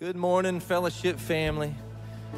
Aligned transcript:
Good 0.00 0.16
morning, 0.16 0.60
fellowship 0.60 1.18
family. 1.18 1.74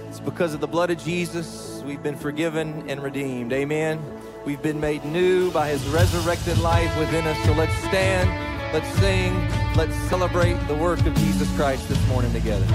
It's 0.09 0.19
because 0.19 0.53
of 0.53 0.61
the 0.61 0.67
blood 0.67 0.91
of 0.91 0.99
Jesus 0.99 1.81
we've 1.87 2.03
been 2.03 2.17
forgiven 2.17 2.91
and 2.91 3.01
redeemed. 3.01 3.53
Amen. 3.53 4.01
We've 4.45 4.61
been 4.61 4.81
made 4.81 5.05
new 5.05 5.49
by 5.53 5.69
his 5.69 5.87
resurrected 5.87 6.59
life 6.59 6.99
within 6.99 7.25
us. 7.25 7.41
So 7.45 7.53
let's 7.53 7.73
stand, 7.85 8.29
let's 8.75 8.89
sing, 8.99 9.33
let's 9.77 9.95
celebrate 10.11 10.55
the 10.67 10.75
work 10.75 11.07
of 11.07 11.15
Jesus 11.15 11.49
Christ 11.55 11.89
this 11.89 12.05
morning 12.09 12.33
together. 12.33 12.67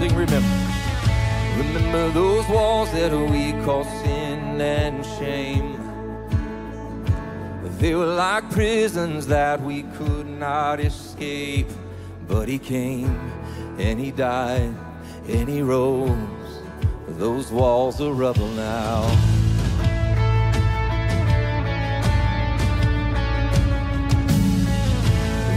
Sing, 0.00 0.12
remember. 0.16 0.48
Remember 1.56 2.10
those 2.10 2.48
walls 2.48 2.90
that 2.90 3.12
we 3.12 3.52
call 3.64 3.84
sin 3.84 4.60
and 4.60 5.06
shame. 5.06 5.83
They 7.84 7.94
were 7.94 8.06
like 8.06 8.50
prisons 8.50 9.26
that 9.26 9.60
we 9.60 9.82
could 9.98 10.26
not 10.26 10.80
escape. 10.80 11.66
But 12.26 12.48
he 12.48 12.58
came 12.58 13.14
and 13.76 14.00
he 14.00 14.10
died 14.10 14.74
and 15.28 15.46
he 15.46 15.60
rose. 15.60 16.16
Those 17.08 17.52
walls 17.52 18.00
are 18.00 18.14
rubble 18.14 18.48
now. 18.48 19.02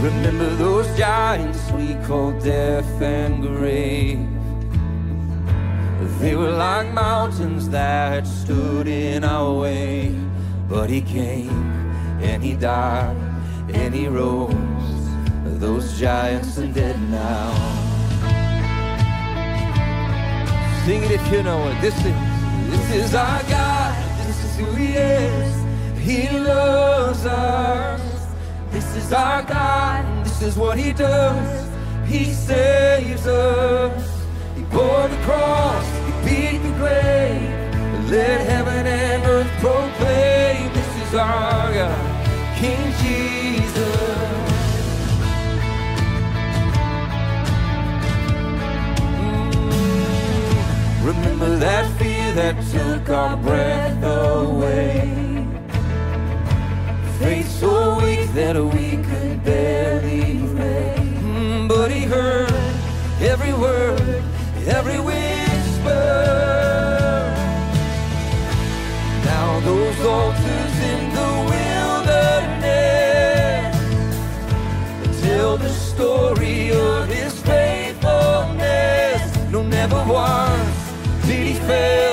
Remember 0.02 0.50
those 0.56 0.86
giants 0.98 1.70
we 1.70 1.94
called 2.06 2.44
death 2.44 3.00
and 3.00 3.40
grave. 3.40 4.28
They 6.20 6.36
were 6.36 6.52
like 6.52 6.92
mountains 6.92 7.70
that 7.70 8.26
stood 8.26 8.86
in 8.86 9.24
our 9.24 9.50
way. 9.54 10.14
But 10.68 10.90
he 10.90 11.00
came 11.00 11.77
and 12.20 12.42
he 12.42 12.54
died 12.54 13.16
and 13.72 13.94
he 13.94 14.08
rose. 14.08 14.54
Those 15.58 15.98
giants 15.98 16.58
are 16.58 16.66
dead 16.68 17.00
now. 17.10 17.52
Sing 20.84 21.02
it 21.02 21.10
if 21.10 21.32
you 21.32 21.42
know 21.42 21.68
it. 21.68 21.80
This 21.80 21.96
is 22.04 22.14
this 22.70 22.94
is 22.94 23.14
our 23.14 23.42
God. 23.44 24.26
This 24.26 24.44
is 24.44 24.56
who 24.56 24.66
He 24.74 24.96
is. 24.96 25.54
He 25.98 26.28
loves 26.38 27.24
us. 27.24 28.00
This 28.70 28.94
is 28.94 29.12
our 29.12 29.42
God. 29.42 30.24
This 30.24 30.42
is 30.42 30.56
what 30.56 30.78
He 30.78 30.92
does. 30.92 31.70
He 32.06 32.24
saves 32.26 33.26
us. 33.26 34.22
He 34.54 34.62
bore 34.64 35.08
the 35.08 35.16
cross. 35.24 35.86
He 36.06 36.12
beat 36.28 36.58
the 36.58 36.72
grave. 36.76 38.10
Let 38.10 38.40
heaven 38.46 38.86
and 38.86 39.24
earth 39.24 39.50
proclaim. 39.60 40.47
Is 41.08 41.14
our 41.14 41.72
God, 41.72 42.56
King 42.58 42.92
Jesus. 43.00 43.78
Remember 51.02 51.56
that 51.56 51.90
fear 51.98 52.32
that 52.34 52.56
took 52.70 53.08
our 53.08 53.38
breath 53.38 54.02
away. 54.04 55.46
Faith 57.18 57.48
so 57.52 57.96
weak 58.04 58.28
that 58.34 58.56
we 58.56 58.98
could 59.02 59.42
barely 59.42 60.46
pray. 60.54 61.66
But 61.68 61.90
he 61.90 62.02
heard 62.02 62.52
every 63.22 63.54
word, 63.54 64.22
every 64.66 65.00
whisper. 65.00 66.04
Now 69.24 69.60
those 69.60 70.00
altars 70.04 70.67
tell 75.48 75.56
the 75.56 75.68
story 75.70 76.70
of 76.72 77.08
his 77.08 77.40
faithfulness. 77.40 79.22
No, 79.50 79.62
never 79.62 80.04
once 80.06 80.78
did 81.26 81.46
he 81.46 81.54
fail, 81.54 82.07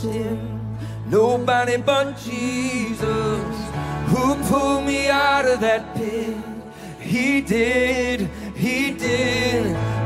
sin? 0.00 0.38
Nobody 1.08 1.76
but 1.78 2.18
Jesus. 2.18 3.56
Who 4.10 4.34
pulled 4.48 4.84
me 4.84 5.08
out 5.08 5.46
of 5.46 5.60
that 5.60 5.94
pit? 5.96 6.36
He 7.00 7.40
did, 7.40 8.28
He 8.54 8.92
did. 8.92 9.64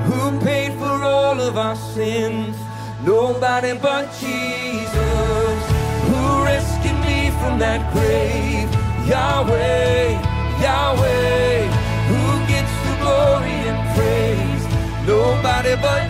Who 0.08 0.38
paid 0.40 0.72
for 0.74 0.96
all 1.14 1.40
of 1.40 1.56
our 1.56 1.76
sins? 1.94 2.56
Nobody 3.04 3.72
but 3.78 4.04
Jesus. 4.20 5.60
Who 6.08 6.22
rescued 6.44 7.00
me 7.08 7.30
from 7.40 7.58
that 7.58 7.80
grave? 7.94 8.68
Yahweh, 9.08 10.10
Yahweh. 10.66 11.62
Who 12.10 12.24
gets 12.52 12.74
the 12.86 12.94
glory 13.02 13.58
and 13.70 13.80
praise? 13.96 14.64
Nobody 15.06 15.74
but 15.86 16.09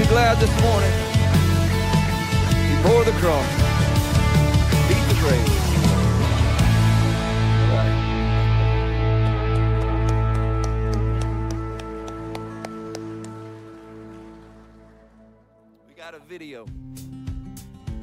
you 0.00 0.06
glad 0.06 0.38
this 0.38 0.50
morning? 0.62 0.90
He 2.70 2.82
bore 2.88 3.04
the 3.04 3.12
cross, 3.20 3.46
beat 4.88 5.04
the 5.08 5.16
grave. 5.20 5.56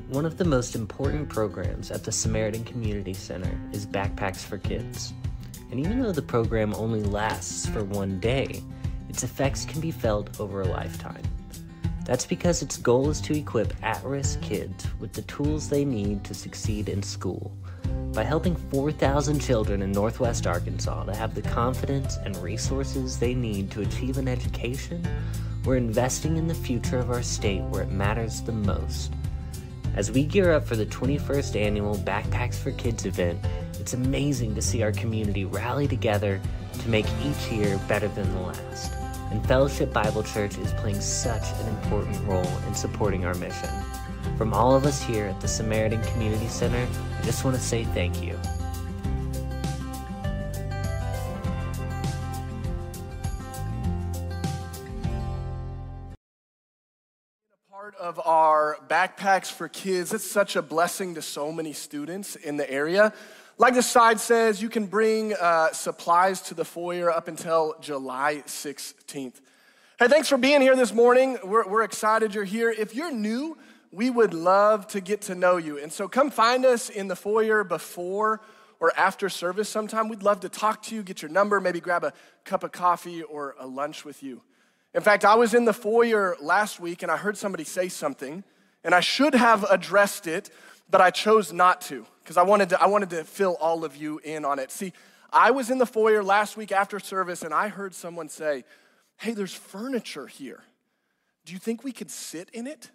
One 0.09 0.25
of 0.25 0.37
the 0.37 0.45
most 0.45 0.75
important 0.75 1.29
programs 1.29 1.89
at 1.89 2.03
the 2.03 2.11
Samaritan 2.11 2.63
Community 2.63 3.13
Center 3.13 3.59
is 3.71 3.87
Backpacks 3.87 4.43
for 4.43 4.59
Kids. 4.59 5.13
And 5.71 5.79
even 5.79 6.01
though 6.01 6.11
the 6.11 6.21
program 6.21 6.75
only 6.75 7.01
lasts 7.01 7.65
for 7.67 7.83
one 7.83 8.19
day, 8.19 8.61
its 9.09 9.23
effects 9.23 9.65
can 9.65 9.81
be 9.81 9.89
felt 9.89 10.39
over 10.39 10.61
a 10.61 10.67
lifetime. 10.67 11.23
That's 12.07 12.25
because 12.25 12.63
its 12.63 12.77
goal 12.77 13.09
is 13.09 13.21
to 13.21 13.37
equip 13.37 13.73
at 13.83 14.03
risk 14.03 14.41
kids 14.41 14.87
with 14.99 15.13
the 15.13 15.21
tools 15.23 15.69
they 15.69 15.85
need 15.85 16.23
to 16.23 16.33
succeed 16.33 16.89
in 16.89 17.03
school. 17.03 17.51
By 18.13 18.23
helping 18.23 18.55
4,000 18.55 19.39
children 19.39 19.83
in 19.83 19.91
Northwest 19.91 20.47
Arkansas 20.47 21.03
to 21.03 21.13
have 21.13 21.35
the 21.35 21.43
confidence 21.43 22.17
and 22.23 22.35
resources 22.37 23.19
they 23.19 23.35
need 23.35 23.69
to 23.71 23.81
achieve 23.81 24.17
an 24.17 24.27
education, 24.27 25.05
we're 25.65 25.77
investing 25.77 26.37
in 26.37 26.47
the 26.47 26.55
future 26.55 26.97
of 26.97 27.11
our 27.11 27.21
state 27.21 27.61
where 27.63 27.83
it 27.83 27.91
matters 27.91 28.41
the 28.41 28.53
most. 28.53 29.13
As 29.95 30.09
we 30.09 30.23
gear 30.23 30.53
up 30.53 30.65
for 30.65 30.77
the 30.77 30.85
21st 30.85 31.55
annual 31.55 31.95
Backpacks 31.97 32.55
for 32.55 32.71
Kids 32.71 33.05
event, 33.05 33.45
it's 33.79 33.93
amazing 33.93 34.55
to 34.55 34.61
see 34.61 34.81
our 34.81 34.93
community 34.93 35.45
rally 35.45 35.87
together 35.87 36.39
to 36.39 36.67
to 36.87 36.91
make 36.91 37.05
each 37.25 37.51
year 37.51 37.77
better 37.87 38.07
than 38.07 38.33
the 38.33 38.39
last. 38.39 39.06
And 39.31 39.45
Fellowship 39.45 39.91
Bible 39.91 40.23
Church 40.23 40.57
is 40.57 40.73
playing 40.73 41.01
such 41.01 41.43
an 41.61 41.67
important 41.67 42.25
role 42.27 42.47
in 42.67 42.73
supporting 42.73 43.25
our 43.25 43.33
mission. 43.35 43.69
From 44.37 44.53
all 44.53 44.75
of 44.75 44.85
us 44.85 45.01
here 45.01 45.25
at 45.25 45.41
the 45.41 45.47
Samaritan 45.47 46.01
Community 46.03 46.47
Center, 46.47 46.87
I 47.19 47.25
just 47.25 47.43
want 47.43 47.55
to 47.55 47.61
say 47.61 47.83
thank 47.85 48.23
you. 48.23 48.39
part 57.87 57.95
of 58.01 58.19
our 58.25 58.77
backpacks 58.89 59.49
for 59.49 59.69
kids. 59.69 60.13
It's 60.13 60.29
such 60.29 60.57
a 60.57 60.61
blessing 60.61 61.15
to 61.15 61.21
so 61.21 61.53
many 61.53 61.71
students 61.71 62.35
in 62.35 62.57
the 62.57 62.69
area. 62.69 63.13
Like 63.59 63.73
the 63.73 63.81
side 63.81 64.19
says, 64.19 64.61
you 64.61 64.69
can 64.69 64.85
bring 64.85 65.33
uh, 65.33 65.71
supplies 65.71 66.41
to 66.41 66.53
the 66.53 66.63
foyer 66.63 67.09
up 67.09 67.27
until 67.27 67.73
July 67.81 68.43
16th. 68.45 69.41
Hey, 69.97 70.07
thanks 70.07 70.29
for 70.29 70.37
being 70.37 70.61
here 70.61 70.75
this 70.75 70.93
morning. 70.93 71.39
We're, 71.43 71.67
we're 71.67 71.81
excited 71.81 72.35
you're 72.35 72.43
here. 72.43 72.69
If 72.69 72.93
you're 72.93 73.11
new, 73.11 73.57
we 73.91 74.11
would 74.11 74.35
love 74.35 74.85
to 74.89 75.01
get 75.01 75.21
to 75.21 75.33
know 75.33 75.57
you. 75.57 75.79
And 75.79 75.91
so 75.91 76.07
come 76.07 76.29
find 76.29 76.67
us 76.67 76.91
in 76.91 77.07
the 77.07 77.15
foyer 77.15 77.63
before 77.63 78.41
or 78.79 78.95
after 78.95 79.27
service 79.27 79.69
sometime. 79.69 80.07
We'd 80.07 80.21
love 80.21 80.41
to 80.41 80.49
talk 80.49 80.83
to 80.83 80.95
you, 80.95 81.01
get 81.01 81.23
your 81.23 81.31
number, 81.31 81.59
maybe 81.59 81.79
grab 81.79 82.03
a 82.03 82.13
cup 82.45 82.63
of 82.63 82.71
coffee 82.71 83.23
or 83.23 83.55
a 83.57 83.65
lunch 83.65 84.05
with 84.05 84.21
you. 84.21 84.43
In 84.93 85.01
fact, 85.01 85.25
I 85.25 85.33
was 85.33 85.55
in 85.55 85.65
the 85.65 85.73
foyer 85.73 86.37
last 86.39 86.79
week 86.79 87.01
and 87.01 87.11
I 87.11 87.17
heard 87.17 87.35
somebody 87.35 87.63
say 87.63 87.89
something, 87.89 88.43
and 88.83 88.93
I 88.93 88.99
should 88.99 89.33
have 89.33 89.63
addressed 89.63 90.27
it, 90.27 90.51
but 90.91 91.01
I 91.01 91.09
chose 91.09 91.51
not 91.51 91.81
to 91.81 92.05
because 92.27 92.35
I 92.35 92.43
wanted 92.43 92.67
to, 92.69 92.81
I 92.81 92.87
wanted 92.87 93.11
to 93.11 93.23
fill 93.23 93.55
all 93.61 93.85
of 93.85 93.95
you 93.95 94.19
in 94.21 94.43
on 94.43 94.59
it. 94.59 94.69
See, 94.69 94.91
I 95.31 95.51
was 95.51 95.71
in 95.71 95.77
the 95.77 95.85
foyer 95.85 96.21
last 96.21 96.57
week 96.57 96.73
after 96.73 96.99
service 96.99 97.41
and 97.41 97.53
I 97.53 97.69
heard 97.69 97.95
someone 97.95 98.27
say, 98.27 98.65
Hey, 99.15 99.31
there's 99.31 99.53
furniture 99.53 100.27
here. 100.27 100.61
Do 101.45 101.53
you 101.53 101.59
think 101.59 101.85
we 101.85 101.93
could 101.93 102.11
sit 102.11 102.49
in 102.49 102.67
it? 102.67 102.91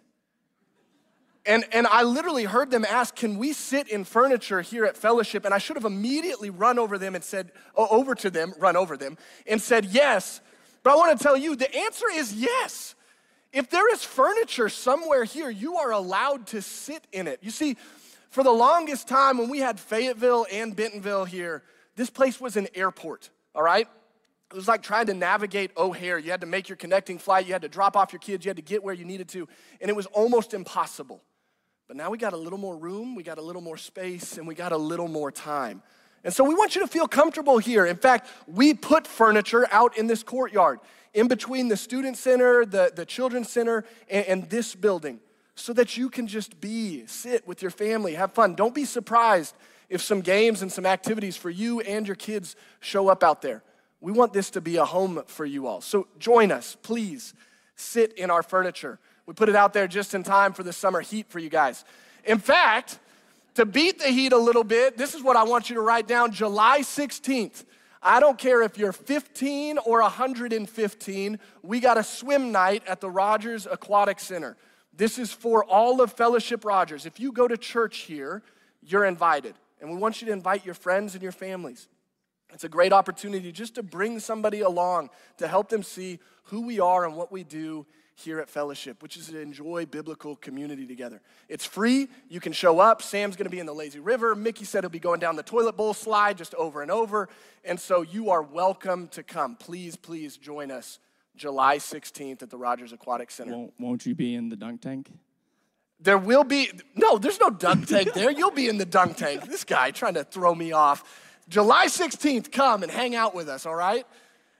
And, 1.47 1.65
and 1.71 1.87
I 1.87 2.03
literally 2.03 2.43
heard 2.43 2.69
them 2.69 2.85
ask, 2.85 3.15
Can 3.15 3.39
we 3.39 3.53
sit 3.53 3.89
in 3.89 4.03
furniture 4.03 4.61
here 4.61 4.85
at 4.85 4.95
Fellowship? 4.95 5.45
And 5.45 5.53
I 5.53 5.57
should 5.57 5.77
have 5.77 5.85
immediately 5.85 6.51
run 6.51 6.77
over 6.77 6.99
them 6.99 7.15
and 7.15 7.23
said, 7.23 7.51
over 7.75 8.13
to 8.13 8.29
them, 8.29 8.53
run 8.59 8.77
over 8.77 8.97
them, 8.97 9.17
and 9.47 9.59
said, 9.59 9.85
Yes. 9.85 10.41
But 10.83 10.93
I 10.93 10.95
want 10.95 11.17
to 11.17 11.23
tell 11.23 11.35
you 11.35 11.55
the 11.55 11.75
answer 11.75 12.05
is 12.13 12.35
yes. 12.35 12.93
If 13.51 13.71
there 13.71 13.91
is 13.91 14.03
furniture 14.03 14.69
somewhere 14.69 15.23
here, 15.23 15.49
you 15.49 15.77
are 15.77 15.91
allowed 15.91 16.45
to 16.47 16.61
sit 16.61 17.07
in 17.11 17.27
it. 17.27 17.39
You 17.41 17.49
see, 17.49 17.77
for 18.33 18.43
the 18.43 18.51
longest 18.51 19.07
time 19.07 19.37
when 19.37 19.47
we 19.47 19.59
had 19.59 19.79
Fayetteville 19.79 20.47
and 20.51 20.75
Bentonville 20.75 21.23
here, 21.23 21.61
this 21.95 22.09
place 22.09 22.41
was 22.41 22.57
an 22.57 22.67
airport, 22.73 23.29
all 23.53 23.61
right? 23.61 23.87
It 24.49 24.55
was 24.55 24.67
like 24.67 24.81
trying 24.81 25.05
to 25.05 25.13
navigate 25.13 25.69
O'Hare. 25.77 26.17
You 26.17 26.31
had 26.31 26.41
to 26.41 26.47
make 26.47 26.67
your 26.67 26.75
connecting 26.75 27.19
flight, 27.19 27.45
you 27.45 27.53
had 27.53 27.61
to 27.61 27.69
drop 27.69 27.95
off 27.95 28.11
your 28.11 28.19
kids, 28.19 28.43
you 28.43 28.49
had 28.49 28.55
to 28.55 28.63
get 28.63 28.83
where 28.83 28.95
you 28.95 29.05
needed 29.05 29.29
to, 29.29 29.47
and 29.79 29.87
it 29.87 29.95
was 29.95 30.07
almost 30.07 30.55
impossible. 30.55 31.21
But 31.87 31.95
now 31.95 32.09
we 32.09 32.17
got 32.17 32.33
a 32.33 32.37
little 32.37 32.57
more 32.57 32.75
room, 32.75 33.13
we 33.13 33.21
got 33.21 33.37
a 33.37 33.41
little 33.41 33.61
more 33.61 33.77
space, 33.77 34.39
and 34.39 34.47
we 34.47 34.55
got 34.55 34.71
a 34.71 34.77
little 34.77 35.07
more 35.07 35.31
time. 35.31 35.83
And 36.23 36.33
so 36.33 36.43
we 36.43 36.55
want 36.55 36.73
you 36.73 36.81
to 36.81 36.87
feel 36.87 37.07
comfortable 37.07 37.59
here. 37.59 37.85
In 37.85 37.97
fact, 37.97 38.27
we 38.47 38.73
put 38.73 39.05
furniture 39.05 39.67
out 39.71 39.95
in 39.95 40.07
this 40.07 40.23
courtyard, 40.23 40.79
in 41.13 41.27
between 41.27 41.67
the 41.67 41.77
student 41.77 42.17
center, 42.17 42.65
the, 42.65 42.91
the 42.95 43.05
children's 43.05 43.51
center, 43.51 43.85
and, 44.09 44.25
and 44.25 44.49
this 44.49 44.73
building, 44.73 45.19
so 45.55 45.73
that 45.73 45.97
you 45.97 46.09
can 46.09 46.27
just 46.27 46.59
be, 46.59 47.05
sit 47.05 47.47
with 47.47 47.61
your 47.61 47.71
family, 47.71 48.15
have 48.15 48.31
fun. 48.31 48.55
Don't 48.55 48.73
be 48.73 48.85
surprised 48.85 49.55
if 49.89 50.01
some 50.01 50.21
games 50.21 50.61
and 50.61 50.71
some 50.71 50.85
activities 50.85 51.37
for 51.37 51.49
you 51.49 51.79
and 51.81 52.07
your 52.07 52.15
kids 52.15 52.55
show 52.79 53.09
up 53.09 53.23
out 53.23 53.41
there. 53.41 53.63
We 54.01 54.11
want 54.11 54.33
this 54.33 54.49
to 54.51 54.61
be 54.61 54.77
a 54.77 54.85
home 54.85 55.23
for 55.27 55.45
you 55.45 55.67
all. 55.67 55.81
So 55.81 56.07
join 56.19 56.51
us, 56.51 56.75
please. 56.81 57.33
Sit 57.75 58.13
in 58.13 58.29
our 58.29 58.43
furniture. 58.43 58.99
We 59.25 59.33
put 59.33 59.49
it 59.49 59.55
out 59.55 59.73
there 59.73 59.87
just 59.87 60.13
in 60.13 60.23
time 60.23 60.53
for 60.53 60.63
the 60.63 60.73
summer 60.73 61.01
heat 61.01 61.27
for 61.29 61.39
you 61.39 61.49
guys. 61.49 61.85
In 62.25 62.37
fact, 62.37 62.99
to 63.55 63.65
beat 63.65 63.99
the 63.99 64.07
heat 64.07 64.33
a 64.33 64.37
little 64.37 64.63
bit, 64.63 64.97
this 64.97 65.13
is 65.13 65.21
what 65.23 65.35
I 65.35 65.43
want 65.43 65.69
you 65.69 65.75
to 65.75 65.81
write 65.81 66.07
down 66.07 66.31
July 66.31 66.79
16th. 66.81 67.65
I 68.01 68.19
don't 68.19 68.37
care 68.37 68.61
if 68.63 68.77
you're 68.77 68.91
15 68.91 69.77
or 69.85 70.01
115, 70.01 71.39
we 71.61 71.79
got 71.79 71.97
a 71.97 72.03
swim 72.03 72.51
night 72.51 72.83
at 72.85 72.99
the 72.99 73.09
Rogers 73.09 73.65
Aquatic 73.69 74.19
Center. 74.19 74.57
This 74.95 75.17
is 75.17 75.31
for 75.31 75.65
all 75.65 76.01
of 76.01 76.13
Fellowship 76.13 76.63
Rogers. 76.63 77.05
If 77.05 77.19
you 77.19 77.31
go 77.31 77.47
to 77.47 77.57
church 77.57 77.99
here, 77.99 78.43
you're 78.81 79.05
invited. 79.05 79.55
And 79.81 79.89
we 79.89 79.97
want 79.97 80.21
you 80.21 80.27
to 80.27 80.33
invite 80.33 80.65
your 80.65 80.75
friends 80.75 81.13
and 81.13 81.23
your 81.23 81.31
families. 81.31 81.87
It's 82.53 82.63
a 82.63 82.69
great 82.69 82.93
opportunity 82.93 83.51
just 83.51 83.75
to 83.75 83.83
bring 83.83 84.19
somebody 84.19 84.61
along 84.61 85.09
to 85.37 85.47
help 85.47 85.69
them 85.69 85.81
see 85.81 86.19
who 86.43 86.65
we 86.65 86.79
are 86.79 87.05
and 87.05 87.15
what 87.15 87.31
we 87.31 87.43
do 87.43 87.85
here 88.15 88.39
at 88.39 88.47
Fellowship, 88.47 89.01
which 89.01 89.17
is 89.17 89.27
to 89.27 89.39
enjoy 89.39 89.87
biblical 89.87 90.35
community 90.35 90.85
together. 90.85 91.19
It's 91.49 91.65
free. 91.65 92.07
You 92.29 92.39
can 92.39 92.53
show 92.53 92.79
up. 92.79 93.01
Sam's 93.01 93.35
going 93.35 93.45
to 93.45 93.49
be 93.49 93.59
in 93.59 93.65
the 93.65 93.73
lazy 93.73 93.99
river. 93.99 94.35
Mickey 94.35 94.65
said 94.65 94.83
he'll 94.83 94.89
be 94.91 94.99
going 94.99 95.19
down 95.19 95.35
the 95.35 95.41
toilet 95.41 95.75
bowl 95.75 95.95
slide 95.95 96.37
just 96.37 96.53
over 96.53 96.83
and 96.83 96.91
over. 96.91 97.27
And 97.65 97.79
so 97.79 98.03
you 98.03 98.29
are 98.29 98.43
welcome 98.43 99.07
to 99.09 99.23
come. 99.23 99.55
Please, 99.55 99.95
please 99.95 100.37
join 100.37 100.69
us 100.69 100.99
July 101.35 101.77
16th 101.77 102.41
at 102.43 102.49
the 102.49 102.57
Rogers 102.57 102.93
Aquatic 102.93 103.31
Center. 103.31 103.53
Won't, 103.53 103.73
won't 103.79 104.05
you 104.05 104.15
be 104.15 104.35
in 104.35 104.49
the 104.49 104.55
dunk 104.55 104.81
tank? 104.81 105.11
There 105.99 106.17
will 106.17 106.43
be, 106.43 106.69
no, 106.95 107.17
there's 107.17 107.39
no 107.39 107.49
dunk 107.49 107.87
tank 107.87 108.13
there. 108.13 108.29
You'll 108.29 108.51
be 108.51 108.67
in 108.67 108.77
the 108.77 108.85
dunk 108.85 109.17
tank. 109.17 109.47
This 109.47 109.63
guy 109.63 109.91
trying 109.91 110.15
to 110.15 110.23
throw 110.23 110.53
me 110.53 110.71
off. 110.73 111.03
July 111.49 111.87
16th, 111.87 112.51
come 112.51 112.83
and 112.83 112.91
hang 112.91 113.15
out 113.15 113.33
with 113.33 113.47
us, 113.47 113.65
all 113.65 113.75
right? 113.75 114.05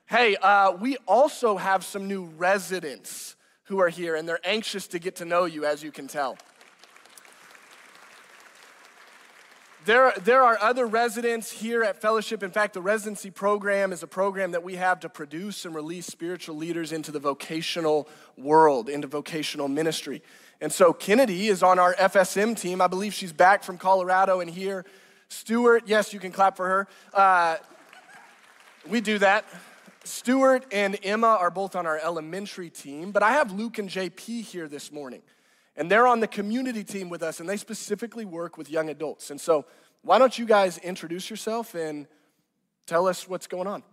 Hey, 0.05 0.35
uh, 0.37 0.71
we 0.73 0.97
also 1.07 1.57
have 1.57 1.83
some 1.83 2.07
new 2.07 2.25
residents 2.25 3.35
who 3.63 3.79
are 3.79 3.89
here, 3.89 4.15
and 4.15 4.27
they're 4.27 4.45
anxious 4.45 4.87
to 4.87 4.99
get 4.99 5.17
to 5.17 5.25
know 5.25 5.45
you, 5.45 5.65
as 5.65 5.83
you 5.83 5.91
can 5.91 6.07
tell. 6.07 6.37
There, 9.85 10.13
there 10.23 10.41
are 10.41 10.57
other 10.61 10.85
residents 10.85 11.51
here 11.51 11.83
at 11.83 11.99
Fellowship. 11.99 12.41
In 12.41 12.51
fact, 12.51 12.73
the 12.73 12.81
residency 12.81 13.29
program 13.29 13.91
is 13.91 14.01
a 14.01 14.07
program 14.07 14.51
that 14.51 14.63
we 14.63 14.75
have 14.75 15.01
to 15.01 15.09
produce 15.09 15.65
and 15.65 15.75
release 15.75 16.05
spiritual 16.05 16.55
leaders 16.55 16.93
into 16.93 17.11
the 17.11 17.19
vocational 17.19 18.07
world, 18.37 18.87
into 18.87 19.07
vocational 19.07 19.67
ministry. 19.67 20.21
And 20.61 20.71
so 20.71 20.93
Kennedy 20.93 21.49
is 21.49 21.63
on 21.63 21.79
our 21.79 21.95
FSM 21.95 22.57
team. 22.57 22.79
I 22.79 22.87
believe 22.87 23.13
she's 23.13 23.33
back 23.33 23.61
from 23.61 23.77
Colorado 23.77 24.39
and 24.39 24.49
here. 24.49 24.85
Stuart, 25.27 25.83
yes, 25.85 26.13
you 26.13 26.19
can 26.21 26.31
clap 26.31 26.55
for 26.55 26.67
her. 26.67 26.87
Uh, 27.13 27.57
we 28.87 29.01
do 29.01 29.17
that. 29.17 29.43
Stuart 30.05 30.65
and 30.71 30.97
Emma 31.03 31.37
are 31.41 31.51
both 31.51 31.75
on 31.75 31.85
our 31.85 31.97
elementary 31.97 32.69
team, 32.69 33.11
but 33.11 33.21
I 33.21 33.33
have 33.33 33.51
Luke 33.51 33.79
and 33.79 33.89
JP 33.89 34.43
here 34.43 34.69
this 34.69 34.93
morning. 34.93 35.23
And 35.75 35.89
they're 35.89 36.07
on 36.07 36.19
the 36.19 36.27
community 36.27 36.83
team 36.83 37.09
with 37.09 37.23
us, 37.23 37.39
and 37.39 37.49
they 37.49 37.57
specifically 37.57 38.25
work 38.25 38.57
with 38.57 38.69
young 38.69 38.89
adults. 38.89 39.31
And 39.31 39.41
so, 39.41 39.65
why 40.03 40.19
don't 40.19 40.37
you 40.37 40.45
guys 40.45 40.77
introduce 40.79 41.29
yourself 41.29 41.73
and 41.75 42.07
tell 42.85 43.07
us 43.07 43.27
what's 43.27 43.47
going 43.47 43.67
on? 43.67 43.83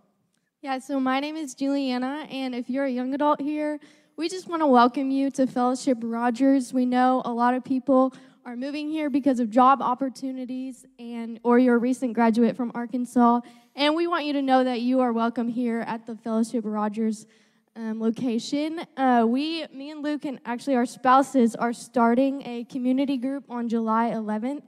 Yeah, 0.61 0.77
so 0.77 0.99
my 0.99 1.19
name 1.19 1.35
is 1.35 1.55
Juliana, 1.55 2.27
and 2.29 2.53
if 2.53 2.69
you're 2.69 2.85
a 2.85 2.91
young 2.91 3.13
adult 3.13 3.41
here, 3.41 3.79
we 4.15 4.29
just 4.29 4.47
want 4.47 4.61
to 4.61 4.67
welcome 4.67 5.09
you 5.09 5.31
to 5.31 5.47
Fellowship 5.47 5.97
Rogers. 6.01 6.73
We 6.73 6.85
know 6.85 7.23
a 7.25 7.33
lot 7.33 7.55
of 7.55 7.63
people 7.63 8.13
are 8.45 8.55
moving 8.55 8.89
here 8.89 9.09
because 9.09 9.39
of 9.39 9.49
job 9.49 9.81
opportunities 9.81 10.85
and 10.99 11.39
or 11.43 11.59
you're 11.59 11.75
a 11.75 11.79
recent 11.79 12.13
graduate 12.13 12.57
from 12.57 12.71
Arkansas 12.73 13.39
and 13.75 13.95
we 13.95 14.07
want 14.07 14.25
you 14.25 14.33
to 14.33 14.41
know 14.41 14.63
that 14.63 14.81
you 14.81 14.99
are 14.99 15.13
welcome 15.13 15.47
here 15.47 15.81
at 15.81 16.05
the 16.07 16.15
Fellowship 16.15 16.63
Rogers 16.65 17.27
um, 17.75 17.99
location. 18.01 18.81
Uh, 18.97 19.25
we, 19.27 19.65
me 19.67 19.91
and 19.91 20.03
Luke, 20.03 20.25
and 20.25 20.39
actually 20.45 20.75
our 20.75 20.85
spouses, 20.85 21.55
are 21.55 21.73
starting 21.73 22.45
a 22.45 22.63
community 22.65 23.17
group 23.17 23.45
on 23.49 23.69
July 23.69 24.11
11th, 24.11 24.63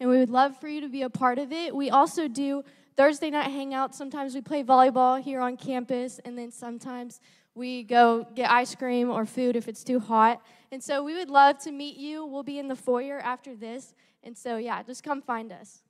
and 0.00 0.08
we 0.10 0.18
would 0.18 0.30
love 0.30 0.58
for 0.60 0.68
you 0.68 0.80
to 0.80 0.88
be 0.88 1.02
a 1.02 1.10
part 1.10 1.38
of 1.38 1.52
it. 1.52 1.74
We 1.74 1.90
also 1.90 2.28
do 2.28 2.62
Thursday 2.96 3.30
night 3.30 3.50
hangouts. 3.50 3.94
Sometimes 3.94 4.34
we 4.34 4.40
play 4.40 4.62
volleyball 4.62 5.22
here 5.22 5.40
on 5.40 5.56
campus, 5.56 6.20
and 6.24 6.36
then 6.36 6.50
sometimes 6.50 7.20
we 7.54 7.82
go 7.82 8.26
get 8.34 8.50
ice 8.50 8.74
cream 8.74 9.10
or 9.10 9.26
food 9.26 9.56
if 9.56 9.68
it's 9.68 9.82
too 9.82 10.00
hot. 10.00 10.42
And 10.70 10.82
so 10.82 11.02
we 11.02 11.14
would 11.14 11.30
love 11.30 11.58
to 11.60 11.72
meet 11.72 11.96
you. 11.96 12.24
We'll 12.26 12.42
be 12.42 12.58
in 12.58 12.68
the 12.68 12.76
foyer 12.76 13.18
after 13.20 13.56
this. 13.56 13.94
And 14.22 14.36
so, 14.36 14.56
yeah, 14.56 14.82
just 14.82 15.02
come 15.02 15.22
find 15.22 15.52
us. 15.52 15.82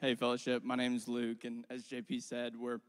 Hey, 0.00 0.14
fellowship. 0.14 0.64
My 0.64 0.76
name 0.76 0.96
is 0.96 1.08
Luke, 1.08 1.44
and 1.44 1.64
as 1.70 1.84
JP 1.84 2.22
said, 2.22 2.56
we're 2.56 2.80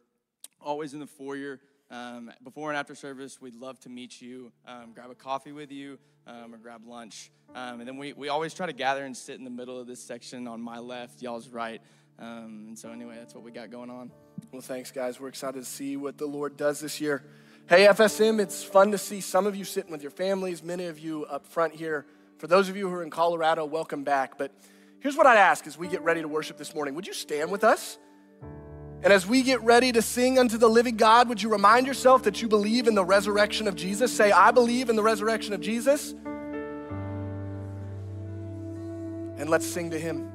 always 0.59 0.93
in 0.93 0.99
the 0.99 1.07
foyer. 1.07 1.59
Um, 1.91 2.31
before 2.43 2.69
and 2.69 2.77
after 2.77 2.95
service, 2.95 3.41
we'd 3.41 3.55
love 3.55 3.79
to 3.81 3.89
meet 3.89 4.21
you, 4.21 4.51
um, 4.65 4.93
grab 4.93 5.11
a 5.11 5.15
coffee 5.15 5.51
with 5.51 5.71
you, 5.71 5.99
um, 6.25 6.53
or 6.53 6.57
grab 6.57 6.87
lunch. 6.87 7.29
Um, 7.53 7.79
and 7.79 7.87
then 7.87 7.97
we, 7.97 8.13
we 8.13 8.29
always 8.29 8.53
try 8.53 8.65
to 8.65 8.73
gather 8.73 9.03
and 9.05 9.15
sit 9.15 9.37
in 9.37 9.43
the 9.43 9.51
middle 9.51 9.77
of 9.77 9.87
this 9.87 10.01
section 10.01 10.47
on 10.47 10.61
my 10.61 10.79
left, 10.79 11.21
y'all's 11.21 11.49
right. 11.49 11.81
Um, 12.17 12.65
and 12.69 12.79
so, 12.79 12.91
anyway, 12.91 13.15
that's 13.17 13.35
what 13.35 13.43
we 13.43 13.51
got 13.51 13.69
going 13.69 13.89
on. 13.89 14.09
Well, 14.51 14.61
thanks, 14.61 14.91
guys. 14.91 15.19
We're 15.19 15.27
excited 15.27 15.59
to 15.59 15.69
see 15.69 15.97
what 15.97 16.17
the 16.17 16.25
Lord 16.25 16.55
does 16.55 16.79
this 16.79 17.01
year. 17.01 17.23
Hey, 17.67 17.85
FSM, 17.87 18.39
it's 18.39 18.63
fun 18.63 18.91
to 18.91 18.97
see 18.97 19.21
some 19.21 19.45
of 19.45 19.55
you 19.55 19.65
sitting 19.65 19.91
with 19.91 20.01
your 20.01 20.11
families, 20.11 20.63
many 20.63 20.85
of 20.85 20.97
you 20.97 21.25
up 21.25 21.45
front 21.45 21.75
here. 21.75 22.05
For 22.37 22.47
those 22.47 22.69
of 22.69 22.77
you 22.77 22.89
who 22.89 22.95
are 22.95 23.03
in 23.03 23.09
Colorado, 23.09 23.65
welcome 23.65 24.03
back. 24.03 24.37
But 24.37 24.51
Here's 25.01 25.17
what 25.17 25.25
I'd 25.25 25.37
ask 25.37 25.65
as 25.65 25.79
we 25.79 25.87
get 25.87 26.03
ready 26.03 26.21
to 26.21 26.27
worship 26.27 26.57
this 26.57 26.75
morning. 26.75 26.93
Would 26.93 27.07
you 27.07 27.13
stand 27.13 27.51
with 27.51 27.63
us? 27.63 27.97
And 29.03 29.11
as 29.11 29.25
we 29.25 29.41
get 29.41 29.61
ready 29.63 29.91
to 29.91 30.01
sing 30.01 30.37
unto 30.37 30.57
the 30.57 30.69
living 30.69 30.95
God, 30.95 31.27
would 31.29 31.41
you 31.41 31.49
remind 31.49 31.87
yourself 31.87 32.23
that 32.23 32.41
you 32.41 32.47
believe 32.47 32.87
in 32.87 32.93
the 32.93 33.03
resurrection 33.03 33.67
of 33.67 33.75
Jesus? 33.75 34.15
Say, 34.15 34.31
I 34.31 34.51
believe 34.51 34.89
in 34.89 34.95
the 34.95 35.01
resurrection 35.01 35.53
of 35.53 35.61
Jesus. 35.61 36.13
And 39.37 39.49
let's 39.49 39.65
sing 39.65 39.89
to 39.89 39.99
him. 39.99 40.31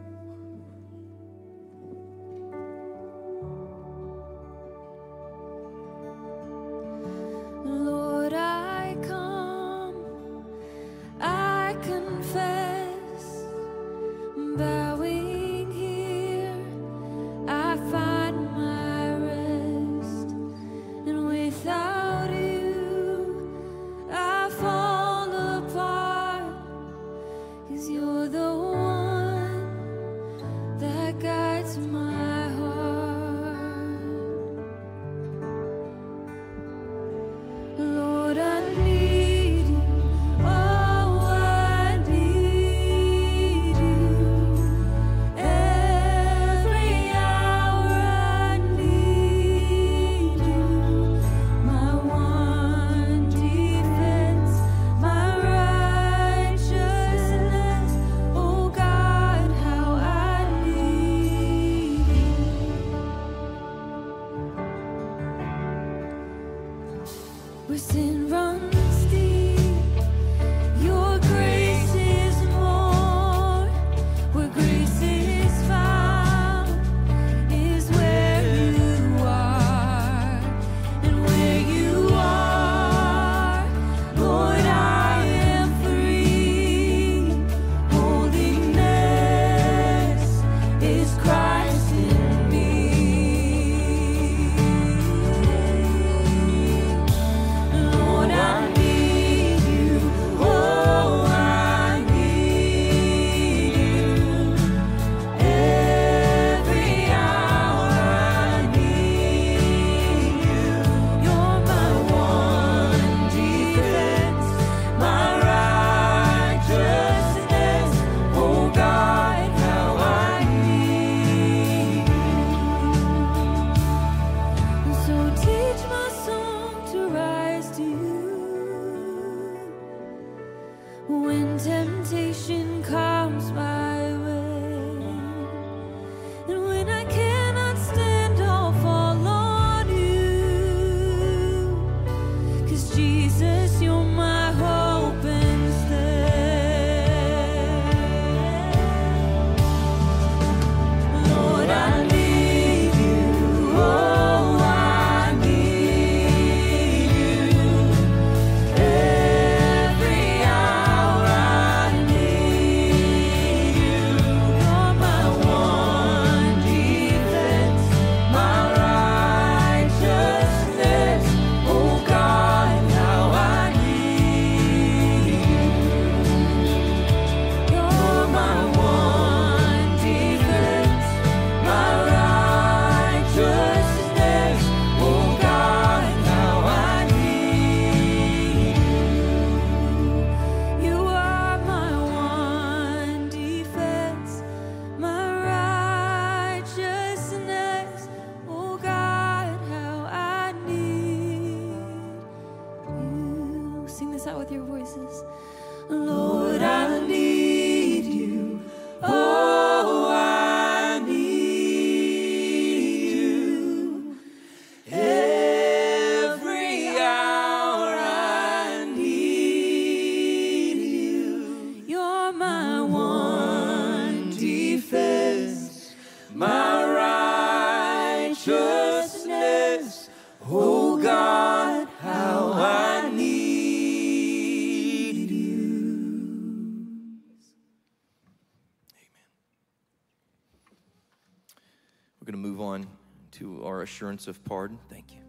Assurance 243.97 244.29
of 244.29 244.45
pardon. 244.45 244.79
Thank 244.91 245.15
you. 245.15 245.21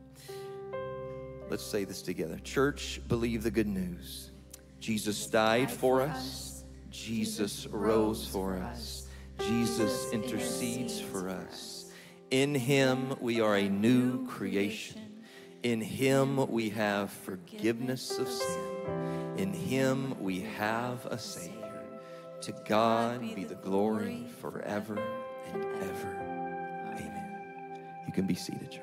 Let's 1.49 1.63
say 1.63 1.85
this 1.85 2.01
together. 2.01 2.37
Church, 2.43 2.99
believe 3.07 3.41
the 3.41 3.49
good 3.49 3.65
news. 3.65 4.31
Jesus 4.81 5.25
died 5.27 5.71
for 5.71 6.01
us. 6.01 6.65
Jesus 6.89 7.65
rose 7.67 8.27
for 8.27 8.57
us. 8.57 9.07
Jesus 9.39 10.11
intercedes 10.11 10.99
for 10.99 11.29
us. 11.29 11.93
In 12.29 12.53
him 12.53 13.15
we 13.21 13.39
are 13.39 13.55
a 13.55 13.69
new 13.69 14.27
creation. 14.27 15.21
In 15.63 15.79
him 15.79 16.51
we 16.51 16.69
have 16.71 17.09
forgiveness 17.09 18.19
of 18.19 18.27
sin. 18.27 19.35
In 19.37 19.53
him 19.53 20.21
we 20.21 20.41
have 20.41 21.05
a 21.05 21.17
Savior. 21.17 21.85
To 22.41 22.51
God 22.67 23.21
be 23.33 23.45
the 23.45 23.55
glory 23.55 24.25
forever 24.41 25.01
and 25.53 25.63
ever. 25.63 26.26
Can 28.17 28.25
be 28.25 28.33
seated, 28.33 28.71
church. 28.71 28.81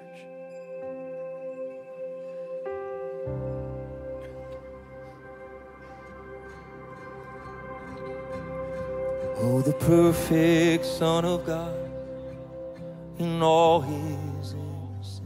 Oh, 9.39 9.61
the 9.61 9.73
perfect 9.73 10.87
Son 10.87 11.25
of 11.25 11.45
God 11.45 11.75
in 13.19 13.43
all 13.43 13.81
his 13.81 14.53
innocence, 14.53 15.21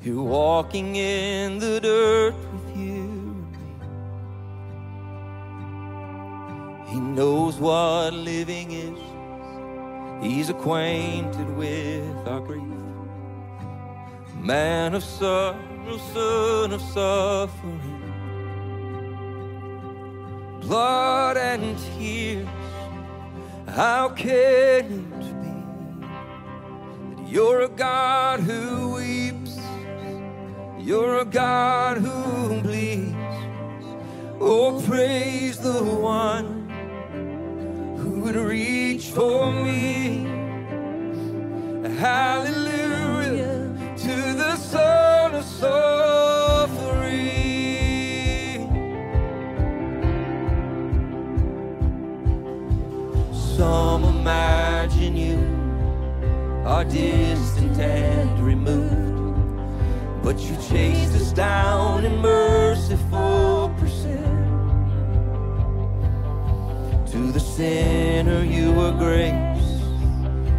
here 0.00 0.16
walking 0.20 0.96
in 0.96 1.60
the 1.60 1.78
dirt 1.78 2.34
with 2.52 2.76
you. 2.76 3.46
He 6.88 6.98
knows 6.98 7.58
what 7.58 8.12
living 8.12 8.72
is. 8.72 9.11
He's 10.22 10.50
acquainted 10.50 11.56
with 11.56 12.28
our 12.28 12.40
grief. 12.40 12.62
Man 14.36 14.94
of 14.94 15.02
sorrow, 15.02 15.98
son 16.14 16.72
of 16.72 16.80
suffering. 16.80 17.98
Blood 20.60 21.36
and 21.36 21.76
tears. 21.76 22.46
How 23.66 24.10
can 24.10 24.84
it 24.84 25.42
be 25.42 25.50
that 27.16 27.28
you're 27.28 27.62
a 27.62 27.68
God 27.68 28.38
who 28.38 28.94
weeps? 28.94 29.58
You're 30.78 31.18
a 31.18 31.24
God 31.24 31.98
who 31.98 32.60
bleeds. 32.60 33.16
Oh, 34.40 34.80
praise 34.86 35.58
the 35.58 35.82
one 35.82 36.51
would 38.32 38.46
reach 38.46 39.06
for 39.06 39.52
me. 39.52 40.24
Hallelujah 41.98 43.70
to 43.96 44.34
the 44.34 44.56
Son 44.56 45.34
of 45.34 45.44
suffering. 45.44 47.12
Some 53.56 54.04
imagine 54.04 55.16
you 55.16 55.38
are 56.66 56.84
distant 56.84 57.78
and 57.78 58.40
removed, 58.40 60.22
but 60.22 60.38
you 60.40 60.56
chased 60.68 61.14
us 61.14 61.32
down 61.32 62.04
in 62.04 62.16
merciful 62.18 63.61
To 67.12 67.30
the 67.30 67.40
sinner 67.40 68.42
you 68.42 68.72
were 68.72 68.92
grace, 68.92 69.82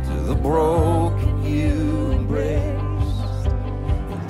to 0.08 0.14
the 0.28 0.36
broken 0.36 1.44
you 1.44 2.12
embraced. 2.12 3.48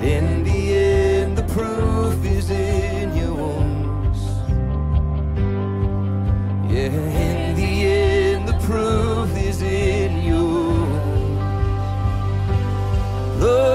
And 0.00 0.26
in 0.30 0.44
the 0.44 0.74
end, 0.74 1.36
the 1.36 1.42
proof 1.42 2.24
is 2.24 2.50
in 2.50 3.14
your 3.14 3.34
wounds. 3.34 4.20
Yeah, 6.72 6.96
in 7.28 7.56
the 7.56 7.72
end, 7.86 8.48
the 8.48 8.58
proof 8.66 9.36
is 9.36 9.60
in 9.60 10.22
you. 10.22 10.86
Blood 13.38 13.73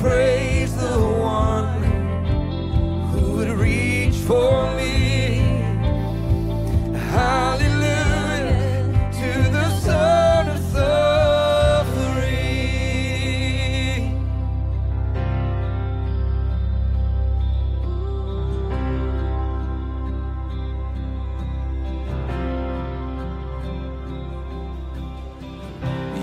praise 0.00 0.74
the 0.76 0.98
one 0.98 1.82
who 3.10 3.32
would 3.32 3.50
reach 3.50 4.16
for 4.16 4.74
me. 4.74 5.38
Hallelujah 7.12 8.88
to 9.12 9.30
the 9.56 9.68
Son 9.80 10.48
of 10.48 10.58
suffering. 10.72 12.24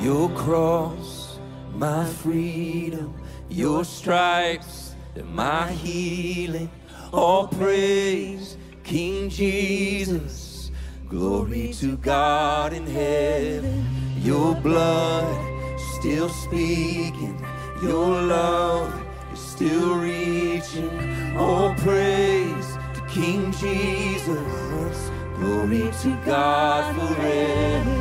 Your 0.01 0.29
cross, 0.29 1.37
my 1.75 2.05
freedom, 2.05 3.13
your 3.49 3.83
stripes, 3.85 4.95
and 5.15 5.27
my 5.33 5.71
healing. 5.71 6.69
All 7.13 7.47
praise, 7.47 8.57
King 8.83 9.29
Jesus. 9.29 10.71
Glory 11.09 11.73
to 11.75 11.97
God 11.97 12.73
in 12.73 12.85
heaven. 12.85 13.85
Your 14.21 14.55
blood 14.55 15.57
still 15.99 16.29
speaking. 16.29 17.43
Your 17.81 18.21
love 18.21 18.93
is 19.33 19.39
still 19.39 19.97
reaching. 19.97 21.37
All 21.37 21.73
praise 21.75 22.77
to 22.93 23.01
King 23.07 23.51
Jesus. 23.53 25.11
Glory 25.37 25.91
to 26.01 26.19
God 26.25 26.95
forever. 26.95 27.95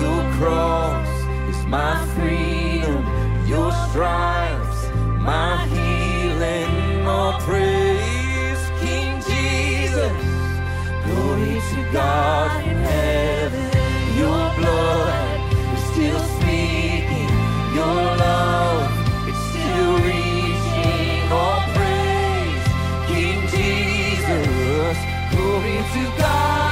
Your 0.00 0.32
cross 0.34 1.08
is 1.48 1.66
my 1.66 2.06
freedom. 2.14 3.04
Your 3.48 3.72
stripes, 3.88 4.53
my 5.24 5.66
healing. 5.66 7.06
All 7.06 7.40
praise, 7.40 8.62
King 8.80 9.20
Jesus. 9.22 10.12
Glory 11.06 11.60
to 11.70 11.92
God 11.92 12.64
in 12.64 12.76
heaven. 12.76 13.70
Your 14.18 14.44
blood 14.58 15.40
is 15.74 15.84
still 15.92 16.20
speaking. 16.36 17.30
Your 17.74 18.00
love 18.26 18.90
is 19.28 19.38
still 19.50 19.94
reaching. 20.08 21.28
Praise, 21.74 22.66
King 23.08 23.40
Jesus. 23.48 24.98
Glory 25.32 25.78
to 25.94 26.18
God 26.18 26.63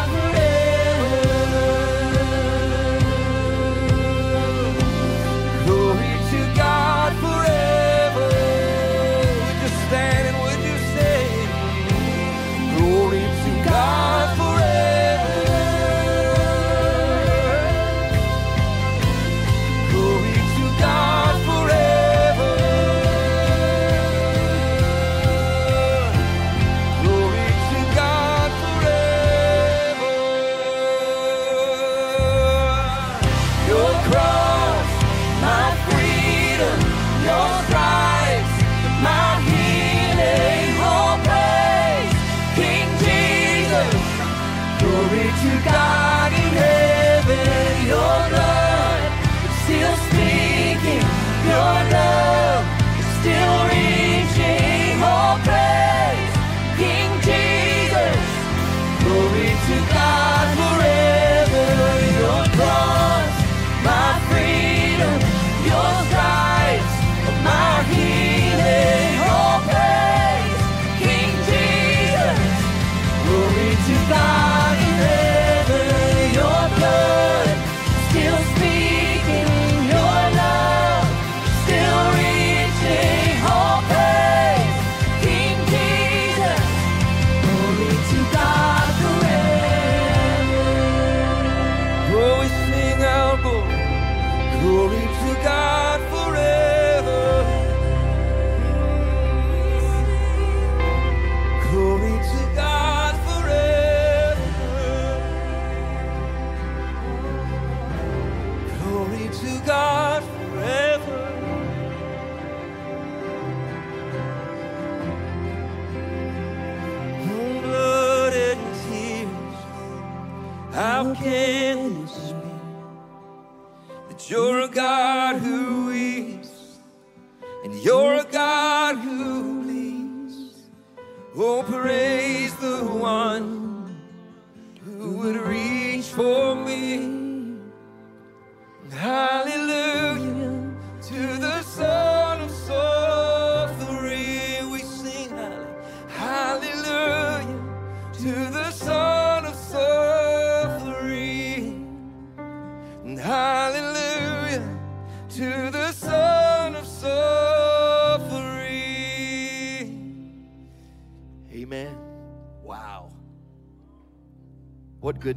to 59.66 59.76
God. 59.94 60.01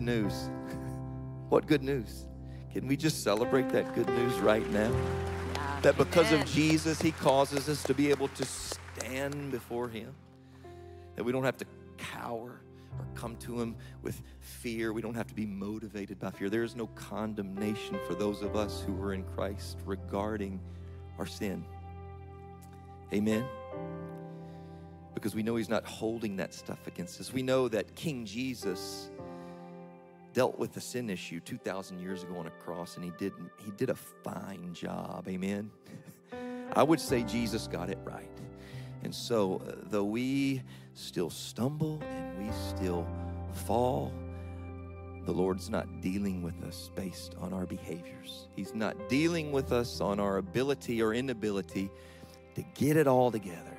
News. 0.05 0.49
What 1.49 1.67
good 1.67 1.83
news. 1.83 2.25
Can 2.73 2.87
we 2.87 2.97
just 2.97 3.23
celebrate 3.23 3.69
that 3.69 3.93
good 3.93 4.09
news 4.09 4.33
right 4.39 4.67
now? 4.71 4.91
That 5.83 5.95
because 5.95 6.31
of 6.31 6.43
Jesus, 6.45 6.99
He 6.99 7.11
causes 7.11 7.69
us 7.69 7.83
to 7.83 7.93
be 7.93 8.09
able 8.09 8.29
to 8.29 8.43
stand 8.43 9.51
before 9.51 9.87
Him. 9.87 10.15
That 11.15 11.23
we 11.23 11.31
don't 11.31 11.43
have 11.43 11.57
to 11.57 11.65
cower 11.97 12.59
or 12.97 13.05
come 13.13 13.35
to 13.37 13.61
Him 13.61 13.75
with 14.01 14.21
fear. 14.39 14.91
We 14.91 15.03
don't 15.03 15.13
have 15.13 15.27
to 15.27 15.35
be 15.35 15.45
motivated 15.45 16.19
by 16.19 16.31
fear. 16.31 16.49
There 16.49 16.63
is 16.63 16.75
no 16.75 16.87
condemnation 16.87 17.99
for 18.07 18.15
those 18.15 18.41
of 18.41 18.55
us 18.55 18.81
who 18.81 18.99
are 19.03 19.13
in 19.13 19.23
Christ 19.23 19.77
regarding 19.85 20.59
our 21.19 21.27
sin. 21.27 21.63
Amen 23.13 23.45
because 25.13 25.33
we 25.33 25.41
know 25.41 25.55
he's 25.55 25.69
not 25.69 25.85
holding 25.85 26.35
that 26.35 26.53
stuff 26.53 26.85
against 26.85 27.19
us. 27.19 27.33
We 27.33 27.41
know 27.41 27.67
that 27.69 27.95
King 27.95 28.25
Jesus 28.25 29.09
dealt 30.35 30.59
with 30.59 30.73
the 30.73 30.81
sin 30.81 31.09
issue 31.09 31.39
2000 31.39 31.97
years 31.99 32.23
ago 32.23 32.37
on 32.37 32.45
a 32.45 32.51
cross 32.51 32.97
and 32.97 33.05
he 33.05 33.11
did 33.17 33.31
he 33.57 33.71
did 33.71 33.89
a 33.89 33.95
fine 33.95 34.73
job. 34.73 35.25
Amen. 35.27 35.71
I 36.75 36.83
would 36.83 36.99
say 36.99 37.23
Jesus 37.23 37.67
got 37.67 37.89
it 37.89 37.97
right. 38.03 38.29
And 39.03 39.15
so 39.15 39.61
uh, 39.65 39.75
though 39.89 40.03
we 40.03 40.61
still 40.93 41.29
stumble 41.29 42.01
and 42.03 42.37
we 42.37 42.51
still 42.53 43.07
fall, 43.65 44.11
the 45.25 45.31
Lord's 45.31 45.69
not 45.69 46.01
dealing 46.01 46.43
with 46.43 46.61
us 46.63 46.91
based 46.95 47.33
on 47.39 47.53
our 47.53 47.65
behaviors. 47.65 48.47
He's 48.55 48.75
not 48.75 49.09
dealing 49.09 49.53
with 49.53 49.71
us 49.71 50.01
on 50.01 50.19
our 50.19 50.37
ability 50.37 51.01
or 51.01 51.13
inability 51.13 51.89
to 52.55 52.63
get 52.73 52.97
it 52.97 53.07
all 53.07 53.31
together. 53.31 53.77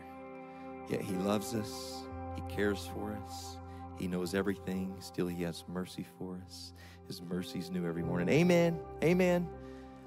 Yet 0.88 1.02
He 1.02 1.14
loves 1.16 1.54
us, 1.54 2.02
He 2.34 2.54
cares 2.54 2.88
for 2.94 3.12
us, 3.26 3.56
He 3.98 4.06
knows 4.06 4.34
everything. 4.34 4.94
Still, 5.00 5.26
He 5.26 5.42
has 5.42 5.64
mercy 5.68 6.06
for 6.18 6.38
us. 6.46 6.72
His 7.06 7.22
mercies 7.22 7.70
new 7.70 7.86
every 7.86 8.02
morning. 8.02 8.28
Amen. 8.28 8.78
Amen. 9.02 9.48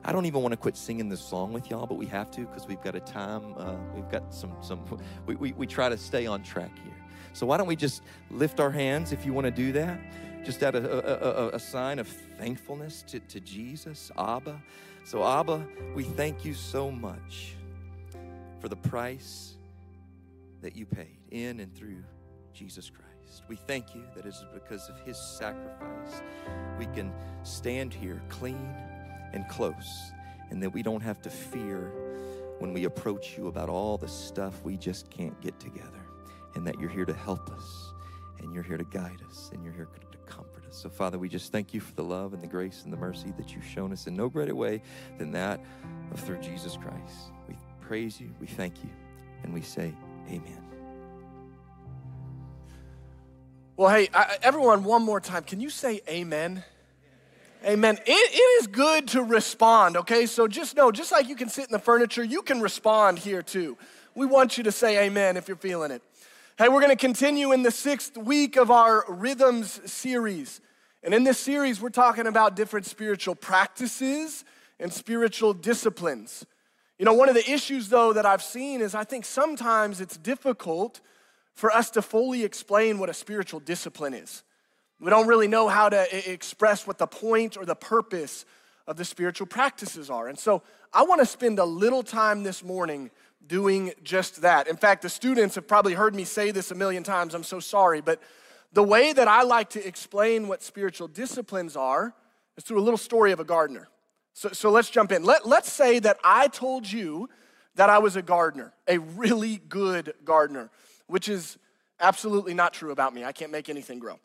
I 0.04 0.12
don't 0.12 0.26
even 0.26 0.42
want 0.42 0.54
to 0.54 0.58
quit 0.58 0.78
singing 0.78 1.10
this 1.10 1.20
song 1.20 1.52
with 1.52 1.70
y'all, 1.70 1.86
but 1.86 1.96
we 1.96 2.06
have 2.08 2.32
to 2.32 2.42
because 2.42 2.68
we've 2.68 2.82
got 2.82 2.96
a 2.96 3.02
time. 3.02 3.54
Uh, 3.58 3.76
we've 3.94 4.10
got 4.10 4.34
some 4.34 4.56
some. 4.62 4.80
We, 5.26 5.36
we 5.36 5.52
we 5.54 5.68
try 5.68 5.90
to 5.90 5.98
stay 5.98 6.26
on 6.26 6.42
track 6.44 6.72
here. 6.84 6.94
So 7.34 7.46
why 7.46 7.58
don't 7.58 7.68
we 7.68 7.76
just 7.76 8.02
lift 8.32 8.60
our 8.60 8.72
hands 8.72 9.12
if 9.12 9.26
you 9.26 9.34
want 9.34 9.46
to 9.46 9.52
do 9.52 9.72
that? 9.74 10.00
Just 10.44 10.64
out 10.64 10.74
a, 10.76 10.80
a, 10.80 11.48
a, 11.48 11.50
a 11.56 11.60
sign 11.60 12.00
of 12.00 12.08
thankfulness 12.08 13.04
to, 13.04 13.20
to 13.20 13.40
Jesus, 13.40 14.10
Abba. 14.18 14.62
So 15.04 15.24
Abba, 15.24 15.66
we 15.94 16.04
thank 16.04 16.46
you 16.46 16.54
so 16.54 16.90
much 16.90 17.56
for 18.60 18.70
the 18.70 18.76
price 18.76 19.56
that 20.62 20.76
you 20.76 20.86
paid 20.86 21.20
in 21.32 21.60
and 21.60 21.76
through 21.76 22.04
Jesus 22.54 22.90
Christ. 22.90 23.09
We 23.48 23.56
thank 23.56 23.96
you 23.96 24.04
that 24.16 24.26
it 24.26 24.30
is 24.30 24.46
because 24.54 24.90
of 24.90 25.00
his 25.02 25.18
sacrifice 25.18 26.22
we 26.78 26.86
can 26.88 27.12
stand 27.44 27.94
here 27.94 28.22
clean 28.30 28.74
and 29.34 29.48
close, 29.50 30.12
and 30.50 30.64
that 30.64 30.70
we 30.70 30.82
don't 30.82 31.02
have 31.02 31.22
to 31.22 31.30
fear 31.30 31.92
when 32.60 32.74
we 32.74 32.86
approach 32.86 33.38
you 33.38 33.48
about 33.48 33.70
all 33.70 33.98
the 33.98 34.08
stuff 34.08 34.64
we 34.64 34.78
just 34.78 35.10
can't 35.10 35.40
get 35.42 35.60
together, 35.60 36.06
and 36.56 36.66
that 36.66 36.80
you're 36.80 36.90
here 36.90 37.06
to 37.06 37.14
help 37.14 37.52
us, 37.52 37.94
and 38.40 38.54
you're 38.54 38.64
here 38.64 38.78
to 38.78 38.86
guide 38.86 39.20
us, 39.30 39.52
and 39.54 39.64
you're 39.64 39.74
here 39.74 39.88
to 40.12 40.18
comfort 40.26 40.66
us. 40.68 40.76
So, 40.78 40.90
Father, 40.90 41.18
we 41.18 41.30
just 41.30 41.52
thank 41.52 41.74
you 41.74 41.80
for 41.80 41.94
the 41.94 42.04
love 42.04 42.34
and 42.34 42.42
the 42.42 42.48
grace 42.48 42.84
and 42.84 42.94
the 42.94 42.98
mercy 42.98 43.34
that 43.38 43.54
you've 43.54 43.66
shown 43.66 43.92
us 43.92 44.08
in 44.08 44.16
no 44.16 44.30
greater 44.30 44.56
way 44.56 44.82
than 45.18 45.32
that 45.32 45.60
of 46.12 46.20
through 46.20 46.40
Jesus 46.40 46.78
Christ. 46.78 47.32
We 47.48 47.56
praise 47.82 48.20
you, 48.20 48.34
we 48.40 48.48
thank 48.48 48.84
you, 48.84 48.90
and 49.44 49.54
we 49.54 49.62
say, 49.62 49.94
Amen. 50.28 50.79
Well, 53.80 53.88
hey, 53.88 54.10
I, 54.14 54.38
everyone, 54.42 54.84
one 54.84 55.04
more 55.04 55.22
time. 55.22 55.44
Can 55.44 55.62
you 55.62 55.70
say 55.70 56.02
amen? 56.10 56.66
Amen. 57.66 57.98
It, 58.06 58.10
it 58.10 58.62
is 58.62 58.68
good 58.68 59.08
to 59.08 59.24
respond, 59.24 59.96
okay? 59.96 60.26
So 60.26 60.50
just 60.50 60.76
know, 60.76 60.92
just 60.92 61.14
like 61.14 61.30
you 61.30 61.36
can 61.38 61.48
sit 61.48 61.68
in 61.68 61.72
the 61.72 61.80
furniture, 61.80 62.22
you 62.22 62.42
can 62.42 62.60
respond 62.60 63.20
here 63.20 63.42
too. 63.42 63.78
We 64.16 64.26
want 64.26 64.58
you 64.58 64.66
to 64.66 64.72
say 64.74 65.06
amen 65.06 65.38
if 65.38 65.48
you're 65.48 65.56
feeling 65.56 65.92
it. 65.92 66.02
Hey, 66.58 66.68
we're 66.68 66.82
going 66.82 66.90
to 66.90 66.98
continue 66.98 67.54
in 67.54 67.64
the 67.64 67.72
sixth 67.72 68.18
week 68.18 68.58
of 68.58 68.70
our 68.70 69.06
Rhythms 69.08 69.80
series. 69.90 70.60
And 71.02 71.14
in 71.14 71.24
this 71.24 71.40
series, 71.40 71.80
we're 71.80 71.88
talking 71.88 72.28
about 72.28 72.58
different 72.58 72.86
spiritual 72.86 73.36
practices 73.36 74.44
and 74.78 74.92
spiritual 74.92 75.54
disciplines. 75.54 76.46
You 76.98 77.06
know, 77.06 77.14
one 77.14 77.30
of 77.30 77.36
the 77.36 77.50
issues, 77.50 77.88
though, 77.88 78.12
that 78.12 78.26
I've 78.26 78.44
seen 78.44 78.82
is 78.82 78.94
I 78.94 79.06
think 79.06 79.24
sometimes 79.24 80.02
it's 80.02 80.18
difficult 80.18 81.00
for 81.60 81.72
us 81.72 81.90
to 81.90 82.02
fully 82.02 82.46
explain 82.46 83.00
what 83.00 83.10
a 83.10 83.14
spiritual 83.14 83.60
discipline 83.60 84.14
is. 84.14 84.44
We 85.02 85.10
don't 85.10 85.28
really 85.28 85.50
know 85.50 85.68
how 85.68 85.90
to 85.90 86.32
express 86.32 86.88
what 86.88 86.98
the 86.98 87.06
point 87.06 87.58
or 87.58 87.66
the 87.66 87.76
purpose 87.76 88.46
of 88.88 88.96
the 88.96 89.04
spiritual 89.04 89.46
practices 89.46 90.10
are. 90.10 90.30
And 90.30 90.40
so 90.40 90.64
I 90.94 91.04
want 91.04 91.20
to 91.20 91.26
spend 91.26 91.60
a 91.60 91.66
little 91.66 92.02
time 92.02 92.44
this 92.44 92.64
morning 92.64 93.12
doing 93.46 93.92
just 94.04 94.42
that. 94.42 94.70
In 94.70 94.78
fact, 94.78 95.02
the 95.02 95.10
students 95.10 95.56
have 95.56 95.68
probably 95.68 95.94
heard 95.94 96.16
me 96.16 96.24
say 96.24 96.52
this 96.52 96.72
a 96.72 96.76
million 96.76 97.04
times. 97.04 97.34
I'm 97.34 97.44
so 97.44 97.60
sorry. 97.60 98.00
But 98.00 98.22
the 98.72 98.82
way 98.84 99.12
that 99.12 99.28
I 99.28 99.44
like 99.44 99.72
to 99.72 99.86
explain 99.86 100.48
what 100.48 100.64
spiritual 100.64 101.10
disciplines 101.10 101.76
are 101.76 102.14
is 102.56 102.64
through 102.64 102.80
a 102.80 102.86
little 102.86 102.98
story 102.98 103.34
of 103.34 103.42
a 103.42 103.46
gardener. 103.46 103.90
So, 104.34 104.48
so 104.54 104.72
let's 104.72 104.90
jump 104.90 105.12
in. 105.12 105.26
Let, 105.26 105.46
let's 105.46 105.70
say 105.70 106.00
that 106.00 106.20
I 106.24 106.48
told 106.48 106.90
you 106.90 107.28
that 107.76 107.90
I 107.90 108.00
was 108.00 108.16
a 108.16 108.22
gardener, 108.22 108.72
a 108.88 109.00
really 109.00 109.58
good 109.58 110.14
gardener, 110.24 110.70
which 111.10 111.28
is 111.28 111.58
absolutely 112.00 112.54
not 112.54 112.74
true 112.74 112.92
about 112.92 113.14
me. 113.14 113.26
I 113.26 113.32
can't 113.32 113.52
make 113.52 113.68
anything 113.68 114.00
grow. 114.00 114.20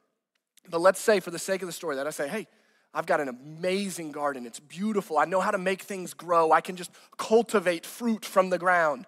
But 0.70 0.80
let's 0.80 1.00
say, 1.00 1.18
for 1.20 1.30
the 1.30 1.38
sake 1.38 1.62
of 1.62 1.66
the 1.66 1.72
story, 1.72 1.96
that 1.96 2.06
I 2.06 2.10
say, 2.10 2.28
hey, 2.28 2.46
I've 2.92 3.06
got 3.06 3.20
an 3.20 3.28
amazing 3.28 4.12
garden. 4.12 4.46
It's 4.46 4.60
beautiful. 4.60 5.18
I 5.18 5.24
know 5.24 5.40
how 5.40 5.50
to 5.50 5.58
make 5.58 5.82
things 5.82 6.14
grow. 6.14 6.52
I 6.52 6.60
can 6.60 6.76
just 6.76 6.90
cultivate 7.18 7.84
fruit 7.84 8.24
from 8.24 8.50
the 8.50 8.58
ground. 8.58 9.06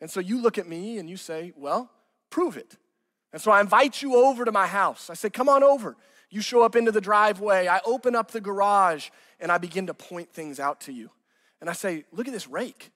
And 0.00 0.10
so 0.10 0.20
you 0.20 0.40
look 0.40 0.58
at 0.58 0.68
me 0.68 0.98
and 0.98 1.10
you 1.10 1.16
say, 1.16 1.52
well, 1.56 1.90
prove 2.30 2.56
it. 2.56 2.76
And 3.32 3.42
so 3.42 3.50
I 3.50 3.60
invite 3.60 4.02
you 4.02 4.14
over 4.16 4.44
to 4.44 4.52
my 4.52 4.66
house. 4.66 5.10
I 5.10 5.14
say, 5.14 5.30
come 5.30 5.48
on 5.48 5.64
over. 5.64 5.96
You 6.30 6.40
show 6.40 6.62
up 6.62 6.76
into 6.76 6.92
the 6.92 7.00
driveway. 7.00 7.66
I 7.66 7.80
open 7.84 8.14
up 8.14 8.30
the 8.30 8.40
garage 8.40 9.08
and 9.40 9.50
I 9.50 9.58
begin 9.58 9.88
to 9.88 9.94
point 9.94 10.32
things 10.32 10.60
out 10.60 10.82
to 10.82 10.92
you. 10.92 11.10
And 11.60 11.68
I 11.68 11.72
say, 11.72 12.04
look 12.12 12.28
at 12.28 12.32
this 12.32 12.48
rake. 12.48 12.90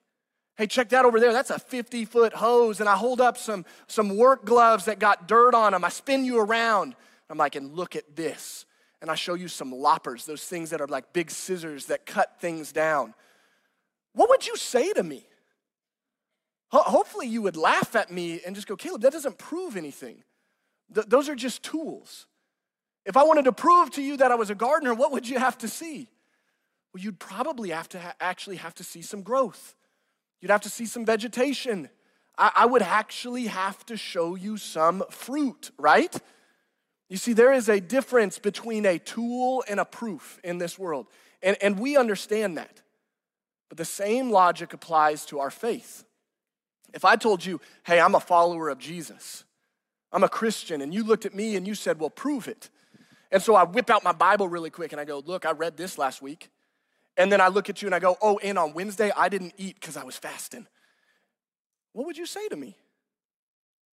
Hey, 0.59 0.67
check 0.67 0.89
that 0.89 1.05
over 1.05 1.21
there. 1.21 1.33
That's 1.33 1.51
a 1.51 1.59
50 1.61 2.05
foot 2.05 2.35
hose. 2.35 2.81
And 2.81 2.89
I 2.89 2.97
hold 2.97 3.21
up 3.21 3.39
some, 3.39 3.65
some 3.87 4.17
work 4.17 4.45
gloves 4.45 4.87
that 4.87 4.99
got 4.99 5.29
dirt 5.29 5.55
on 5.55 5.71
them. 5.71 5.85
I 5.85 5.89
spin 5.89 6.25
you 6.25 6.41
around. 6.41 6.97
I'm 7.31 7.39
like, 7.39 7.55
and 7.55 7.75
look 7.75 7.95
at 7.95 8.17
this. 8.17 8.67
And 9.01 9.09
I 9.09 9.15
show 9.15 9.35
you 9.35 9.47
some 9.47 9.71
loppers, 9.71 10.27
those 10.27 10.43
things 10.43 10.71
that 10.71 10.81
are 10.81 10.89
like 10.89 11.13
big 11.13 11.31
scissors 11.31 11.87
that 11.87 12.07
cut 12.07 12.41
things 12.41 12.73
down. 12.73 13.15
What 14.15 14.29
would 14.31 14.49
you 14.49 14.57
say 14.57 14.93
to 14.95 15.03
me? 15.05 15.25
Ho- 16.73 16.83
hopefully, 16.83 17.29
you 17.29 17.41
would 17.43 17.57
laugh 17.57 17.95
at 17.95 18.11
me 18.11 18.41
and 18.45 18.57
just 18.57 18.67
go, 18.67 18.75
Caleb, 18.75 19.03
that 19.03 19.13
doesn't 19.13 19.39
prove 19.39 19.77
anything. 19.77 20.25
Th- 20.93 21.07
those 21.07 21.29
are 21.29 21.37
just 21.37 21.63
tools. 21.63 22.27
If 23.07 23.17
I 23.17 23.23
wanted 23.23 23.45
to 23.45 23.53
prove 23.53 23.93
to 23.93 24.03
you 24.03 24.17
that 24.17 24.33
I 24.33 24.35
was 24.35 24.51
a 24.51 24.57
gardener, 24.57 24.93
what 24.93 25.13
would 25.13 25.29
you 25.29 25.39
have 25.39 25.57
to 25.59 25.69
see? 25.69 26.09
Well, 26.93 27.01
you'd 27.01 27.21
probably 27.21 27.71
have 27.71 27.89
to 27.91 28.01
ha- 28.01 28.15
actually 28.21 28.57
have 28.57 28.75
to 28.75 28.85
see 28.85 29.03
some 29.03 29.23
growth. 29.23 29.77
You'd 30.41 30.51
have 30.51 30.63
to 30.63 30.71
see 30.71 30.87
some 30.87 31.05
vegetation. 31.05 31.89
I, 32.37 32.53
I 32.55 32.67
would 32.67 32.83
actually 32.83 33.47
have 33.47 33.85
to 33.87 33.97
show 33.97 34.35
you 34.35 34.57
some 34.57 35.05
fruit, 35.11 35.71
right? 35.79 36.15
You 37.09 37.17
see, 37.17 37.33
there 37.33 37.53
is 37.53 37.69
a 37.69 37.81
difference 37.81 38.39
between 38.39 38.87
a 38.87 38.99
tool 38.99 39.65
and 39.69 39.81
a 39.81 39.85
proof 39.85 40.39
in 40.45 40.59
this 40.59 40.79
world. 40.79 41.07
And, 41.43 41.57
and 41.63 41.79
we 41.79 41.97
understand 41.97 42.59
that. 42.59 42.83
But 43.69 43.79
the 43.79 43.85
same 43.85 44.31
logic 44.31 44.73
applies 44.73 45.25
to 45.27 45.41
our 45.41 45.51
faith. 45.51 46.05
If 46.95 47.05
I 47.05 47.17
told 47.17 47.45
you, 47.45 47.61
hey, 47.85 48.01
I'm 48.01 48.15
a 48.15 48.21
follower 48.21 48.69
of 48.69 48.79
Jesus, 48.79 49.45
I'm 50.11 50.25
a 50.25 50.29
Christian, 50.29 50.81
and 50.81 50.95
you 50.95 51.05
looked 51.05 51.27
at 51.27 51.35
me 51.35 51.55
and 51.57 51.67
you 51.67 51.75
said, 51.75 52.01
well, 52.01 52.09
prove 52.09 52.49
it. 52.49 52.71
And 53.31 53.43
so 53.43 53.55
I 53.55 53.65
whip 53.65 53.91
out 53.91 54.05
my 54.05 54.13
Bible 54.13 54.49
really 54.49 54.71
quick 54.71 54.93
and 54.93 55.01
I 55.01 55.05
go, 55.05 55.23
Look, 55.25 55.45
I 55.45 55.53
read 55.53 55.77
this 55.77 55.99
last 55.99 56.23
week. 56.23 56.49
And 57.19 57.31
then 57.31 57.41
I 57.41 57.49
look 57.49 57.69
at 57.69 57.83
you 57.83 57.89
and 57.89 57.95
I 57.95 57.99
go, 57.99 58.17
Oh, 58.23 58.39
and 58.39 58.59
on 58.59 58.73
Wednesday, 58.73 59.13
I 59.15 59.29
didn't 59.29 59.53
eat 59.59 59.75
because 59.79 59.97
I 59.97 60.05
was 60.05 60.17
fasting. 60.17 60.67
What 61.93 62.07
would 62.07 62.17
you 62.17 62.27
say 62.27 62.49
to 62.49 62.57
me? 62.57 62.77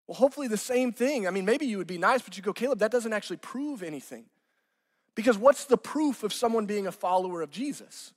Well, 0.07 0.17
hopefully 0.17 0.49
the 0.49 0.57
same 0.57 0.93
thing. 0.93 1.27
I 1.27 1.31
mean, 1.31 1.45
maybe 1.45 1.65
you 1.65 1.79
would 1.79 1.87
be 1.87 1.99
nice, 1.99 2.21
but 2.21 2.37
you 2.37 2.43
go, 2.43 2.53
Caleb, 2.53 2.81
that 2.81 2.91
doesn't 2.91 3.13
actually 3.13 3.37
prove 3.37 3.83
anything. 3.83 4.25
Because 5.15 5.39
what's 5.39 5.67
the 5.67 5.77
proof 5.77 6.25
of 6.25 6.33
someone 6.33 6.67
being 6.67 6.87
a 6.87 6.93
follower 6.93 7.43
of 7.43 7.51
Jesus? 7.51 8.13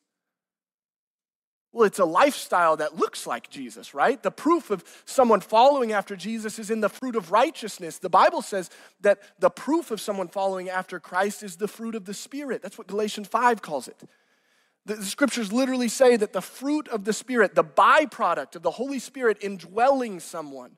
Well, 1.72 1.86
it's 1.86 2.00
a 2.00 2.06
lifestyle 2.06 2.78
that 2.78 2.96
looks 2.96 3.28
like 3.28 3.50
Jesus, 3.50 3.94
right? 3.94 4.22
The 4.24 4.32
proof 4.32 4.72
of 4.72 4.84
someone 5.04 5.42
following 5.42 5.92
after 5.92 6.16
Jesus 6.16 6.58
is 6.58 6.72
in 6.72 6.80
the 6.80 6.88
fruit 6.88 7.18
of 7.18 7.34
righteousness. 7.34 7.98
The 8.00 8.10
Bible 8.10 8.42
says 8.42 8.70
that 9.02 9.20
the 9.40 9.50
proof 9.50 9.92
of 9.92 10.00
someone 10.00 10.30
following 10.30 10.70
after 10.70 11.02
Christ 11.02 11.44
is 11.44 11.58
the 11.58 11.68
fruit 11.68 11.94
of 11.94 12.06
the 12.06 12.14
Spirit. 12.14 12.62
That's 12.62 12.78
what 12.78 12.88
Galatians 12.88 13.28
5 13.28 13.62
calls 13.62 13.90
it. 13.90 13.98
The, 14.86 15.04
scriptures 15.04 15.52
literally 15.52 15.90
say 15.90 16.16
that 16.16 16.34
the 16.34 16.42
fruit 16.42 16.88
of 16.90 17.06
the 17.06 17.14
Spirit, 17.14 17.56
the 17.56 17.64
byproduct 17.64 18.56
of 18.56 18.62
the 18.62 18.72
Holy 18.72 19.00
Spirit 19.00 19.38
indwelling 19.42 20.20
someone, 20.20 20.78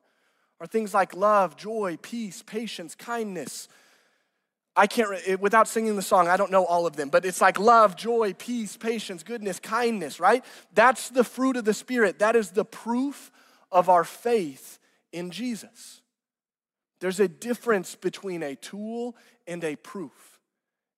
are 0.60 0.68
things 0.68 0.94
like 0.94 1.16
love, 1.16 1.56
joy, 1.56 1.98
peace, 2.02 2.42
patience, 2.42 2.96
kindness, 2.96 3.68
I 4.78 4.86
can't, 4.86 5.42
without 5.42 5.68
singing 5.68 5.96
the 5.96 6.04
song, 6.04 6.28
I 6.28 6.38
don't 6.38 6.52
know 6.52 6.64
all 6.64 6.86
of 6.86 6.96
them, 6.96 7.10
but 7.10 7.26
it's 7.26 7.42
like 7.42 7.60
love, 7.60 7.96
joy, 7.96 8.34
peace, 8.34 8.78
patience, 8.78 9.24
goodness, 9.24 9.60
kindness, 9.60 10.20
right? 10.20 10.46
That's 10.74 11.10
the 11.10 11.24
fruit 11.24 11.58
of 11.58 11.66
the 11.66 11.74
Spirit. 11.74 12.20
That 12.20 12.36
is 12.36 12.52
the 12.52 12.64
proof 12.64 13.32
of 13.72 13.90
our 13.90 14.04
faith 14.04 14.78
in 15.12 15.32
Jesus. 15.32 16.02
There's 17.00 17.20
a 17.20 17.28
difference 17.28 17.96
between 17.96 18.44
a 18.44 18.56
tool 18.56 19.16
and 19.48 19.64
a 19.64 19.76
proof. 19.76 20.27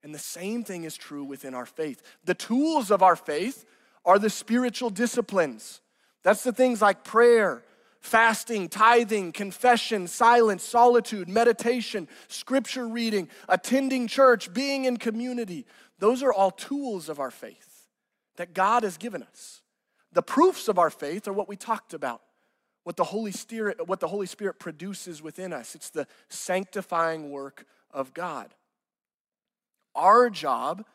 And 0.03 0.13
the 0.13 0.19
same 0.19 0.63
thing 0.63 0.83
is 0.85 0.95
true 0.95 1.23
within 1.23 1.53
our 1.53 1.65
faith. 1.65 2.01
The 2.23 2.33
tools 2.33 2.89
of 2.91 3.03
our 3.03 3.15
faith 3.15 3.65
are 4.05 4.17
the 4.17 4.29
spiritual 4.29 4.89
disciplines. 4.89 5.81
That's 6.23 6.43
the 6.43 6.53
things 6.53 6.81
like 6.81 7.03
prayer, 7.03 7.63
fasting, 7.99 8.69
tithing, 8.69 9.33
confession, 9.33 10.07
silence, 10.07 10.63
solitude, 10.63 11.27
meditation, 11.27 12.07
scripture 12.27 12.87
reading, 12.87 13.29
attending 13.47 14.07
church, 14.07 14.53
being 14.53 14.85
in 14.85 14.97
community. 14.97 15.65
Those 15.99 16.23
are 16.23 16.31
all 16.31 16.51
tools 16.51 17.09
of 17.09 17.19
our 17.19 17.31
faith 17.31 17.87
that 18.37 18.53
God 18.53 18.83
has 18.83 18.97
given 18.97 19.21
us. 19.21 19.61
The 20.13 20.21
proofs 20.21 20.67
of 20.69 20.79
our 20.79 20.89
faith 20.89 21.27
are 21.27 21.33
what 21.33 21.49
we 21.49 21.55
talked 21.55 21.93
about. 21.93 22.21
What 22.83 22.95
the 22.95 23.03
Holy 23.03 23.31
Spirit 23.31 23.87
what 23.87 23.99
the 23.99 24.07
Holy 24.07 24.25
Spirit 24.25 24.57
produces 24.57 25.21
within 25.21 25.53
us. 25.53 25.75
It's 25.75 25.89
the 25.89 26.07
sanctifying 26.29 27.29
work 27.29 27.65
of 27.91 28.13
God. 28.13 28.55
Our 29.95 30.29
job 30.29 30.85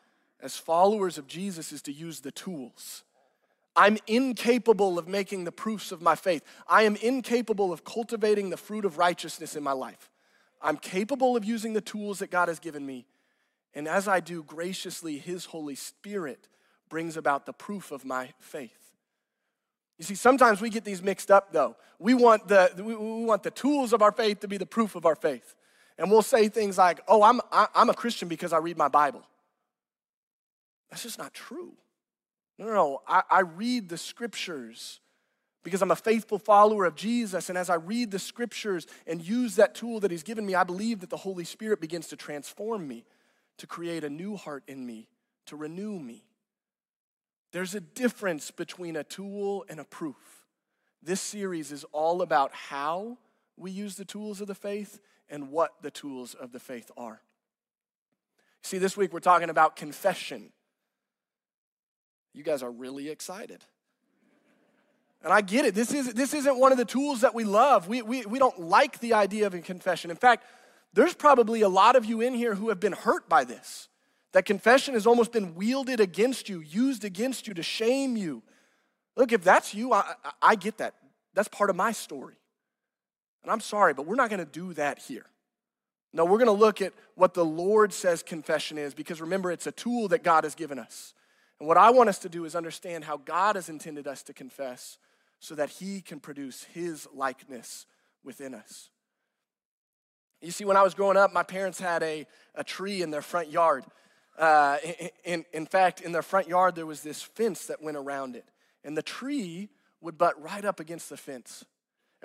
as 0.41 0.57
followers 0.57 1.17
of 1.17 1.27
Jesus 1.27 1.71
is 1.71 1.81
to 1.83 1.91
use 1.91 2.21
the 2.21 2.31
tools 2.31 3.03
I'm 3.75 3.97
incapable 4.07 4.97
of 4.97 5.07
making 5.07 5.43
the 5.43 5.51
proofs 5.51 5.91
of 5.91 6.01
my 6.01 6.15
faith. 6.15 6.43
I 6.67 6.83
am 6.83 6.95
incapable 6.95 7.73
of 7.73 7.83
cultivating 7.83 8.49
the 8.49 8.57
fruit 8.57 8.85
of 8.85 8.97
righteousness 8.97 9.55
in 9.55 9.63
my 9.63 9.73
life. 9.73 10.09
I'm 10.61 10.77
capable 10.77 11.35
of 11.35 11.43
using 11.43 11.73
the 11.73 11.81
tools 11.81 12.19
that 12.19 12.31
God 12.31 12.47
has 12.47 12.59
given 12.59 12.85
me. 12.85 13.05
And 13.73 13.87
as 13.87 14.07
I 14.07 14.21
do, 14.21 14.43
graciously, 14.43 15.17
His 15.17 15.45
Holy 15.45 15.75
Spirit 15.75 16.47
brings 16.87 17.17
about 17.17 17.45
the 17.45 17.51
proof 17.51 17.91
of 17.91 18.05
my 18.05 18.29
faith. 18.39 18.71
You 19.97 20.05
see, 20.05 20.15
sometimes 20.15 20.61
we 20.61 20.69
get 20.69 20.85
these 20.85 21.01
mixed 21.01 21.29
up 21.29 21.51
though. 21.51 21.75
We 21.99 22.13
want 22.13 22.47
the, 22.47 22.71
we 22.77 22.95
want 22.95 23.43
the 23.43 23.51
tools 23.51 23.91
of 23.91 24.01
our 24.01 24.11
faith 24.11 24.39
to 24.41 24.47
be 24.47 24.57
the 24.57 24.65
proof 24.65 24.95
of 24.95 25.05
our 25.05 25.15
faith. 25.15 25.55
And 25.97 26.11
we'll 26.11 26.21
say 26.21 26.49
things 26.49 26.77
like, 26.77 26.99
oh, 27.07 27.23
I'm, 27.23 27.39
I'm 27.51 27.89
a 27.89 27.93
Christian 27.93 28.27
because 28.27 28.51
I 28.51 28.57
read 28.57 28.77
my 28.77 28.89
Bible. 28.89 29.23
That's 30.89 31.03
just 31.03 31.17
not 31.17 31.33
true. 31.33 31.73
No, 32.57 32.65
no, 32.65 32.73
no. 32.73 33.01
I, 33.07 33.23
I 33.29 33.39
read 33.41 33.89
the 33.89 33.97
scriptures 33.97 34.99
because 35.63 35.81
I'm 35.81 35.91
a 35.91 35.95
faithful 35.95 36.37
follower 36.37 36.85
of 36.85 36.95
Jesus. 36.95 37.49
And 37.49 37.57
as 37.57 37.69
I 37.69 37.75
read 37.75 38.11
the 38.11 38.19
scriptures 38.19 38.87
and 39.07 39.21
use 39.21 39.55
that 39.55 39.73
tool 39.73 39.99
that 40.01 40.11
He's 40.11 40.23
given 40.23 40.45
me, 40.45 40.53
I 40.53 40.63
believe 40.63 40.99
that 40.99 41.09
the 41.09 41.17
Holy 41.17 41.43
Spirit 41.43 41.81
begins 41.81 42.07
to 42.09 42.15
transform 42.15 42.87
me, 42.87 43.05
to 43.57 43.67
create 43.67 44.03
a 44.03 44.09
new 44.09 44.35
heart 44.35 44.63
in 44.67 44.85
me, 44.85 45.07
to 45.47 45.55
renew 45.55 45.97
me. 45.97 46.23
There's 47.51 47.73
a 47.73 47.79
difference 47.79 48.51
between 48.51 48.97
a 48.97 49.03
tool 49.03 49.65
and 49.69 49.79
a 49.79 49.85
proof. 49.85 50.43
This 51.01 51.21
series 51.21 51.71
is 51.71 51.85
all 51.91 52.21
about 52.21 52.53
how 52.53 53.17
we 53.57 53.71
use 53.71 53.95
the 53.95 54.05
tools 54.05 54.41
of 54.41 54.47
the 54.47 54.55
faith 54.55 54.99
and 55.29 55.51
what 55.51 55.73
the 55.81 55.91
tools 55.91 56.33
of 56.33 56.51
the 56.51 56.59
faith 56.59 56.91
are. 56.97 57.21
See, 58.61 58.77
this 58.77 58.97
week 58.97 59.13
we're 59.13 59.19
talking 59.19 59.49
about 59.49 59.75
confession. 59.75 60.51
You 62.33 62.43
guys 62.43 62.63
are 62.63 62.71
really 62.71 63.09
excited. 63.09 63.63
And 65.23 65.33
I 65.33 65.41
get 65.41 65.65
it. 65.65 65.73
This, 65.73 65.93
is, 65.93 66.13
this 66.13 66.33
isn't 66.33 66.59
one 66.59 66.71
of 66.71 66.77
the 66.77 66.85
tools 66.85 67.21
that 67.21 67.33
we 67.33 67.43
love. 67.43 67.87
We, 67.87 68.01
we, 68.01 68.25
we 68.25 68.37
don't 68.37 68.59
like 68.59 68.99
the 68.99 69.13
idea 69.13 69.47
of 69.47 69.53
a 69.53 69.59
confession. 69.59 70.11
In 70.11 70.17
fact, 70.17 70.45
there's 70.93 71.13
probably 71.13 71.61
a 71.61 71.69
lot 71.69 71.95
of 71.95 72.05
you 72.05 72.21
in 72.21 72.33
here 72.33 72.55
who 72.55 72.69
have 72.69 72.79
been 72.79 72.93
hurt 72.93 73.27
by 73.27 73.43
this. 73.43 73.89
That 74.33 74.45
confession 74.45 74.93
has 74.93 75.07
almost 75.07 75.31
been 75.31 75.55
wielded 75.55 75.99
against 75.99 76.49
you, 76.49 76.59
used 76.59 77.03
against 77.03 77.47
you 77.47 77.53
to 77.53 77.63
shame 77.63 78.15
you. 78.17 78.43
Look, 79.15 79.31
if 79.31 79.43
that's 79.43 79.73
you, 79.73 79.93
I, 79.93 80.13
I, 80.23 80.31
I 80.41 80.55
get 80.55 80.77
that. 80.77 80.95
That's 81.33 81.47
part 81.47 81.69
of 81.69 81.75
my 81.75 81.91
story. 81.91 82.35
And 83.45 83.51
I'm 83.51 83.59
sorry, 83.59 83.93
but 83.93 84.07
we're 84.07 84.15
not 84.15 84.31
going 84.31 84.43
to 84.43 84.51
do 84.51 84.73
that 84.73 84.97
here. 84.97 85.27
No, 86.11 86.25
we're 86.25 86.39
going 86.39 86.47
to 86.47 86.51
look 86.51 86.81
at 86.81 86.93
what 87.13 87.35
the 87.35 87.45
Lord 87.45 87.93
says 87.93 88.23
confession 88.23 88.79
is 88.79 88.95
because 88.95 89.21
remember, 89.21 89.51
it's 89.51 89.67
a 89.67 89.71
tool 89.71 90.07
that 90.07 90.23
God 90.23 90.45
has 90.45 90.55
given 90.55 90.79
us. 90.79 91.13
And 91.59 91.67
what 91.67 91.77
I 91.77 91.91
want 91.91 92.09
us 92.09 92.17
to 92.19 92.29
do 92.29 92.45
is 92.45 92.55
understand 92.55 93.03
how 93.03 93.17
God 93.17 93.55
has 93.55 93.69
intended 93.69 94.07
us 94.07 94.23
to 94.23 94.33
confess 94.33 94.97
so 95.39 95.53
that 95.53 95.69
He 95.69 96.01
can 96.01 96.19
produce 96.19 96.63
His 96.63 97.07
likeness 97.13 97.85
within 98.23 98.55
us. 98.55 98.89
You 100.41 100.49
see, 100.49 100.65
when 100.65 100.75
I 100.77 100.81
was 100.81 100.95
growing 100.95 101.17
up, 101.17 101.31
my 101.31 101.43
parents 101.43 101.79
had 101.79 102.01
a, 102.01 102.25
a 102.55 102.63
tree 102.63 103.03
in 103.03 103.11
their 103.11 103.21
front 103.21 103.51
yard. 103.51 103.85
Uh, 104.39 104.77
in, 104.83 105.09
in, 105.23 105.45
in 105.53 105.65
fact, 105.67 106.01
in 106.01 106.13
their 106.13 106.23
front 106.23 106.47
yard, 106.47 106.73
there 106.73 106.87
was 106.87 107.01
this 107.01 107.21
fence 107.21 107.67
that 107.67 107.79
went 107.79 107.95
around 107.95 108.35
it. 108.35 108.45
And 108.83 108.97
the 108.97 109.03
tree 109.03 109.69
would 110.01 110.17
butt 110.17 110.41
right 110.41 110.65
up 110.65 110.79
against 110.79 111.09
the 111.09 111.17
fence. 111.17 111.63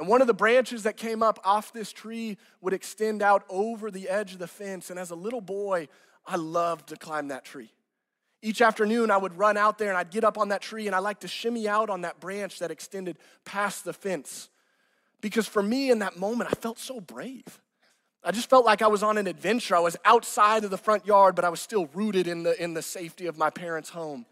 And 0.00 0.08
one 0.08 0.22
of 0.22 0.26
the 0.26 0.32
branches 0.32 0.84
that 0.84 0.96
came 0.96 1.22
up 1.22 1.38
off 1.44 1.74
this 1.74 1.92
tree 1.92 2.38
would 2.62 2.72
extend 2.72 3.22
out 3.22 3.44
over 3.50 3.90
the 3.90 4.08
edge 4.08 4.32
of 4.32 4.38
the 4.38 4.46
fence. 4.46 4.88
And 4.88 4.98
as 4.98 5.10
a 5.10 5.14
little 5.14 5.42
boy, 5.42 5.88
I 6.26 6.36
loved 6.36 6.88
to 6.88 6.96
climb 6.96 7.28
that 7.28 7.44
tree. 7.44 7.70
Each 8.40 8.62
afternoon, 8.62 9.10
I 9.10 9.18
would 9.18 9.36
run 9.36 9.58
out 9.58 9.76
there 9.76 9.90
and 9.90 9.98
I'd 9.98 10.10
get 10.10 10.24
up 10.24 10.38
on 10.38 10.48
that 10.48 10.62
tree 10.62 10.86
and 10.86 10.96
I 10.96 11.00
like 11.00 11.20
to 11.20 11.28
shimmy 11.28 11.68
out 11.68 11.90
on 11.90 12.00
that 12.00 12.18
branch 12.18 12.60
that 12.60 12.70
extended 12.70 13.18
past 13.44 13.84
the 13.84 13.92
fence. 13.92 14.48
Because 15.20 15.46
for 15.46 15.62
me 15.62 15.90
in 15.90 15.98
that 15.98 16.16
moment, 16.16 16.48
I 16.50 16.54
felt 16.54 16.78
so 16.78 16.98
brave. 16.98 17.60
I 18.24 18.30
just 18.30 18.48
felt 18.48 18.64
like 18.64 18.80
I 18.80 18.86
was 18.86 19.02
on 19.02 19.18
an 19.18 19.26
adventure. 19.26 19.76
I 19.76 19.80
was 19.80 19.98
outside 20.06 20.64
of 20.64 20.70
the 20.70 20.78
front 20.78 21.04
yard, 21.04 21.34
but 21.34 21.44
I 21.44 21.50
was 21.50 21.60
still 21.60 21.90
rooted 21.92 22.26
in 22.26 22.42
the, 22.42 22.58
in 22.62 22.72
the 22.72 22.80
safety 22.80 23.26
of 23.26 23.36
my 23.36 23.50
parents' 23.50 23.90
home. 23.90 24.24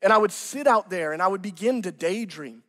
And 0.00 0.10
I 0.10 0.16
would 0.16 0.32
sit 0.32 0.66
out 0.66 0.88
there 0.88 1.12
and 1.12 1.20
I 1.20 1.28
would 1.28 1.42
begin 1.42 1.82
to 1.82 1.92
daydream. 1.92 2.62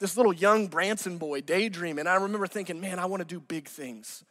This 0.00 0.16
little 0.16 0.32
young 0.32 0.66
Branson 0.66 1.18
boy 1.18 1.42
daydreaming. 1.42 2.06
I 2.06 2.14
remember 2.14 2.46
thinking, 2.46 2.80
man, 2.80 2.98
I 2.98 3.04
want 3.04 3.20
to 3.20 3.26
do 3.26 3.38
big 3.38 3.68
things. 3.68 4.24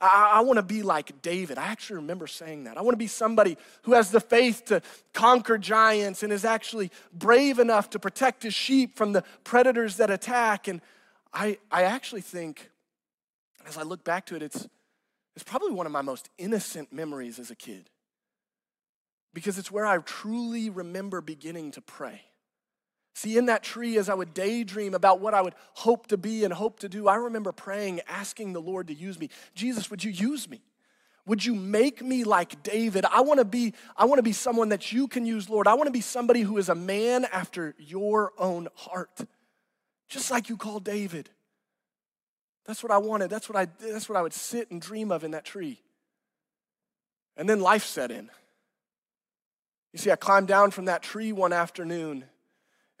I, 0.00 0.32
I 0.36 0.40
want 0.40 0.56
to 0.56 0.62
be 0.62 0.82
like 0.82 1.22
David. 1.22 1.58
I 1.58 1.66
actually 1.66 1.96
remember 1.96 2.26
saying 2.26 2.64
that. 2.64 2.76
I 2.78 2.82
want 2.82 2.94
to 2.94 2.98
be 2.98 3.06
somebody 3.06 3.56
who 3.82 3.92
has 3.92 4.10
the 4.10 4.20
faith 4.20 4.64
to 4.66 4.82
conquer 5.12 5.58
giants 5.58 6.22
and 6.22 6.32
is 6.32 6.44
actually 6.44 6.90
brave 7.12 7.58
enough 7.58 7.90
to 7.90 7.98
protect 7.98 8.42
his 8.42 8.54
sheep 8.54 8.96
from 8.96 9.12
the 9.12 9.22
predators 9.44 9.98
that 9.98 10.10
attack. 10.10 10.68
And 10.68 10.80
I, 11.32 11.58
I 11.70 11.82
actually 11.82 12.22
think, 12.22 12.70
as 13.66 13.76
I 13.76 13.82
look 13.82 14.04
back 14.04 14.26
to 14.26 14.36
it, 14.36 14.42
it's, 14.42 14.66
it's 15.36 15.44
probably 15.44 15.72
one 15.72 15.86
of 15.86 15.92
my 15.92 16.02
most 16.02 16.30
innocent 16.38 16.92
memories 16.92 17.38
as 17.38 17.50
a 17.50 17.56
kid 17.56 17.90
because 19.34 19.58
it's 19.58 19.70
where 19.70 19.84
I 19.84 19.98
truly 19.98 20.70
remember 20.70 21.20
beginning 21.20 21.72
to 21.72 21.80
pray. 21.80 22.22
See, 23.14 23.38
in 23.38 23.46
that 23.46 23.62
tree, 23.62 23.96
as 23.96 24.08
I 24.08 24.14
would 24.14 24.34
daydream 24.34 24.92
about 24.92 25.20
what 25.20 25.34
I 25.34 25.40
would 25.40 25.54
hope 25.74 26.08
to 26.08 26.16
be 26.16 26.42
and 26.42 26.52
hope 26.52 26.80
to 26.80 26.88
do, 26.88 27.06
I 27.06 27.14
remember 27.14 27.52
praying, 27.52 28.00
asking 28.08 28.52
the 28.52 28.60
Lord 28.60 28.88
to 28.88 28.94
use 28.94 29.20
me. 29.20 29.30
Jesus, 29.54 29.88
would 29.88 30.02
you 30.02 30.10
use 30.10 30.50
me? 30.50 30.60
Would 31.26 31.44
you 31.44 31.54
make 31.54 32.02
me 32.02 32.24
like 32.24 32.62
David? 32.64 33.04
I 33.06 33.20
want 33.20 33.38
to 33.38 33.44
be 33.44 33.72
I 33.96 34.04
want 34.04 34.18
to 34.18 34.22
be 34.22 34.32
someone 34.32 34.70
that 34.70 34.92
you 34.92 35.06
can 35.06 35.24
use, 35.24 35.48
Lord. 35.48 35.68
I 35.68 35.74
want 35.74 35.86
to 35.86 35.92
be 35.92 36.00
somebody 36.00 36.42
who 36.42 36.58
is 36.58 36.68
a 36.68 36.74
man 36.74 37.24
after 37.32 37.74
your 37.78 38.32
own 38.36 38.68
heart. 38.74 39.20
Just 40.08 40.30
like 40.30 40.48
you 40.48 40.56
called 40.56 40.84
David. 40.84 41.30
That's 42.66 42.82
what 42.82 42.92
I 42.92 42.98
wanted. 42.98 43.30
That's 43.30 43.48
what 43.48 43.56
I 43.56 43.66
that's 43.78 44.08
what 44.08 44.18
I 44.18 44.22
would 44.22 44.34
sit 44.34 44.70
and 44.70 44.82
dream 44.82 45.12
of 45.12 45.22
in 45.24 45.30
that 45.30 45.44
tree. 45.44 45.80
And 47.36 47.48
then 47.48 47.60
life 47.60 47.84
set 47.84 48.10
in. 48.10 48.28
You 49.92 50.00
see, 50.00 50.10
I 50.10 50.16
climbed 50.16 50.48
down 50.48 50.72
from 50.72 50.86
that 50.86 51.02
tree 51.02 51.32
one 51.32 51.52
afternoon 51.52 52.24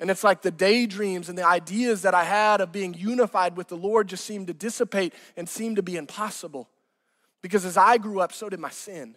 and 0.00 0.10
it's 0.10 0.24
like 0.24 0.42
the 0.42 0.50
daydreams 0.50 1.28
and 1.28 1.38
the 1.38 1.46
ideas 1.46 2.02
that 2.02 2.14
I 2.14 2.24
had 2.24 2.60
of 2.60 2.72
being 2.72 2.94
unified 2.94 3.56
with 3.56 3.68
the 3.68 3.76
Lord 3.76 4.08
just 4.08 4.24
seemed 4.24 4.48
to 4.48 4.54
dissipate 4.54 5.14
and 5.36 5.48
seemed 5.48 5.76
to 5.76 5.82
be 5.82 5.96
impossible. 5.96 6.68
Because 7.42 7.64
as 7.64 7.76
I 7.76 7.98
grew 7.98 8.20
up, 8.20 8.32
so 8.32 8.48
did 8.48 8.58
my 8.58 8.70
sin. 8.70 9.16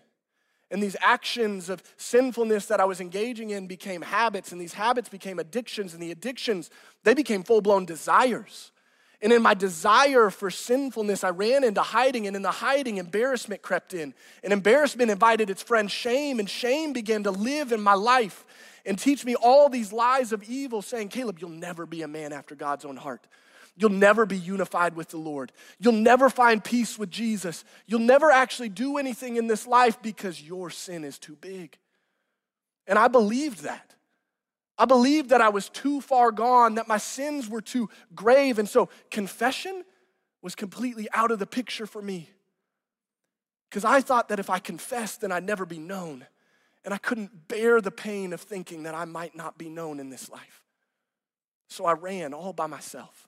And 0.69 0.83
these 0.83 0.97
actions 0.99 1.69
of 1.69 1.81
sinfulness 1.95 2.65
that 2.67 2.81
I 2.81 2.85
was 2.85 2.99
engaging 2.99 3.51
in 3.51 3.67
became 3.67 4.01
habits, 4.01 4.51
and 4.51 4.59
these 4.59 4.73
habits 4.73 5.07
became 5.07 5.39
addictions, 5.39 5.93
and 5.93 6.03
the 6.03 6.11
addictions, 6.11 6.69
they 7.03 7.13
became 7.13 7.43
full 7.43 7.61
blown 7.61 7.85
desires. 7.85 8.71
And 9.21 9.33
in 9.33 9.41
my 9.41 9.55
desire 9.55 10.29
for 10.29 10.51
sinfulness, 10.51 11.23
I 11.23 11.29
ran 11.29 11.63
into 11.63 11.81
hiding, 11.81 12.27
and 12.27 12.35
in 12.35 12.41
the 12.41 12.51
hiding, 12.51 12.97
embarrassment 12.97 13.61
crept 13.61 13.93
in. 13.93 14.13
And 14.43 14.53
embarrassment 14.53 15.09
invited 15.09 15.49
its 15.49 15.63
friend 15.63 15.89
shame, 15.89 16.39
and 16.39 16.49
shame 16.49 16.93
began 16.93 17.23
to 17.23 17.31
live 17.31 17.71
in 17.71 17.81
my 17.81 17.95
life 17.95 18.45
and 18.88 18.97
teach 18.97 19.26
me 19.26 19.36
all 19.36 19.67
these 19.67 19.91
lies 19.91 20.32
of 20.32 20.41
evil, 20.43 20.82
saying, 20.82 21.10
Caleb, 21.10 21.39
you'll 21.39 21.50
never 21.50 21.86
be 21.86 22.02
a 22.02 22.08
man 22.08 22.32
after 22.32 22.56
God's 22.56 22.86
own 22.86 22.95
heart. 22.95 23.28
You'll 23.76 23.91
never 23.91 24.26
be 24.26 24.38
unified 24.38 24.95
with 24.95 25.10
the 25.10 25.17
Lord. 25.17 25.52
You'll 25.78 25.91
never 25.91 26.30
find 26.30 26.63
peace 26.63 26.97
with 26.97 27.12
Jesus. 27.12 27.63
You'll 27.86 28.00
never 28.00 28.32
actually 28.32 28.69
do 28.69 28.97
anything 28.97 29.36
in 29.36 29.45
this 29.45 29.67
life 29.67 30.02
because 30.02 30.41
your 30.41 30.69
sin 30.69 31.04
is 31.04 31.19
too 31.19 31.36
big. 31.36 31.78
And 32.88 32.97
I 32.97 33.10
believed 33.10 33.63
that. 33.63 33.93
I 34.80 34.86
believed 34.86 35.30
that 35.30 35.41
I 35.41 35.50
was 35.50 35.69
too 35.69 36.02
far 36.02 36.32
gone, 36.32 36.76
that 36.76 36.88
my 36.88 36.97
sins 36.97 37.50
were 37.50 37.62
too 37.62 37.89
grave. 38.15 38.58
And 38.58 38.69
so 38.69 38.89
confession 39.12 39.84
was 40.41 40.56
completely 40.56 41.08
out 41.13 41.30
of 41.30 41.39
the 41.39 41.45
picture 41.45 41.86
for 41.86 42.02
me. 42.02 42.30
Because 43.69 43.84
I 43.84 44.00
thought 44.00 44.30
that 44.30 44.39
if 44.39 44.50
I 44.50 44.60
confessed, 44.60 45.21
then 45.21 45.32
I'd 45.32 45.45
never 45.45 45.65
be 45.65 45.78
known. 45.78 46.26
And 46.88 46.93
I 46.93 47.00
couldn't 47.00 47.50
bear 47.50 47.82
the 47.82 47.91
pain 47.91 48.32
of 48.32 48.39
thinking 48.39 48.84
that 48.84 48.95
I 48.95 49.04
might 49.04 49.36
not 49.36 49.58
be 49.58 49.67
known 49.67 50.00
in 50.00 50.10
this 50.10 50.30
life. 50.30 50.63
So 51.67 51.84
I 51.84 51.91
ran 51.91 52.34
all 52.34 52.54
by 52.54 52.65
myself. 52.67 53.28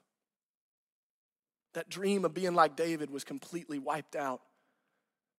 That 1.74 1.90
dream 1.90 2.24
of 2.24 2.32
being 2.32 2.54
like 2.54 2.74
David 2.74 3.10
was 3.10 3.22
completely 3.22 3.78
wiped 3.78 4.16
out. 4.16 4.40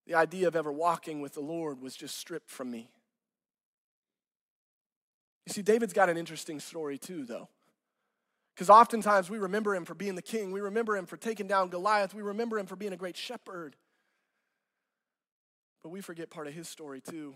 The 0.06 0.14
idea 0.14 0.48
of 0.48 0.56
ever 0.56 0.72
walking 0.72 1.20
with 1.20 1.34
the 1.34 1.40
Lord 1.40 1.82
was 1.82 1.96
just 1.96 2.16
stripped 2.16 2.52
from 2.52 2.70
me. 2.70 2.92
You 5.48 5.54
see, 5.54 5.64
David's 5.64 5.94
got 5.94 6.08
an 6.08 6.16
interesting 6.16 6.60
story 6.60 7.00
too, 7.00 7.26
though. 7.26 7.50
Because 8.54 8.70
oftentimes 8.70 9.32
we 9.32 9.40
remember 9.40 9.74
him 9.74 9.84
for 9.84 9.96
being 9.96 10.14
the 10.14 10.22
king, 10.22 10.52
we 10.52 10.62
remember 10.62 10.96
him 10.96 11.08
for 11.08 11.18
taking 11.18 11.48
down 11.48 11.70
Goliath, 11.70 12.14
we 12.14 12.22
remember 12.22 12.60
him 12.60 12.68
for 12.68 12.76
being 12.76 12.94
a 12.94 12.98
great 12.98 13.18
shepherd. 13.18 13.76
But 15.82 15.90
we 15.90 16.02
forget 16.02 16.30
part 16.30 16.46
of 16.46 16.54
his 16.54 16.70
story 16.70 17.02
too. 17.02 17.34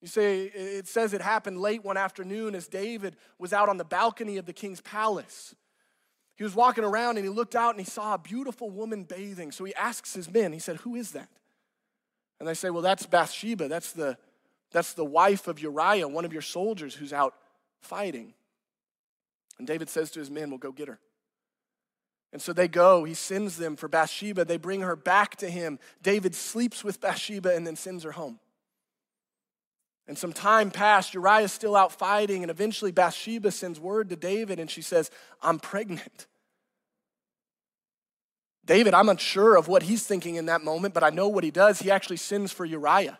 You 0.00 0.08
say 0.08 0.44
it 0.44 0.86
says 0.86 1.12
it 1.12 1.20
happened 1.20 1.60
late 1.60 1.84
one 1.84 1.96
afternoon 1.96 2.54
as 2.54 2.68
David 2.68 3.16
was 3.38 3.52
out 3.52 3.68
on 3.68 3.78
the 3.78 3.84
balcony 3.84 4.36
of 4.36 4.46
the 4.46 4.52
king's 4.52 4.80
palace. 4.80 5.54
He 6.36 6.44
was 6.44 6.54
walking 6.54 6.84
around 6.84 7.16
and 7.16 7.26
he 7.26 7.30
looked 7.30 7.56
out 7.56 7.70
and 7.70 7.80
he 7.80 7.90
saw 7.90 8.14
a 8.14 8.18
beautiful 8.18 8.70
woman 8.70 9.02
bathing. 9.02 9.50
So 9.50 9.64
he 9.64 9.74
asks 9.74 10.14
his 10.14 10.30
men, 10.30 10.52
he 10.52 10.60
said, 10.60 10.76
Who 10.76 10.94
is 10.94 11.10
that? 11.12 11.28
And 12.38 12.48
they 12.48 12.54
say, 12.54 12.70
Well, 12.70 12.82
that's 12.82 13.06
Bathsheba. 13.06 13.66
That's 13.66 13.90
the, 13.90 14.16
that's 14.70 14.92
the 14.92 15.04
wife 15.04 15.48
of 15.48 15.58
Uriah, 15.58 16.06
one 16.06 16.24
of 16.24 16.32
your 16.32 16.42
soldiers 16.42 16.94
who's 16.94 17.12
out 17.12 17.34
fighting. 17.80 18.34
And 19.58 19.66
David 19.66 19.88
says 19.88 20.12
to 20.12 20.20
his 20.20 20.30
men, 20.30 20.50
Well, 20.50 20.58
go 20.58 20.70
get 20.70 20.86
her. 20.86 21.00
And 22.32 22.40
so 22.40 22.52
they 22.52 22.68
go. 22.68 23.02
He 23.02 23.14
sends 23.14 23.56
them 23.56 23.74
for 23.74 23.88
Bathsheba. 23.88 24.44
They 24.44 24.58
bring 24.58 24.82
her 24.82 24.94
back 24.94 25.36
to 25.36 25.50
him. 25.50 25.80
David 26.02 26.36
sleeps 26.36 26.84
with 26.84 27.00
Bathsheba 27.00 27.56
and 27.56 27.66
then 27.66 27.74
sends 27.74 28.04
her 28.04 28.12
home. 28.12 28.38
And 30.08 30.16
some 30.16 30.32
time 30.32 30.70
passed. 30.70 31.12
Uriah's 31.12 31.52
still 31.52 31.76
out 31.76 31.92
fighting, 31.92 32.42
and 32.42 32.50
eventually 32.50 32.90
Bathsheba 32.90 33.50
sends 33.50 33.78
word 33.78 34.08
to 34.08 34.16
David 34.16 34.58
and 34.58 34.70
she 34.70 34.80
says, 34.82 35.10
I'm 35.42 35.60
pregnant. 35.60 36.26
David, 38.64 38.92
I'm 38.92 39.08
unsure 39.08 39.56
of 39.56 39.68
what 39.68 39.82
he's 39.82 40.06
thinking 40.06 40.34
in 40.34 40.46
that 40.46 40.62
moment, 40.62 40.92
but 40.92 41.02
I 41.02 41.10
know 41.10 41.28
what 41.28 41.42
he 41.42 41.50
does. 41.50 41.78
He 41.78 41.90
actually 41.90 42.18
sends 42.18 42.52
for 42.52 42.66
Uriah, 42.66 43.18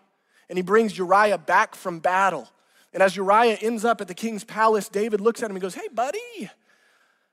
and 0.49 0.59
he 0.59 0.63
brings 0.63 0.97
Uriah 0.97 1.39
back 1.39 1.75
from 1.75 2.01
battle. 2.01 2.49
And 2.93 3.03
as 3.03 3.17
Uriah 3.17 3.57
ends 3.61 3.85
up 3.85 4.01
at 4.01 4.09
the 4.09 4.15
king's 4.15 4.45
palace, 4.45 4.89
David 4.89 5.23
looks 5.23 5.43
at 5.43 5.49
him 5.49 5.57
and 5.57 5.63
goes, 5.63 5.75
Hey, 5.75 5.89
buddy, 5.93 6.51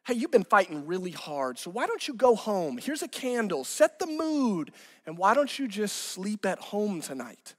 hey, 0.05 0.13
you've 0.13 0.31
been 0.31 0.45
fighting 0.45 0.87
really 0.87 1.11
hard, 1.11 1.59
so 1.59 1.69
why 1.71 1.87
don't 1.87 2.07
you 2.07 2.13
go 2.13 2.35
home? 2.35 2.77
Here's 2.77 3.03
a 3.03 3.07
candle, 3.07 3.65
set 3.65 3.99
the 3.99 4.07
mood, 4.07 4.71
and 5.05 5.17
why 5.17 5.33
don't 5.33 5.59
you 5.59 5.67
just 5.67 5.95
sleep 5.95 6.45
at 6.45 6.59
home 6.59 7.01
tonight? 7.01 7.55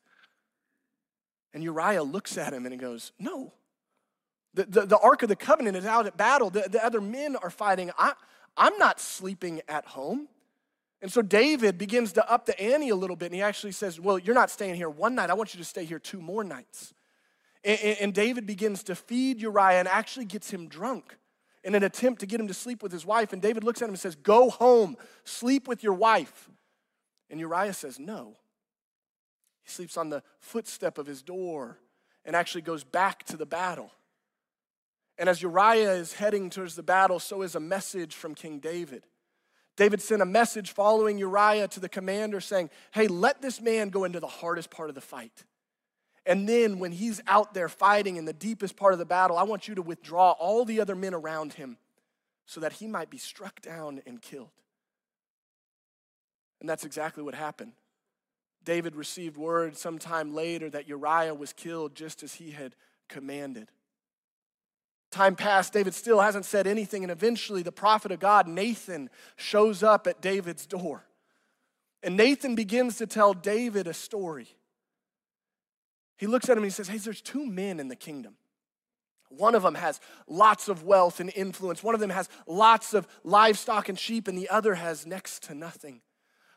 And 1.56 1.64
Uriah 1.64 2.02
looks 2.02 2.36
at 2.36 2.52
him 2.52 2.66
and 2.66 2.72
he 2.74 2.78
goes, 2.78 3.12
No. 3.18 3.54
The, 4.52 4.64
the, 4.64 4.84
the 4.84 4.98
Ark 4.98 5.22
of 5.22 5.30
the 5.30 5.36
Covenant 5.36 5.74
is 5.74 5.86
out 5.86 6.06
at 6.06 6.14
battle. 6.14 6.50
The, 6.50 6.68
the 6.70 6.84
other 6.84 7.00
men 7.00 7.34
are 7.34 7.48
fighting. 7.48 7.90
I, 7.96 8.12
I'm 8.58 8.76
not 8.76 9.00
sleeping 9.00 9.62
at 9.66 9.86
home. 9.86 10.28
And 11.00 11.10
so 11.10 11.22
David 11.22 11.78
begins 11.78 12.12
to 12.12 12.30
up 12.30 12.44
the 12.44 12.60
ante 12.60 12.90
a 12.90 12.94
little 12.94 13.16
bit, 13.16 13.26
and 13.26 13.34
he 13.34 13.40
actually 13.40 13.72
says, 13.72 13.98
Well, 13.98 14.18
you're 14.18 14.34
not 14.34 14.50
staying 14.50 14.74
here 14.74 14.90
one 14.90 15.14
night. 15.14 15.30
I 15.30 15.32
want 15.32 15.54
you 15.54 15.58
to 15.58 15.64
stay 15.64 15.86
here 15.86 15.98
two 15.98 16.20
more 16.20 16.44
nights. 16.44 16.92
And, 17.64 17.80
and 18.02 18.14
David 18.14 18.46
begins 18.46 18.82
to 18.82 18.94
feed 18.94 19.40
Uriah 19.40 19.78
and 19.78 19.88
actually 19.88 20.26
gets 20.26 20.50
him 20.50 20.68
drunk 20.68 21.16
in 21.64 21.74
an 21.74 21.82
attempt 21.82 22.20
to 22.20 22.26
get 22.26 22.38
him 22.38 22.48
to 22.48 22.54
sleep 22.54 22.82
with 22.82 22.92
his 22.92 23.06
wife. 23.06 23.32
And 23.32 23.40
David 23.40 23.64
looks 23.64 23.80
at 23.80 23.86
him 23.86 23.92
and 23.92 23.98
says, 23.98 24.14
Go 24.14 24.50
home, 24.50 24.98
sleep 25.24 25.68
with 25.68 25.82
your 25.82 25.94
wife. 25.94 26.50
And 27.30 27.40
Uriah 27.40 27.72
says, 27.72 27.98
No. 27.98 28.36
He 29.66 29.72
sleeps 29.72 29.96
on 29.96 30.10
the 30.10 30.22
footstep 30.38 30.96
of 30.96 31.06
his 31.06 31.22
door 31.22 31.78
and 32.24 32.36
actually 32.36 32.62
goes 32.62 32.84
back 32.84 33.24
to 33.24 33.36
the 33.36 33.46
battle. 33.46 33.90
And 35.18 35.28
as 35.28 35.42
Uriah 35.42 35.94
is 35.94 36.12
heading 36.12 36.50
towards 36.50 36.76
the 36.76 36.82
battle, 36.84 37.18
so 37.18 37.42
is 37.42 37.56
a 37.56 37.60
message 37.60 38.14
from 38.14 38.36
King 38.36 38.60
David. 38.60 39.04
David 39.76 40.00
sent 40.00 40.22
a 40.22 40.26
message 40.26 40.70
following 40.70 41.18
Uriah 41.18 41.68
to 41.68 41.80
the 41.80 41.88
commander 41.88 42.40
saying, 42.40 42.70
Hey, 42.92 43.08
let 43.08 43.42
this 43.42 43.60
man 43.60 43.88
go 43.88 44.04
into 44.04 44.20
the 44.20 44.26
hardest 44.26 44.70
part 44.70 44.88
of 44.88 44.94
the 44.94 45.00
fight. 45.00 45.44
And 46.24 46.48
then 46.48 46.78
when 46.78 46.92
he's 46.92 47.20
out 47.26 47.52
there 47.52 47.68
fighting 47.68 48.16
in 48.16 48.24
the 48.24 48.32
deepest 48.32 48.76
part 48.76 48.92
of 48.92 48.98
the 48.98 49.04
battle, 49.04 49.36
I 49.36 49.42
want 49.42 49.68
you 49.68 49.74
to 49.74 49.82
withdraw 49.82 50.32
all 50.32 50.64
the 50.64 50.80
other 50.80 50.94
men 50.94 51.12
around 51.12 51.54
him 51.54 51.76
so 52.46 52.60
that 52.60 52.74
he 52.74 52.86
might 52.86 53.10
be 53.10 53.18
struck 53.18 53.60
down 53.60 54.00
and 54.06 54.22
killed. 54.22 54.50
And 56.60 56.68
that's 56.68 56.84
exactly 56.84 57.22
what 57.22 57.34
happened. 57.34 57.72
David 58.66 58.96
received 58.96 59.38
word 59.38 59.76
sometime 59.76 60.34
later 60.34 60.68
that 60.68 60.88
Uriah 60.88 61.34
was 61.34 61.54
killed 61.54 61.94
just 61.94 62.22
as 62.22 62.34
he 62.34 62.50
had 62.50 62.74
commanded. 63.08 63.70
Time 65.10 65.36
passed, 65.36 65.72
David 65.72 65.94
still 65.94 66.20
hasn't 66.20 66.44
said 66.44 66.66
anything, 66.66 67.02
and 67.02 67.10
eventually 67.10 67.62
the 67.62 67.72
prophet 67.72 68.12
of 68.12 68.18
God, 68.18 68.48
Nathan, 68.48 69.08
shows 69.36 69.82
up 69.82 70.06
at 70.06 70.20
David's 70.20 70.66
door. 70.66 71.06
And 72.02 72.16
Nathan 72.16 72.54
begins 72.54 72.96
to 72.98 73.06
tell 73.06 73.32
David 73.32 73.86
a 73.86 73.94
story. 73.94 74.48
He 76.18 76.26
looks 76.26 76.48
at 76.48 76.52
him 76.52 76.64
and 76.64 76.66
he 76.66 76.70
says, 76.70 76.88
Hey, 76.88 76.98
there's 76.98 77.22
two 77.22 77.46
men 77.46 77.78
in 77.78 77.88
the 77.88 77.96
kingdom. 77.96 78.34
One 79.28 79.54
of 79.54 79.62
them 79.62 79.74
has 79.74 80.00
lots 80.26 80.68
of 80.68 80.82
wealth 80.82 81.20
and 81.20 81.32
influence. 81.34 81.82
One 81.82 81.94
of 81.94 82.00
them 82.00 82.10
has 82.10 82.28
lots 82.46 82.94
of 82.94 83.06
livestock 83.24 83.88
and 83.88 83.98
sheep, 83.98 84.28
and 84.28 84.36
the 84.36 84.48
other 84.48 84.74
has 84.74 85.06
next 85.06 85.44
to 85.44 85.54
nothing. 85.54 86.00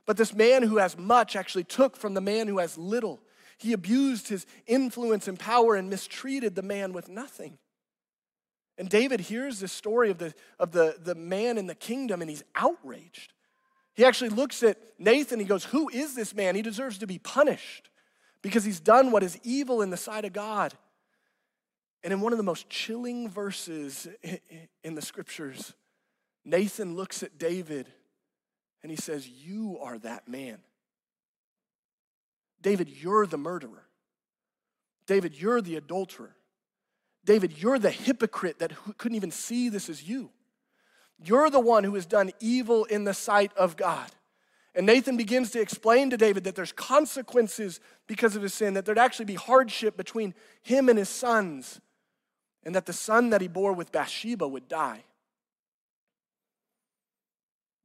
But 0.10 0.18
this 0.18 0.34
man 0.34 0.64
who 0.64 0.78
has 0.78 0.98
much 0.98 1.36
actually 1.36 1.66
took 1.66 1.96
from 1.96 2.16
the 2.16 2.20
man 2.20 2.48
who 2.48 2.58
has 2.58 2.80
little. 2.80 3.20
He 3.60 3.74
abused 3.74 4.28
his 4.28 4.48
influence 4.66 5.28
and 5.28 5.38
power 5.38 5.76
and 5.76 5.88
mistreated 5.88 6.56
the 6.56 6.64
man 6.64 6.94
with 6.94 7.10
nothing. 7.10 7.60
And 8.80 8.90
David 8.90 9.20
hears 9.20 9.60
this 9.60 9.72
story 9.72 10.10
of 10.10 10.18
the, 10.18 10.34
of 10.58 10.72
the, 10.72 10.96
the 11.00 11.14
man 11.14 11.60
in 11.60 11.68
the 11.68 11.76
kingdom 11.76 12.22
and 12.22 12.30
he's 12.30 12.44
outraged. 12.56 13.34
He 13.94 14.04
actually 14.04 14.32
looks 14.32 14.64
at 14.64 14.80
Nathan, 14.98 15.40
he 15.40 15.46
goes, 15.46 15.66
Who 15.66 15.90
is 15.90 16.16
this 16.16 16.34
man? 16.34 16.56
He 16.56 16.64
deserves 16.64 16.98
to 16.98 17.06
be 17.06 17.20
punished 17.20 17.92
because 18.42 18.64
he's 18.64 18.80
done 18.80 19.12
what 19.12 19.22
is 19.22 19.38
evil 19.44 19.84
in 19.84 19.92
the 19.92 19.96
sight 19.96 20.26
of 20.26 20.34
God. 20.34 20.74
And 22.04 22.12
in 22.12 22.22
one 22.22 22.34
of 22.34 22.38
the 22.38 22.44
most 22.44 22.68
chilling 22.68 23.30
verses 23.30 24.08
in 24.84 24.96
the 24.96 25.04
scriptures, 25.04 25.76
Nathan 26.44 26.96
looks 26.96 27.22
at 27.22 27.38
David 27.38 27.90
and 28.82 28.92
he 28.92 28.98
says, 28.98 29.28
You 29.28 29.78
are 29.82 29.98
that 30.00 30.28
man. 30.28 30.60
David, 32.62 32.90
you're 32.90 33.26
the 33.26 33.38
murderer. 33.38 33.86
David, 35.06 35.40
you're 35.40 35.62
the 35.62 35.76
adulterer. 35.76 36.36
David, 37.26 37.62
you're 37.62 37.80
the 37.80 37.92
hypocrite 37.92 38.60
that 38.60 38.74
couldn't 38.98 39.16
even 39.16 39.32
see 39.32 39.70
this 39.70 39.90
as 39.90 40.08
you. 40.08 40.30
You're 41.24 41.50
the 41.50 41.60
one 41.60 41.84
who 41.84 41.96
has 41.96 42.06
done 42.06 42.32
evil 42.40 42.86
in 42.86 43.04
the 43.04 43.14
sight 43.14 43.52
of 43.58 43.76
God. 43.76 44.10
And 44.76 44.86
Nathan 44.86 45.18
begins 45.18 45.52
to 45.52 45.62
explain 45.62 46.10
to 46.12 46.18
David 46.18 46.44
that 46.46 46.56
there's 46.56 46.72
consequences 46.72 47.80
because 48.08 48.36
of 48.36 48.42
his 48.42 48.54
sin, 48.54 48.76
that 48.76 48.86
there'd 48.86 49.00
actually 49.00 49.26
be 49.26 49.36
hardship 49.36 49.98
between 49.98 50.34
him 50.62 50.90
and 50.90 50.98
his 50.98 51.10
sons, 51.10 51.82
and 52.64 52.76
that 52.76 52.86
the 52.86 52.94
son 52.94 53.32
that 53.32 53.42
he 53.42 53.48
bore 53.48 53.74
with 53.74 53.92
Bathsheba 53.92 54.48
would 54.48 54.68
die. 54.68 55.04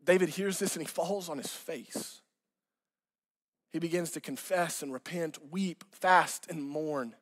David 0.05 0.30
hears 0.30 0.59
this 0.59 0.76
and 0.76 0.82
he 0.86 0.90
falls 0.90 1.28
on 1.28 1.38
his 1.38 1.50
face. 1.50 2.20
He 3.72 3.78
begins 3.78 4.12
to 4.12 4.20
confess 4.20 4.82
and 4.82 4.92
repent, 4.92 5.38
weep, 5.50 5.84
fast, 5.90 6.46
and 6.48 6.62
mourn. 6.62 7.14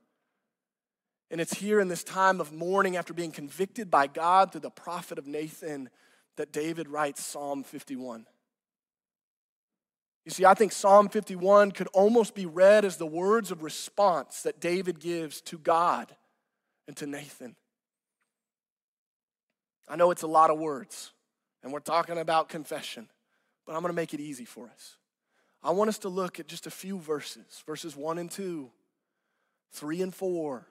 And 1.30 1.40
it's 1.40 1.54
here 1.54 1.80
in 1.80 1.88
this 1.88 2.04
time 2.04 2.40
of 2.40 2.52
mourning 2.52 2.96
after 2.96 3.14
being 3.14 3.32
convicted 3.32 3.90
by 3.90 4.06
God 4.06 4.52
through 4.52 4.60
the 4.60 4.70
prophet 4.70 5.18
of 5.18 5.26
Nathan 5.26 5.88
that 6.36 6.52
David 6.52 6.88
writes 6.88 7.24
Psalm 7.24 7.62
51. 7.62 8.26
You 10.24 10.30
see, 10.30 10.44
I 10.44 10.54
think 10.54 10.72
Psalm 10.72 11.08
51 11.08 11.72
could 11.72 11.88
almost 11.88 12.34
be 12.34 12.46
read 12.46 12.84
as 12.84 12.96
the 12.96 13.06
words 13.06 13.50
of 13.50 13.62
response 13.62 14.42
that 14.42 14.60
David 14.60 15.00
gives 15.00 15.40
to 15.42 15.58
God 15.58 16.14
and 16.86 16.96
to 16.98 17.06
Nathan. 17.06 17.56
I 19.88 19.96
know 19.96 20.10
it's 20.10 20.22
a 20.22 20.28
lot 20.28 20.50
of 20.50 20.58
words, 20.58 21.12
and 21.62 21.72
we're 21.72 21.80
talking 21.80 22.18
about 22.18 22.48
confession, 22.48 23.08
but 23.66 23.74
I'm 23.74 23.82
going 23.82 23.92
to 23.92 23.96
make 23.96 24.14
it 24.14 24.20
easy 24.20 24.44
for 24.44 24.66
us. 24.68 24.96
I 25.62 25.70
want 25.70 25.88
us 25.88 25.98
to 25.98 26.08
look 26.08 26.40
at 26.40 26.48
just 26.48 26.66
a 26.66 26.70
few 26.70 26.98
verses, 26.98 27.62
verses 27.66 27.96
1 27.96 28.18
and 28.18 28.30
2, 28.30 28.70
3 29.72 30.02
and 30.02 30.14
4. 30.14 30.66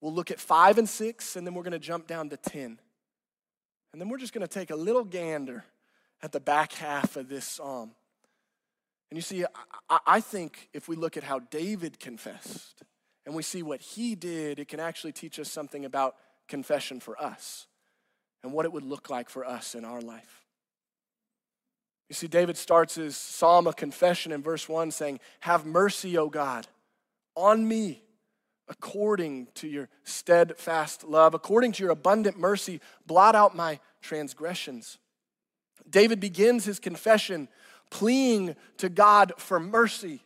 We'll 0.00 0.12
look 0.12 0.30
at 0.30 0.38
5 0.38 0.78
and 0.78 0.88
6, 0.88 1.36
and 1.36 1.46
then 1.46 1.54
we're 1.54 1.62
going 1.62 1.72
to 1.72 1.78
jump 1.78 2.06
down 2.06 2.28
to 2.28 2.36
10. 2.36 2.78
And 3.92 4.00
then 4.00 4.08
we're 4.10 4.18
just 4.18 4.34
going 4.34 4.46
to 4.46 4.52
take 4.52 4.70
a 4.70 4.76
little 4.76 5.04
gander 5.04 5.64
at 6.22 6.32
the 6.32 6.40
back 6.40 6.72
half 6.72 7.16
of 7.16 7.28
this 7.28 7.46
psalm. 7.46 7.92
And 9.10 9.16
you 9.16 9.22
see, 9.22 9.44
I, 9.88 9.98
I 10.06 10.20
think 10.20 10.68
if 10.74 10.88
we 10.88 10.96
look 10.96 11.16
at 11.16 11.22
how 11.22 11.38
David 11.38 11.98
confessed 11.98 12.82
and 13.24 13.34
we 13.34 13.42
see 13.42 13.62
what 13.62 13.80
he 13.80 14.14
did, 14.14 14.58
it 14.58 14.68
can 14.68 14.80
actually 14.80 15.12
teach 15.12 15.38
us 15.40 15.50
something 15.50 15.84
about 15.84 16.16
confession 16.46 17.00
for 17.00 17.20
us 17.20 17.66
and 18.42 18.52
what 18.52 18.64
it 18.64 18.72
would 18.72 18.84
look 18.84 19.10
like 19.10 19.28
for 19.28 19.44
us 19.44 19.74
in 19.74 19.84
our 19.84 20.00
life. 20.00 20.44
You 22.08 22.14
see, 22.14 22.28
David 22.28 22.56
starts 22.56 22.94
his 22.94 23.16
psalm 23.16 23.66
of 23.66 23.76
confession 23.76 24.30
in 24.30 24.42
verse 24.42 24.68
1 24.68 24.92
saying, 24.92 25.18
Have 25.40 25.66
mercy, 25.66 26.16
O 26.16 26.28
God, 26.28 26.66
on 27.34 27.66
me 27.66 28.02
according 28.68 29.48
to 29.54 29.68
your 29.68 29.88
steadfast 30.04 31.04
love, 31.04 31.34
according 31.34 31.72
to 31.72 31.82
your 31.82 31.92
abundant 31.92 32.38
mercy, 32.38 32.80
blot 33.06 33.34
out 33.34 33.54
my 33.54 33.78
transgressions. 34.00 34.98
David 35.88 36.20
begins 36.20 36.64
his 36.64 36.78
confession 36.78 37.48
pleading 37.90 38.56
to 38.78 38.88
God 38.88 39.32
for 39.36 39.60
mercy. 39.60 40.22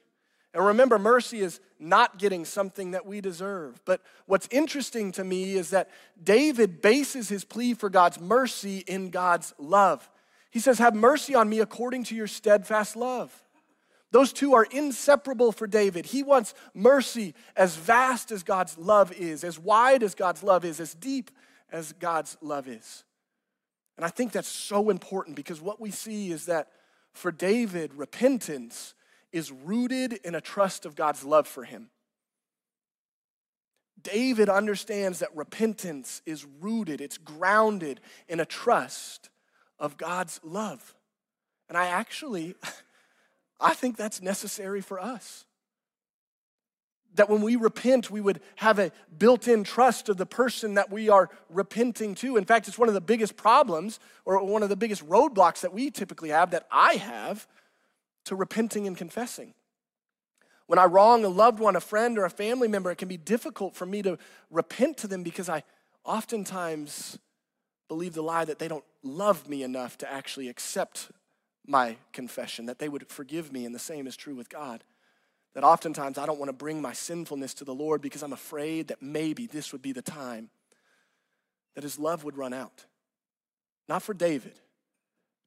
And 0.53 0.67
remember, 0.67 0.99
mercy 0.99 1.41
is 1.41 1.61
not 1.79 2.19
getting 2.19 2.45
something 2.45 2.91
that 2.91 3.07
we 3.07 3.21
deserve. 3.21 3.81
But 3.85 4.03
what's 4.27 4.49
interesting 4.51 5.13
to 5.13 5.25
me 5.25 5.55
is 5.55 5.71
that 5.71 5.91
David 6.23 6.83
bases 6.83 7.29
his 7.29 7.45
plea 7.45 7.75
for 7.75 7.89
God's 7.89 8.21
mercy 8.21 8.79
in 8.79 9.11
God's 9.11 9.55
love. 9.59 10.11
He 10.51 10.59
says, 10.59 10.79
Have 10.79 10.95
mercy 10.95 11.35
on 11.35 11.49
me 11.49 11.61
according 11.61 12.05
to 12.05 12.17
your 12.17 12.27
steadfast 12.27 12.97
love. 12.97 13.33
Those 14.13 14.33
two 14.33 14.55
are 14.55 14.65
inseparable 14.65 15.53
for 15.53 15.69
David. 15.69 16.07
He 16.07 16.25
wants 16.25 16.55
mercy 16.75 17.35
as 17.55 17.77
vast 17.77 18.33
as 18.33 18.43
God's 18.43 18.77
love 18.77 19.13
is, 19.13 19.45
as 19.45 19.57
wide 19.57 20.03
as 20.03 20.17
God's 20.17 20.43
love 20.43 20.65
is, 20.65 20.81
as 20.81 20.95
deep 20.95 21.31
as 21.71 21.93
God's 21.93 22.37
love 22.41 22.67
is. 22.67 23.05
And 23.97 24.05
I 24.05 24.09
think 24.09 24.33
that's 24.33 24.49
so 24.49 24.91
important 24.91 25.37
because 25.37 25.61
what 25.61 25.81
we 25.81 25.93
see 25.93 26.33
is 26.33 26.47
that 26.47 26.69
for 27.13 27.31
David, 27.31 27.95
repentance 27.95 28.95
is 29.33 29.53
rooted 29.53 30.15
in 30.25 30.35
a 30.35 30.41
trust 30.41 30.87
of 30.87 30.97
God's 30.97 31.25
love 31.25 31.47
for 31.47 31.65
him. 31.65 31.91
David 34.03 34.49
understands 34.49 35.19
that 35.19 35.35
repentance 35.37 36.23
is 36.25 36.47
rooted, 36.61 37.01
it's 37.01 37.19
grounded 37.19 38.01
in 38.29 38.41
a 38.41 38.47
trust 38.47 39.31
of 39.79 39.97
God's 39.97 40.41
love. 40.43 40.95
And 41.69 41.77
I 41.77 41.87
actually 41.87 42.55
I 43.61 43.75
think 43.75 43.97
that's 43.97 44.23
necessary 44.23 44.81
for 44.81 44.99
us. 44.99 45.45
That 47.15 47.29
when 47.29 47.43
we 47.43 47.57
repent, 47.57 48.11
we 48.11 48.21
would 48.21 48.41
have 48.57 48.79
a 48.79 48.93
built 49.19 49.49
in 49.49 49.65
trust 49.65 50.09
of 50.09 50.17
the 50.17 50.27
person 50.27 50.75
that 50.75 50.91
we 50.91 51.09
are 51.09 51.29
repenting 51.49 52.15
to. 52.17 52.37
In 52.37 52.45
fact, 52.45 52.69
it's 52.69 52.79
one 52.79 52.89
of 52.89 52.95
the 52.95 53.01
biggest 53.01 53.37
problems 53.37 53.99
or 54.25 54.43
one 54.43 54.63
of 54.63 54.69
the 54.69 54.77
biggest 54.77 55.07
roadblocks 55.07 55.61
that 55.61 55.75
we 55.75 55.91
typically 55.91 56.31
have, 56.31 56.53
that 56.53 56.67
I 56.71 56.95
have, 56.95 57.47
to 58.25 58.37
repenting 58.37 58.87
and 58.87 58.97
confessing. 58.97 59.55
When 60.67 60.79
I 60.79 60.85
wrong 60.85 61.25
a 61.25 61.29
loved 61.29 61.59
one, 61.59 61.75
a 61.75 61.81
friend, 61.81 62.17
or 62.19 62.25
a 62.25 62.31
family 62.31 62.69
member, 62.69 62.91
it 62.91 62.99
can 62.99 63.09
be 63.09 63.17
difficult 63.17 63.75
for 63.75 63.87
me 63.87 64.03
to 64.03 64.19
repent 64.51 64.99
to 64.99 65.09
them 65.09 65.23
because 65.23 65.49
I 65.49 65.65
oftentimes 66.05 67.19
believe 67.89 68.15
the 68.15 68.23
lie 68.23 68.45
that 68.45 68.61
they 68.61 68.69
don't 68.69 68.85
love 69.03 69.49
me 69.49 69.65
enough 69.65 69.99
to 69.99 70.11
actually 70.11 70.49
accept 70.49 71.11
my 71.67 71.97
confession, 72.13 72.67
that 72.67 72.79
they 72.79 72.89
would 72.89 73.09
forgive 73.09 73.53
me, 73.53 73.65
and 73.65 73.75
the 73.75 73.81
same 73.81 74.07
is 74.07 74.17
true 74.17 74.35
with 74.35 74.49
God. 74.49 74.85
That 75.55 75.65
oftentimes 75.65 76.19
I 76.19 76.27
don't 76.27 76.39
want 76.39 76.51
to 76.51 76.57
bring 76.57 76.81
my 76.81 76.93
sinfulness 76.93 77.55
to 77.55 77.65
the 77.65 77.75
Lord 77.75 78.01
because 78.01 78.23
I'm 78.23 78.33
afraid 78.33 78.89
that 78.89 79.03
maybe 79.03 79.47
this 79.47 79.73
would 79.73 79.83
be 79.83 79.93
the 79.93 80.03
time 80.03 80.51
that 81.75 81.83
his 81.83 81.99
love 81.99 82.23
would 82.23 82.37
run 82.37 82.53
out. 82.53 82.87
Not 83.89 84.03
for 84.03 84.15
David. 84.15 84.61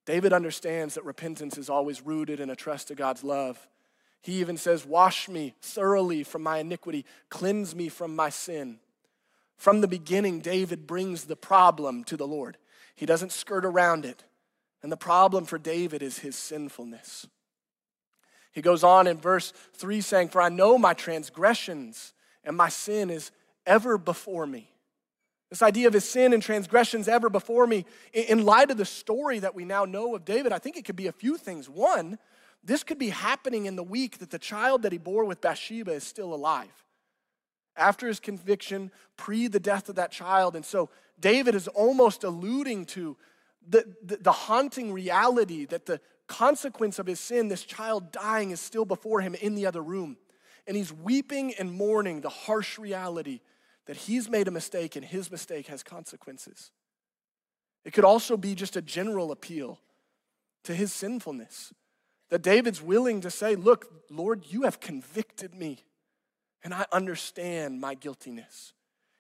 David 0.06 0.34
understands 0.34 0.96
that 0.96 1.06
repentance 1.06 1.58
is 1.58 1.70
always 1.70 2.02
rooted 2.02 2.40
in 2.40 2.50
a 2.50 2.56
trust 2.56 2.90
to 2.90 2.96
God's 2.96 3.24
love. 3.24 3.68
He 4.22 4.40
even 4.40 4.58
says, 4.58 4.86
Wash 4.86 5.30
me 5.30 5.54
thoroughly 5.62 6.24
from 6.24 6.44
my 6.44 6.60
iniquity, 6.60 7.06
cleanse 7.30 7.76
me 7.76 7.90
from 7.90 8.16
my 8.16 8.30
sin. 8.30 8.80
From 9.58 9.82
the 9.82 9.88
beginning, 9.88 10.40
David 10.40 10.88
brings 10.88 11.26
the 11.26 11.36
problem 11.36 12.04
to 12.06 12.18
the 12.18 12.28
Lord. 12.28 12.58
He 12.96 13.06
doesn't 13.06 13.32
skirt 13.32 13.66
around 13.66 14.06
it. 14.06 14.24
And 14.82 14.92
the 14.92 14.98
problem 14.98 15.46
for 15.46 15.58
David 15.58 16.04
is 16.04 16.20
his 16.20 16.36
sinfulness. 16.36 17.28
He 18.52 18.62
goes 18.62 18.84
on 18.84 19.08
in 19.08 19.18
verse 19.18 19.54
3 19.76 20.02
saying, 20.02 20.30
For 20.30 20.42
I 20.42 20.50
know 20.50 20.78
my 20.78 20.94
transgressions 20.94 22.14
and 22.44 22.58
my 22.58 22.70
sin 22.70 23.10
is 23.10 23.32
ever 23.66 23.98
before 23.98 24.46
me. 24.46 24.73
This 25.54 25.62
idea 25.62 25.86
of 25.86 25.94
his 25.94 26.10
sin 26.10 26.34
and 26.34 26.42
transgressions 26.42 27.08
ever 27.08 27.30
before 27.30 27.68
me, 27.68 27.86
in 28.12 28.44
light 28.44 28.72
of 28.72 28.78
the 28.78 28.86
story 28.86 29.38
that 29.38 29.54
we 29.54 29.66
now 29.66 29.86
know 29.86 30.16
of 30.16 30.26
David, 30.26 30.52
I 30.52 30.58
think 30.58 30.78
it 30.78 30.84
could 30.84 30.96
be 30.96 31.06
a 31.06 31.12
few 31.12 31.38
things. 31.38 31.70
One, 31.70 32.18
this 32.64 32.84
could 32.84 32.98
be 32.98 33.10
happening 33.10 33.68
in 33.68 33.76
the 33.76 33.84
week 33.84 34.18
that 34.18 34.32
the 34.32 34.40
child 34.40 34.82
that 34.82 34.92
he 34.92 34.98
bore 34.98 35.26
with 35.26 35.42
Bathsheba 35.42 35.92
is 35.92 36.04
still 36.04 36.34
alive. 36.34 36.74
After 37.78 38.08
his 38.08 38.20
conviction, 38.20 38.90
pre 39.16 39.48
the 39.48 39.60
death 39.60 39.90
of 39.90 39.96
that 39.98 40.10
child. 40.12 40.56
And 40.56 40.66
so 40.66 40.90
David 41.20 41.54
is 41.54 41.68
almost 41.68 42.24
alluding 42.24 42.88
to 42.88 43.16
the, 43.70 43.96
the, 44.04 44.18
the 44.18 44.32
haunting 44.32 44.92
reality 44.92 45.66
that 45.66 45.86
the 45.86 46.02
consequence 46.26 46.98
of 46.98 47.06
his 47.06 47.20
sin, 47.20 47.48
this 47.48 47.64
child 47.64 48.12
dying, 48.12 48.50
is 48.50 48.60
still 48.60 48.86
before 48.86 49.22
him 49.22 49.36
in 49.36 49.54
the 49.54 49.68
other 49.68 49.84
room. 49.84 50.18
And 50.66 50.76
he's 50.76 50.92
weeping 50.92 51.54
and 51.60 51.72
mourning 51.72 52.22
the 52.22 52.30
harsh 52.30 52.80
reality 52.80 53.42
that 53.86 53.98
he's 53.98 54.30
made 54.30 54.48
a 54.48 54.52
mistake 54.52 54.96
and 54.96 55.04
his 55.04 55.32
mistake 55.32 55.68
has 55.68 55.84
consequences. 55.84 56.72
It 57.86 57.94
could 57.94 58.06
also 58.06 58.38
be 58.38 58.56
just 58.56 58.76
a 58.76 58.82
general 58.82 59.32
appeal 59.32 59.80
to 60.64 60.74
his 60.74 60.94
sinfulness. 60.94 61.74
That 62.30 62.42
David's 62.42 62.82
willing 62.82 63.22
to 63.22 63.30
say, 63.30 63.56
Look, 63.56 63.88
Lord, 64.10 64.46
you 64.48 64.64
have 64.64 64.80
convicted 64.80 65.54
me, 65.54 65.84
and 66.64 66.74
I 66.74 66.86
understand 66.92 67.80
my 67.80 67.94
guiltiness. 67.94 68.74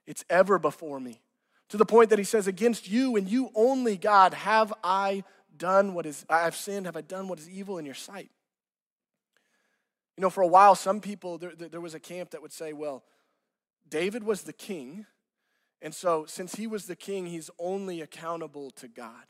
It's 0.07 0.25
ever 0.29 0.57
before 0.57 0.99
me 0.99 1.21
to 1.69 1.77
the 1.77 1.85
point 1.85 2.09
that 2.09 2.19
he 2.19 2.25
says, 2.25 2.47
Against 2.47 2.89
you 2.89 3.15
and 3.15 3.27
you 3.29 3.51
only, 3.53 3.97
God, 3.97 4.33
have 4.33 4.73
I 4.83 5.23
done 5.57 5.93
what 5.93 6.05
is, 6.05 6.25
I 6.29 6.43
have 6.43 6.55
sinned, 6.55 6.85
have 6.85 6.97
I 6.97 7.01
done 7.01 7.27
what 7.27 7.39
is 7.39 7.49
evil 7.49 7.77
in 7.77 7.85
your 7.85 7.93
sight? 7.93 8.29
You 10.17 10.21
know, 10.21 10.29
for 10.29 10.41
a 10.41 10.47
while, 10.47 10.75
some 10.75 11.01
people, 11.01 11.37
there, 11.37 11.53
there 11.55 11.81
was 11.81 11.95
a 11.95 11.99
camp 11.99 12.31
that 12.31 12.41
would 12.41 12.53
say, 12.53 12.73
Well, 12.73 13.03
David 13.87 14.23
was 14.23 14.43
the 14.43 14.53
king, 14.53 15.05
and 15.81 15.93
so 15.93 16.25
since 16.25 16.55
he 16.55 16.67
was 16.67 16.85
the 16.85 16.95
king, 16.95 17.25
he's 17.25 17.49
only 17.59 18.01
accountable 18.01 18.71
to 18.71 18.87
God. 18.87 19.25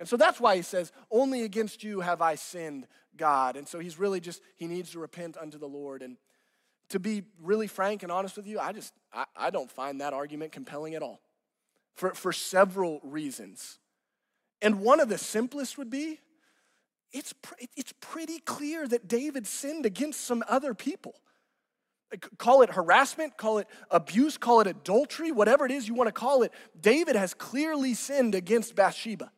And 0.00 0.08
so 0.08 0.16
that's 0.16 0.40
why 0.40 0.56
he 0.56 0.62
says, 0.62 0.90
Only 1.10 1.42
against 1.42 1.84
you 1.84 2.00
have 2.00 2.20
I 2.20 2.34
sinned, 2.34 2.88
God. 3.16 3.56
And 3.56 3.68
so 3.68 3.78
he's 3.78 3.98
really 3.98 4.20
just, 4.20 4.40
he 4.56 4.66
needs 4.66 4.90
to 4.92 4.98
repent 4.98 5.36
unto 5.36 5.58
the 5.58 5.68
Lord. 5.68 6.02
And 6.02 6.16
to 6.88 6.98
be 6.98 7.22
really 7.40 7.68
frank 7.68 8.02
and 8.02 8.10
honest 8.10 8.36
with 8.36 8.46
you, 8.46 8.58
I 8.58 8.72
just, 8.72 8.92
I, 9.12 9.26
I 9.36 9.50
don't 9.50 9.70
find 9.70 10.00
that 10.00 10.12
argument 10.12 10.52
compelling 10.52 10.94
at 10.94 11.02
all 11.02 11.20
for, 11.94 12.14
for 12.14 12.32
several 12.32 13.00
reasons. 13.04 13.78
And 14.60 14.80
one 14.80 14.98
of 14.98 15.08
the 15.08 15.18
simplest 15.18 15.78
would 15.78 15.90
be 15.90 16.18
it's, 17.12 17.34
it's 17.76 17.92
pretty 18.00 18.38
clear 18.38 18.88
that 18.88 19.06
David 19.06 19.46
sinned 19.46 19.84
against 19.84 20.22
some 20.22 20.42
other 20.48 20.72
people. 20.72 21.14
Call 22.38 22.62
it 22.62 22.70
harassment, 22.70 23.36
call 23.36 23.58
it 23.58 23.66
abuse, 23.90 24.36
call 24.36 24.60
it 24.60 24.66
adultery, 24.66 25.32
whatever 25.32 25.64
it 25.64 25.72
is 25.72 25.88
you 25.88 25.94
want 25.94 26.08
to 26.08 26.12
call 26.12 26.42
it. 26.42 26.52
David 26.80 27.16
has 27.16 27.34
clearly 27.34 27.94
sinned 27.94 28.34
against 28.34 28.74
Bathsheba. 28.74 29.30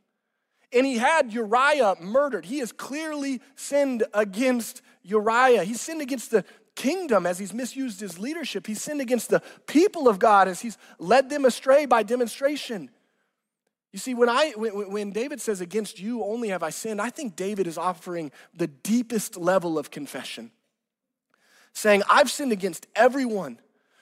And 0.73 0.85
he 0.85 0.99
had 0.99 1.33
Uriah 1.33 1.95
murdered. 2.01 2.45
He 2.45 2.59
has 2.59 2.73
clearly 2.73 3.41
sinned 3.55 4.03
against 4.13 4.83
Uriah. 5.03 5.63
He 5.63 5.75
sinned 5.75 6.01
against 6.01 6.33
the, 6.33 6.45
kingdom 6.75 7.27
as 7.27 7.39
he's 7.39 7.55
misused 7.55 8.01
his 8.01 8.19
leadership. 8.19 8.67
He's 8.67 8.83
sinned 8.83 9.01
against 9.01 9.31
the 9.31 9.43
people 9.67 10.09
of 10.09 10.19
God 10.19 10.49
as 10.49 10.61
he's 10.61 10.79
led 10.99 11.31
them 11.31 11.45
astray 11.45 11.87
by 11.87 12.03
demonstration. 12.03 12.91
You 13.93 13.99
see, 13.99 14.15
when, 14.15 14.29
I, 14.29 14.53
when, 14.57 14.91
when 14.91 15.11
David 15.13 15.41
says, 15.41 15.61
Against 15.61 16.01
you 16.01 16.25
only 16.25 16.49
have 16.49 16.63
I 16.63 16.71
sinned, 16.71 17.01
I 17.01 17.11
think 17.11 17.37
David 17.37 17.67
is 17.67 17.79
offering 17.79 18.33
the 18.55 18.67
deepest 18.67 19.37
level 19.37 19.79
of 19.79 19.91
confession, 19.91 20.51
saying, 21.75 22.03
I've 22.09 22.31
sinned 22.31 22.53
against 22.53 22.87
everyone, 22.95 23.59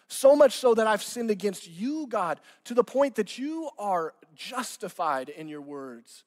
so 0.06 0.36
much 0.36 0.56
so 0.56 0.74
that 0.74 0.86
I've 0.86 1.02
sinned 1.02 1.30
against 1.30 1.68
you, 1.68 2.06
God, 2.06 2.40
to 2.64 2.74
the 2.74 2.84
point 2.84 3.16
that 3.16 3.38
you 3.38 3.70
are 3.78 4.14
justified 4.34 5.30
in 5.30 5.48
your 5.48 5.62
words. 5.62 6.24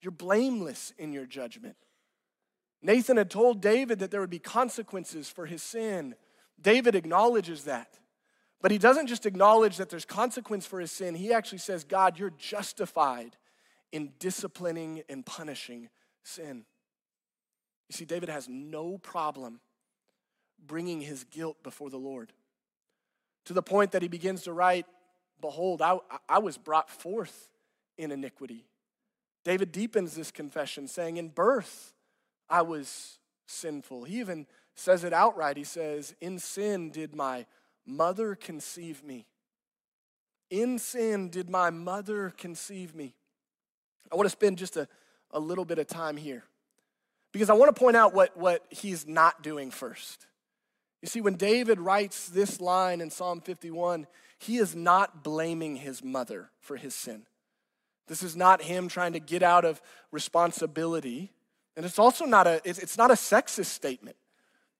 You're 0.00 0.12
blameless 0.12 0.92
in 0.96 1.12
your 1.12 1.26
judgment. 1.26 1.76
Nathan 2.80 3.16
had 3.16 3.30
told 3.30 3.60
David 3.60 3.98
that 3.98 4.12
there 4.12 4.20
would 4.20 4.30
be 4.30 4.38
consequences 4.38 5.28
for 5.28 5.46
his 5.46 5.62
sin. 5.62 6.14
David 6.60 6.94
acknowledges 6.94 7.64
that. 7.64 7.98
But 8.60 8.70
he 8.70 8.78
doesn't 8.78 9.08
just 9.08 9.26
acknowledge 9.26 9.76
that 9.76 9.90
there's 9.90 10.04
consequence 10.04 10.66
for 10.66 10.80
his 10.80 10.92
sin, 10.92 11.14
he 11.14 11.32
actually 11.32 11.58
says, 11.58 11.84
God, 11.84 12.18
you're 12.18 12.32
justified 12.38 13.36
in 13.92 14.12
disciplining 14.18 15.02
and 15.08 15.24
punishing 15.24 15.88
sin. 16.22 16.64
You 17.88 17.96
see, 17.96 18.04
David 18.04 18.28
has 18.28 18.48
no 18.48 18.98
problem 18.98 19.60
bringing 20.66 21.00
his 21.00 21.24
guilt 21.24 21.62
before 21.62 21.90
the 21.90 21.98
Lord 21.98 22.32
to 23.48 23.54
the 23.54 23.62
point 23.62 23.92
that 23.92 24.02
he 24.02 24.08
begins 24.08 24.42
to 24.42 24.52
write, 24.52 24.84
Behold, 25.40 25.80
I, 25.80 25.98
I 26.28 26.38
was 26.38 26.58
brought 26.58 26.90
forth 26.90 27.48
in 27.96 28.10
iniquity. 28.10 28.66
David 29.42 29.72
deepens 29.72 30.14
this 30.14 30.30
confession, 30.30 30.86
saying, 30.86 31.16
In 31.16 31.28
birth 31.28 31.94
I 32.50 32.60
was 32.60 33.18
sinful. 33.46 34.04
He 34.04 34.20
even 34.20 34.46
says 34.74 35.02
it 35.02 35.14
outright. 35.14 35.56
He 35.56 35.64
says, 35.64 36.14
In 36.20 36.38
sin 36.38 36.90
did 36.90 37.16
my 37.16 37.46
mother 37.86 38.34
conceive 38.34 39.02
me. 39.02 39.26
In 40.50 40.78
sin 40.78 41.30
did 41.30 41.48
my 41.48 41.70
mother 41.70 42.34
conceive 42.36 42.94
me. 42.94 43.14
I 44.12 44.16
want 44.16 44.26
to 44.26 44.30
spend 44.30 44.58
just 44.58 44.76
a, 44.76 44.86
a 45.30 45.40
little 45.40 45.64
bit 45.64 45.78
of 45.78 45.86
time 45.86 46.18
here 46.18 46.44
because 47.32 47.48
I 47.48 47.54
want 47.54 47.74
to 47.74 47.78
point 47.78 47.96
out 47.96 48.12
what, 48.12 48.36
what 48.36 48.66
he's 48.68 49.06
not 49.06 49.42
doing 49.42 49.70
first. 49.70 50.26
You 51.02 51.08
see, 51.08 51.20
when 51.20 51.34
David 51.34 51.80
writes 51.80 52.28
this 52.28 52.60
line 52.60 53.00
in 53.00 53.10
Psalm 53.10 53.40
51, 53.40 54.06
he 54.38 54.58
is 54.58 54.74
not 54.74 55.22
blaming 55.22 55.76
his 55.76 56.02
mother 56.02 56.50
for 56.60 56.76
his 56.76 56.94
sin. 56.94 57.26
This 58.08 58.22
is 58.22 58.34
not 58.34 58.62
him 58.62 58.88
trying 58.88 59.12
to 59.12 59.20
get 59.20 59.42
out 59.42 59.64
of 59.64 59.80
responsibility. 60.10 61.32
And 61.76 61.84
it's 61.84 61.98
also 61.98 62.24
not 62.24 62.46
a, 62.46 62.60
it's 62.64 62.98
not 62.98 63.10
a 63.10 63.14
sexist 63.14 63.66
statement. 63.66 64.16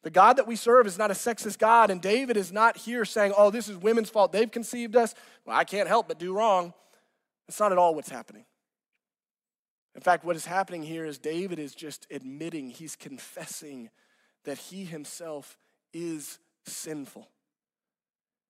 The 0.02 0.10
God 0.10 0.36
that 0.36 0.46
we 0.46 0.56
serve 0.56 0.86
is 0.86 0.96
not 0.96 1.10
a 1.10 1.14
sexist 1.14 1.58
God, 1.58 1.90
and 1.90 2.00
David 2.00 2.36
is 2.36 2.52
not 2.52 2.76
here 2.76 3.04
saying, 3.04 3.34
oh, 3.36 3.50
this 3.50 3.68
is 3.68 3.76
women's 3.76 4.10
fault. 4.10 4.32
They've 4.32 4.50
conceived 4.50 4.96
us. 4.96 5.14
Well, 5.44 5.56
I 5.56 5.64
can't 5.64 5.88
help 5.88 6.08
but 6.08 6.18
do 6.18 6.32
wrong. 6.32 6.72
That's 7.46 7.58
not 7.60 7.72
at 7.72 7.78
all 7.78 7.94
what's 7.94 8.08
happening. 8.08 8.44
In 9.94 10.00
fact, 10.00 10.24
what 10.24 10.36
is 10.36 10.46
happening 10.46 10.84
here 10.84 11.04
is 11.04 11.18
David 11.18 11.58
is 11.58 11.74
just 11.74 12.06
admitting, 12.10 12.70
he's 12.70 12.94
confessing 12.94 13.90
that 14.44 14.58
he 14.58 14.84
himself 14.84 15.58
is 15.92 16.38
sinful. 16.64 17.28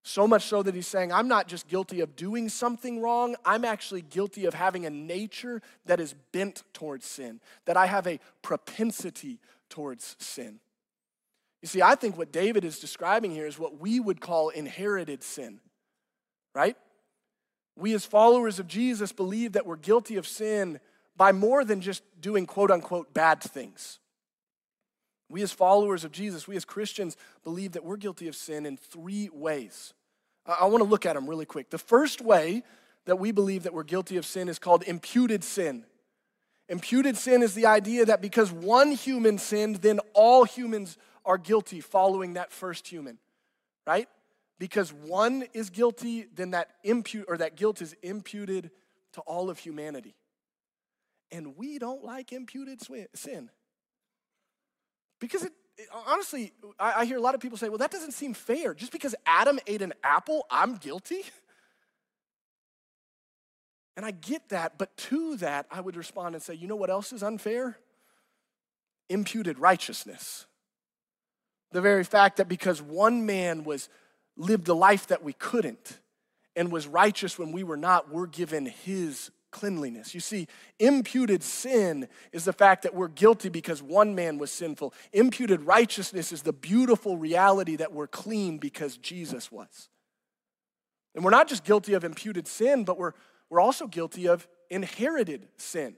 So 0.02 0.26
much 0.26 0.44
so 0.44 0.62
that 0.62 0.74
he's 0.74 0.86
saying, 0.86 1.12
I'm 1.12 1.28
not 1.28 1.48
just 1.48 1.68
guilty 1.68 2.00
of 2.00 2.16
doing 2.16 2.48
something 2.48 3.02
wrong, 3.02 3.36
I'm 3.44 3.64
actually 3.64 4.02
guilty 4.02 4.46
of 4.46 4.54
having 4.54 4.86
a 4.86 4.90
nature 4.90 5.60
that 5.84 6.00
is 6.00 6.14
bent 6.32 6.62
towards 6.72 7.04
sin, 7.04 7.40
that 7.66 7.76
I 7.76 7.86
have 7.86 8.06
a 8.06 8.18
propensity 8.40 9.38
towards 9.68 10.16
sin. 10.18 10.60
You 11.60 11.68
see, 11.68 11.82
I 11.82 11.94
think 11.94 12.16
what 12.16 12.32
David 12.32 12.64
is 12.64 12.78
describing 12.78 13.32
here 13.32 13.46
is 13.46 13.58
what 13.58 13.80
we 13.80 14.00
would 14.00 14.20
call 14.20 14.48
inherited 14.48 15.22
sin, 15.22 15.60
right? 16.54 16.76
We, 17.76 17.92
as 17.94 18.04
followers 18.04 18.58
of 18.58 18.66
Jesus, 18.66 19.12
believe 19.12 19.52
that 19.52 19.66
we're 19.66 19.76
guilty 19.76 20.16
of 20.16 20.26
sin 20.26 20.80
by 21.16 21.32
more 21.32 21.64
than 21.64 21.80
just 21.80 22.02
doing 22.20 22.46
quote 22.46 22.70
unquote 22.70 23.12
bad 23.12 23.42
things. 23.42 23.98
We, 25.28 25.42
as 25.42 25.52
followers 25.52 26.04
of 26.04 26.12
Jesus, 26.12 26.48
we 26.48 26.56
as 26.56 26.64
Christians, 26.64 27.16
believe 27.44 27.72
that 27.72 27.84
we're 27.84 27.96
guilty 27.96 28.28
of 28.28 28.36
sin 28.36 28.64
in 28.64 28.76
three 28.76 29.28
ways. 29.32 29.92
I 30.46 30.64
want 30.66 30.82
to 30.82 30.88
look 30.88 31.04
at 31.04 31.14
them 31.14 31.26
really 31.28 31.44
quick. 31.44 31.68
The 31.68 31.78
first 31.78 32.22
way 32.22 32.62
that 33.04 33.16
we 33.16 33.32
believe 33.32 33.64
that 33.64 33.74
we're 33.74 33.84
guilty 33.84 34.16
of 34.16 34.24
sin 34.24 34.48
is 34.48 34.58
called 34.58 34.82
imputed 34.86 35.44
sin. 35.44 35.84
Imputed 36.68 37.16
sin 37.16 37.42
is 37.42 37.54
the 37.54 37.66
idea 37.66 38.06
that 38.06 38.20
because 38.20 38.52
one 38.52 38.90
human 38.92 39.38
sinned, 39.38 39.76
then 39.76 40.00
all 40.14 40.44
humans 40.44 40.96
are 41.24 41.38
guilty 41.38 41.80
following 41.80 42.34
that 42.34 42.52
first 42.52 42.88
human, 42.88 43.18
right? 43.86 44.08
Because 44.58 44.92
one 44.92 45.44
is 45.52 45.70
guilty, 45.70 46.26
then 46.34 46.50
that 46.50 46.70
impute 46.84 47.26
or 47.28 47.36
that 47.38 47.56
guilt 47.56 47.80
is 47.80 47.94
imputed 48.02 48.70
to 49.12 49.20
all 49.22 49.50
of 49.50 49.58
humanity. 49.58 50.14
And 51.30 51.56
we 51.56 51.78
don't 51.78 52.02
like 52.02 52.32
imputed 52.32 52.80
sin. 53.14 53.50
Because 55.20 55.44
it, 55.44 55.52
it 55.76 55.88
honestly, 56.06 56.52
I, 56.78 57.00
I 57.00 57.04
hear 57.04 57.16
a 57.16 57.20
lot 57.20 57.34
of 57.34 57.40
people 57.40 57.58
say, 57.58 57.68
well, 57.68 57.78
that 57.78 57.90
doesn't 57.90 58.12
seem 58.12 58.34
fair. 58.34 58.74
Just 58.74 58.92
because 58.92 59.14
Adam 59.26 59.58
ate 59.66 59.82
an 59.82 59.94
apple, 60.02 60.46
I'm 60.50 60.76
guilty? 60.76 61.22
And 63.96 64.06
I 64.06 64.12
get 64.12 64.50
that, 64.50 64.78
but 64.78 64.96
to 64.96 65.34
that, 65.38 65.66
I 65.72 65.80
would 65.80 65.96
respond 65.96 66.36
and 66.36 66.42
say, 66.42 66.54
you 66.54 66.68
know 66.68 66.76
what 66.76 66.88
else 66.88 67.12
is 67.12 67.24
unfair? 67.24 67.76
Imputed 69.08 69.58
righteousness. 69.58 70.46
The 71.72 71.80
very 71.80 72.04
fact 72.04 72.36
that 72.36 72.48
because 72.48 72.80
one 72.80 73.26
man 73.26 73.64
was 73.64 73.88
lived 74.36 74.68
a 74.68 74.74
life 74.74 75.08
that 75.08 75.24
we 75.24 75.32
couldn't 75.32 75.98
and 76.54 76.70
was 76.70 76.86
righteous 76.86 77.40
when 77.40 77.50
we 77.50 77.64
were 77.64 77.76
not, 77.76 78.08
we're 78.08 78.28
given 78.28 78.66
his 78.66 79.32
cleanliness. 79.50 80.14
You 80.14 80.20
see, 80.20 80.46
imputed 80.78 81.42
sin 81.42 82.08
is 82.32 82.44
the 82.44 82.52
fact 82.52 82.82
that 82.82 82.94
we're 82.94 83.08
guilty 83.08 83.48
because 83.48 83.82
one 83.82 84.14
man 84.14 84.38
was 84.38 84.50
sinful. 84.50 84.94
Imputed 85.12 85.62
righteousness 85.62 86.32
is 86.32 86.42
the 86.42 86.52
beautiful 86.52 87.16
reality 87.16 87.76
that 87.76 87.92
we're 87.92 88.06
clean 88.06 88.58
because 88.58 88.96
Jesus 88.96 89.50
was. 89.50 89.88
And 91.14 91.24
we're 91.24 91.30
not 91.30 91.48
just 91.48 91.64
guilty 91.64 91.94
of 91.94 92.04
imputed 92.04 92.46
sin, 92.46 92.84
but 92.84 92.98
we're, 92.98 93.12
we're 93.50 93.60
also 93.60 93.86
guilty 93.86 94.28
of 94.28 94.46
inherited 94.70 95.48
sin. 95.56 95.94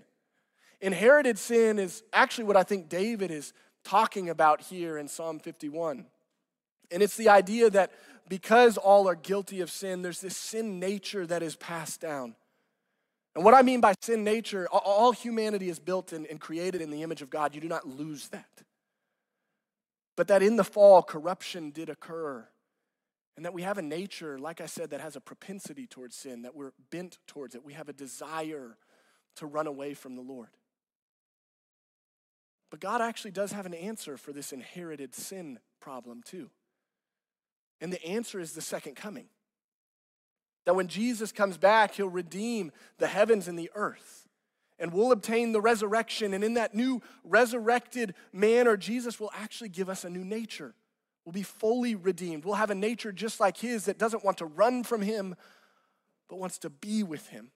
Inherited 0.81 1.39
sin 1.39 1.79
is 1.79 2.03
actually 2.13 2.45
what 2.45 2.57
I 2.57 2.63
think 2.63 2.89
David 2.89 3.31
is 3.31 3.53
talking 3.85 4.31
about 4.31 4.61
here 4.63 4.97
in 4.97 5.09
Psalm 5.09 5.39
51. 5.39 6.07
And 6.91 7.03
it's 7.03 7.17
the 7.17 7.29
idea 7.29 7.71
that 7.71 7.93
because 8.29 8.77
all 8.77 9.09
are 9.09 9.15
guilty 9.15 9.61
of 9.61 9.71
sin, 9.71 10.03
there's 10.03 10.21
this 10.21 10.37
sin 10.37 10.79
nature 10.79 11.27
that 11.27 11.43
is 11.43 11.57
passed 11.57 12.01
down. 12.01 12.35
And 13.35 13.45
what 13.45 13.55
I 13.55 13.63
mean 13.63 13.81
by 13.81 13.95
sin 14.01 14.25
nature, 14.25 14.67
all 14.69 15.13
humanity 15.13 15.69
is 15.69 15.79
built 15.79 16.13
and, 16.13 16.41
created 16.41 16.81
in 16.81 16.91
the 16.91 17.03
image 17.03 17.23
of 17.23 17.31
God. 17.31 17.55
You 17.55 17.61
do 17.61 17.69
not 17.69 17.87
lose 17.87 18.29
that. 18.29 18.63
But 20.17 20.29
that 20.29 20.43
in 20.43 20.57
the 20.57 20.65
fall, 20.65 21.03
corruption 21.03 21.71
did 21.71 21.89
occur. 21.89 22.47
And 23.37 23.45
that 23.45 23.55
we 23.55 23.63
have 23.63 23.79
a 23.79 23.83
nature, 23.83 24.39
like 24.39 24.61
I 24.61 24.67
said, 24.67 24.91
that 24.91 25.01
has 25.01 25.17
a 25.17 25.21
propensity 25.21 25.87
towards 25.87 26.17
sin, 26.17 26.43
that 26.43 26.55
we're 26.55 26.73
bent 26.91 27.19
towards 27.27 27.55
it. 27.55 27.65
We 27.65 27.73
have 27.75 27.89
a 27.89 27.93
desire 27.93 28.77
to 29.37 29.47
run 29.47 29.67
away 29.67 29.95
from 29.95 30.17
the 30.17 30.23
Lord. 30.23 30.51
But 32.71 32.81
God 32.81 33.01
actually 33.01 33.31
does 33.31 33.53
have 33.53 33.65
an 33.65 33.75
answer 33.75 34.17
for 34.17 34.33
this 34.33 34.53
inherited 34.53 35.15
sin 35.15 35.59
problem, 35.81 36.23
too. 36.23 36.51
And 37.81 37.93
the 37.93 38.05
answer 38.05 38.41
is 38.41 38.53
the 38.53 38.61
second 38.61 38.97
coming. 38.97 39.29
That 40.67 40.77
when 40.77 40.89
Jesus 40.89 41.33
comes 41.33 41.59
back, 41.59 41.95
he'll 41.95 42.09
redeem 42.09 42.73
the 42.99 43.07
heavens 43.07 43.49
and 43.49 43.59
the 43.59 43.71
earth. 43.75 44.29
And 44.79 44.93
we'll 44.93 45.13
obtain 45.13 45.53
the 45.53 45.61
resurrection. 45.61 46.33
And 46.33 46.43
in 46.43 46.55
that 46.55 46.75
new 46.75 47.03
resurrected 47.25 48.15
manner, 48.33 48.77
Jesus 48.77 49.21
will 49.21 49.31
actually 49.35 49.69
give 49.69 49.89
us 49.89 50.05
a 50.05 50.11
new 50.11 50.25
nature. 50.25 50.75
We'll 51.25 51.33
be 51.33 51.43
fully 51.43 51.95
redeemed. 51.95 52.45
We'll 52.45 52.55
have 52.55 52.71
a 52.71 52.75
nature 52.75 53.13
just 53.13 53.41
like 53.41 53.59
his 53.59 53.85
that 53.85 53.99
doesn't 53.99 54.25
want 54.25 54.39
to 54.39 54.47
run 54.47 54.85
from 54.85 55.03
him, 55.03 55.35
but 56.29 56.39
wants 56.39 56.59
to 56.59 56.71
be 56.71 57.03
with 57.03 57.29
him. 57.29 57.51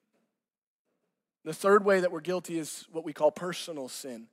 The 1.45 1.55
third 1.55 1.85
way 1.85 2.01
that 2.01 2.13
we're 2.13 2.21
guilty 2.21 2.59
is 2.59 2.87
what 2.91 3.05
we 3.05 3.13
call 3.13 3.31
personal 3.31 3.89
sin. 3.89 4.29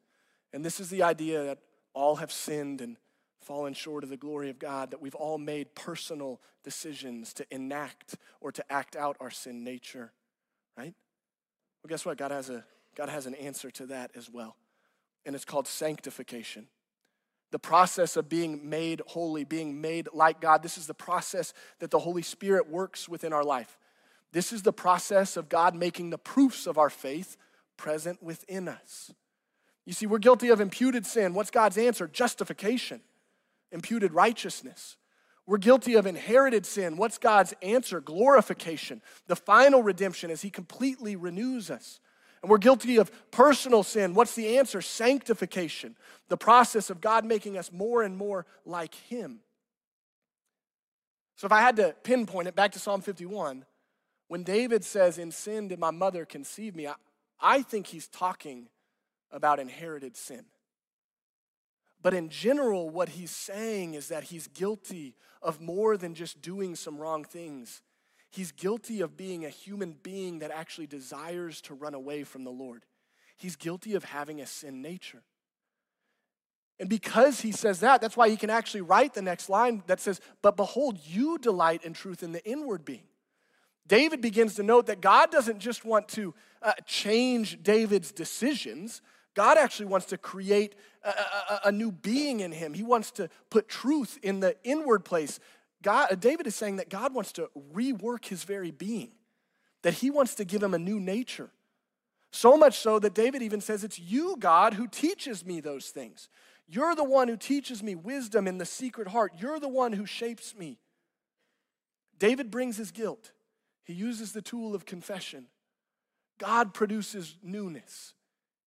And 0.54 0.66
this 0.66 0.80
is 0.80 0.90
the 0.90 1.04
idea 1.04 1.44
that 1.44 1.60
all 1.94 2.18
have 2.18 2.32
sinned 2.32 2.82
and 2.82 2.98
fallen 3.42 3.74
short 3.74 4.04
of 4.04 4.10
the 4.10 4.18
glory 4.18 4.50
of 4.50 4.60
God, 4.60 4.92
that 4.92 5.02
we've 5.02 5.16
all 5.16 5.38
made 5.38 5.76
personal 5.76 6.40
decisions 6.64 7.34
to 7.34 7.46
enact 7.52 8.16
or 8.40 8.52
to 8.52 8.72
act 8.72 8.96
out 8.96 9.18
our 9.20 9.32
sin 9.32 9.64
nature, 9.64 10.12
right? 10.78 10.94
Well, 11.84 11.90
guess 11.90 12.06
what? 12.06 12.18
God 12.18 12.32
has, 12.32 12.50
a, 12.50 12.64
God 12.96 13.10
has 13.10 13.26
an 13.26 13.36
answer 13.36 13.72
to 13.72 13.88
that 13.88 14.12
as 14.16 14.30
well. 14.30 14.56
And 15.26 15.36
it's 15.36 15.46
called 15.46 15.68
sanctification. 15.68 16.68
The 17.52 17.60
process 17.60 18.16
of 18.16 18.30
being 18.30 18.70
made 18.70 19.02
holy, 19.08 19.44
being 19.44 19.82
made 19.82 20.08
like 20.14 20.40
God, 20.40 20.64
this 20.64 20.78
is 20.78 20.88
the 20.88 20.94
process 20.94 21.54
that 21.80 21.92
the 21.92 22.00
Holy 22.00 22.22
Spirit 22.22 22.70
works 22.70 23.10
within 23.10 23.34
our 23.34 23.44
life. 23.44 23.78
This 24.32 24.54
is 24.54 24.62
the 24.62 24.72
process 24.72 25.36
of 25.36 25.50
God 25.50 25.76
making 25.76 26.12
the 26.12 26.18
proofs 26.18 26.66
of 26.66 26.78
our 26.78 26.90
faith 26.90 27.36
present 27.76 28.24
within 28.24 28.70
us. 28.70 29.12
You 29.86 29.94
see, 29.94 30.06
we're 30.06 30.20
guilty 30.20 30.50
of 30.50 30.62
imputed 30.62 31.06
sin. 31.06 31.34
What's 31.34 31.52
God's 31.52 31.78
answer? 31.78 32.08
Justification 32.08 33.02
imputed 33.72 34.14
righteousness. 34.14 34.98
We're 35.46 35.58
guilty 35.58 35.96
of 35.96 36.06
inherited 36.06 36.66
sin. 36.66 36.98
What's 36.98 37.18
God's 37.18 37.54
answer? 37.62 38.00
Glorification, 38.00 39.02
the 39.28 39.36
final 39.36 39.84
redemption 39.84 40.32
as 40.32 40.42
He 40.42 40.50
completely 40.50 41.16
renews 41.16 41.70
us. 41.70 42.00
And 42.42 42.50
we're 42.50 42.58
guilty 42.58 42.98
of 42.98 43.12
personal 43.32 43.84
sin. 43.84 44.14
What's 44.14 44.36
the 44.36 44.58
answer? 44.58 44.82
Sanctification, 44.82 45.96
the 46.28 46.38
process 46.38 46.90
of 46.90 47.02
God 47.02 47.26
making 47.26 47.58
us 47.58 47.72
more 47.72 48.02
and 48.02 48.18
more 48.18 48.46
like 48.66 48.96
Him. 48.96 49.42
So, 51.36 51.46
if 51.46 51.52
I 51.52 51.62
had 51.62 51.76
to 51.78 51.96
pinpoint 52.04 52.48
it 52.48 52.56
back 52.56 52.72
to 52.74 52.80
Psalm 52.80 53.02
51, 53.02 53.66
when 54.28 54.44
David 54.44 54.86
says, 54.86 55.18
In 55.18 55.32
sin 55.32 55.68
did 55.68 55.80
my 55.80 55.92
mother 55.92 56.24
conceive 56.24 56.76
me, 56.76 56.88
I, 56.88 56.94
I 57.42 57.62
think 57.64 57.88
he's 57.88 58.08
talking 58.08 58.68
about 59.32 59.60
inherited 59.60 60.16
sin. 60.16 60.46
But 62.02 62.14
in 62.14 62.30
general, 62.30 62.90
what 62.90 63.10
he's 63.10 63.32
saying 63.32 63.94
is 63.94 64.08
that 64.08 64.26
he's 64.26 64.48
guilty 64.48 65.16
of 65.42 65.62
more 65.62 65.98
than 65.98 66.16
just 66.16 66.42
doing 66.42 66.76
some 66.76 66.98
wrong 66.98 67.24
things. 67.24 67.82
He's 68.30 68.52
guilty 68.52 69.02
of 69.02 69.18
being 69.18 69.46
a 69.46 69.50
human 69.50 69.98
being 70.02 70.40
that 70.40 70.52
actually 70.52 70.88
desires 70.88 71.62
to 71.62 71.74
run 71.74 71.94
away 71.94 72.24
from 72.24 72.44
the 72.44 72.52
Lord. 72.52 72.86
He's 73.38 73.56
guilty 73.56 73.94
of 73.96 74.04
having 74.04 74.40
a 74.40 74.48
sin 74.48 74.82
nature. 74.82 75.24
And 76.80 76.90
because 76.90 77.42
he 77.42 77.52
says 77.52 77.82
that, 77.82 78.02
that's 78.02 78.18
why 78.18 78.30
he 78.30 78.38
can 78.38 78.50
actually 78.50 78.82
write 78.82 79.14
the 79.14 79.22
next 79.22 79.50
line 79.50 79.84
that 79.86 80.00
says, 80.00 80.20
But 80.42 80.58
behold, 80.58 80.98
you 81.04 81.38
delight 81.38 81.84
in 81.84 81.94
truth 81.94 82.24
in 82.24 82.32
the 82.32 82.44
inward 82.44 82.86
being. 82.86 83.04
David 83.88 84.22
begins 84.22 84.56
to 84.56 84.64
note 84.64 84.88
that 84.88 85.02
God 85.02 85.32
doesn't 85.32 85.60
just 85.60 85.86
want 85.86 86.08
to 86.10 86.34
uh, 86.62 86.74
change 86.86 87.62
David's 87.62 88.12
decisions, 88.12 89.02
God 89.34 89.58
actually 89.58 89.86
wants 89.88 90.08
to 90.08 90.18
create 90.18 90.76
a, 91.04 91.10
a, 91.10 91.60
a, 91.66 91.72
new 91.72 91.92
being 91.92 92.42
in 92.42 92.52
him. 92.52 92.74
He 92.74 92.84
wants 92.84 93.12
to 93.12 93.30
put 93.50 93.70
truth 93.70 94.20
in 94.22 94.42
the 94.42 94.56
inward 94.64 95.06
place. 95.06 95.40
God, 95.82 96.20
David 96.20 96.48
is 96.48 96.56
saying 96.56 96.76
that 96.78 96.90
God 96.90 97.14
wants 97.14 97.32
to 97.34 97.50
rework 97.74 98.26
his 98.26 98.44
very 98.44 98.72
being, 98.72 99.12
that 99.84 99.96
he 99.96 100.10
wants 100.10 100.36
to 100.36 100.46
give 100.46 100.62
him 100.62 100.74
a 100.74 100.80
new 100.80 101.00
nature. 101.00 101.50
So 102.32 102.56
much 102.56 102.78
so 102.78 103.00
that 103.00 103.14
David 103.14 103.42
even 103.42 103.62
says, 103.62 103.84
It's 103.84 104.00
you, 104.00 104.36
God, 104.38 104.74
who 104.74 104.88
teaches 104.88 105.46
me 105.46 105.60
those 105.60 105.88
things. 105.88 106.30
You're 106.68 106.96
the 106.96 107.04
one 107.04 107.28
who 107.28 107.36
teaches 107.36 107.84
me 107.84 107.96
wisdom 107.96 108.48
in 108.48 108.58
the 108.58 108.66
secret 108.66 109.10
heart. 109.10 109.34
You're 109.38 109.60
the 109.60 109.68
one 109.68 109.92
who 109.92 110.06
shapes 110.06 110.56
me. 110.56 110.80
David 112.18 112.50
brings 112.50 112.78
his 112.78 112.92
guilt. 112.92 113.32
He 113.84 113.94
uses 113.94 114.32
the 114.32 114.42
tool 114.42 114.74
of 114.74 114.86
confession. 114.86 115.48
God 116.38 116.74
produces 116.74 117.36
newness, 117.44 118.14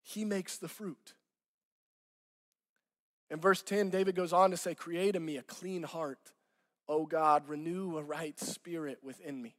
He 0.05 0.25
makes 0.25 0.59
the 0.59 0.69
fruit. 0.69 1.15
In 3.31 3.41
verse 3.41 3.63
10, 3.63 3.89
David 3.89 4.15
goes 4.15 4.33
on 4.33 4.51
to 4.51 4.57
say, 4.57 4.75
Create 4.75 5.17
in 5.17 5.25
me 5.25 5.39
a 5.39 5.43
clean 5.43 5.83
heart, 5.83 6.33
O 6.87 7.07
God, 7.07 7.49
renew 7.49 7.97
a 7.97 8.03
right 8.03 8.39
spirit 8.39 8.99
within 9.03 9.41
me. 9.43 9.57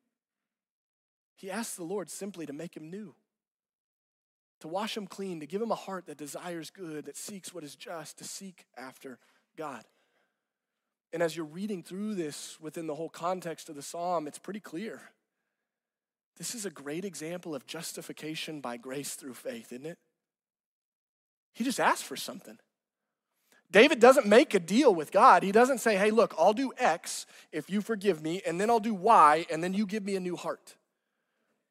He 1.35 1.49
asks 1.49 1.75
the 1.75 1.83
Lord 1.83 2.09
simply 2.09 2.45
to 2.45 2.53
make 2.53 2.77
him 2.77 2.89
new, 2.89 3.15
to 4.61 4.67
wash 4.67 4.95
him 4.95 5.07
clean, 5.07 5.39
to 5.39 5.47
give 5.47 5.61
him 5.61 5.71
a 5.71 5.75
heart 5.75 6.05
that 6.05 6.17
desires 6.17 6.69
good, 6.69 7.05
that 7.05 7.17
seeks 7.17 7.53
what 7.53 7.63
is 7.63 7.75
just, 7.75 8.19
to 8.19 8.23
seek 8.23 8.65
after 8.77 9.17
God. 9.57 9.83
And 11.11 11.23
as 11.23 11.35
you're 11.35 11.45
reading 11.45 11.81
through 11.81 12.15
this 12.15 12.59
within 12.61 12.85
the 12.85 12.95
whole 12.95 13.09
context 13.09 13.67
of 13.67 13.75
the 13.75 13.81
psalm, 13.81 14.27
it's 14.27 14.39
pretty 14.39 14.59
clear. 14.59 15.01
This 16.37 16.53
is 16.53 16.65
a 16.65 16.69
great 16.69 17.03
example 17.03 17.55
of 17.55 17.65
justification 17.65 18.61
by 18.61 18.77
grace 18.77 19.15
through 19.15 19.33
faith, 19.33 19.73
isn't 19.73 19.85
it? 19.85 19.97
He 21.55 21.63
just 21.63 21.79
asked 21.79 22.03
for 22.03 22.15
something. 22.15 22.59
David 23.71 23.99
doesn't 23.99 24.27
make 24.27 24.53
a 24.53 24.59
deal 24.59 24.93
with 24.93 25.11
God. 25.11 25.41
He 25.41 25.51
doesn't 25.51 25.79
say, 25.79 25.97
hey, 25.97 26.11
look, 26.11 26.35
I'll 26.37 26.53
do 26.53 26.71
X 26.77 27.25
if 27.51 27.69
you 27.69 27.81
forgive 27.81 28.21
me, 28.21 28.41
and 28.45 28.61
then 28.61 28.69
I'll 28.69 28.79
do 28.79 28.93
Y, 28.93 29.47
and 29.49 29.63
then 29.63 29.73
you 29.73 29.87
give 29.87 30.05
me 30.05 30.15
a 30.15 30.19
new 30.19 30.35
heart. 30.35 30.75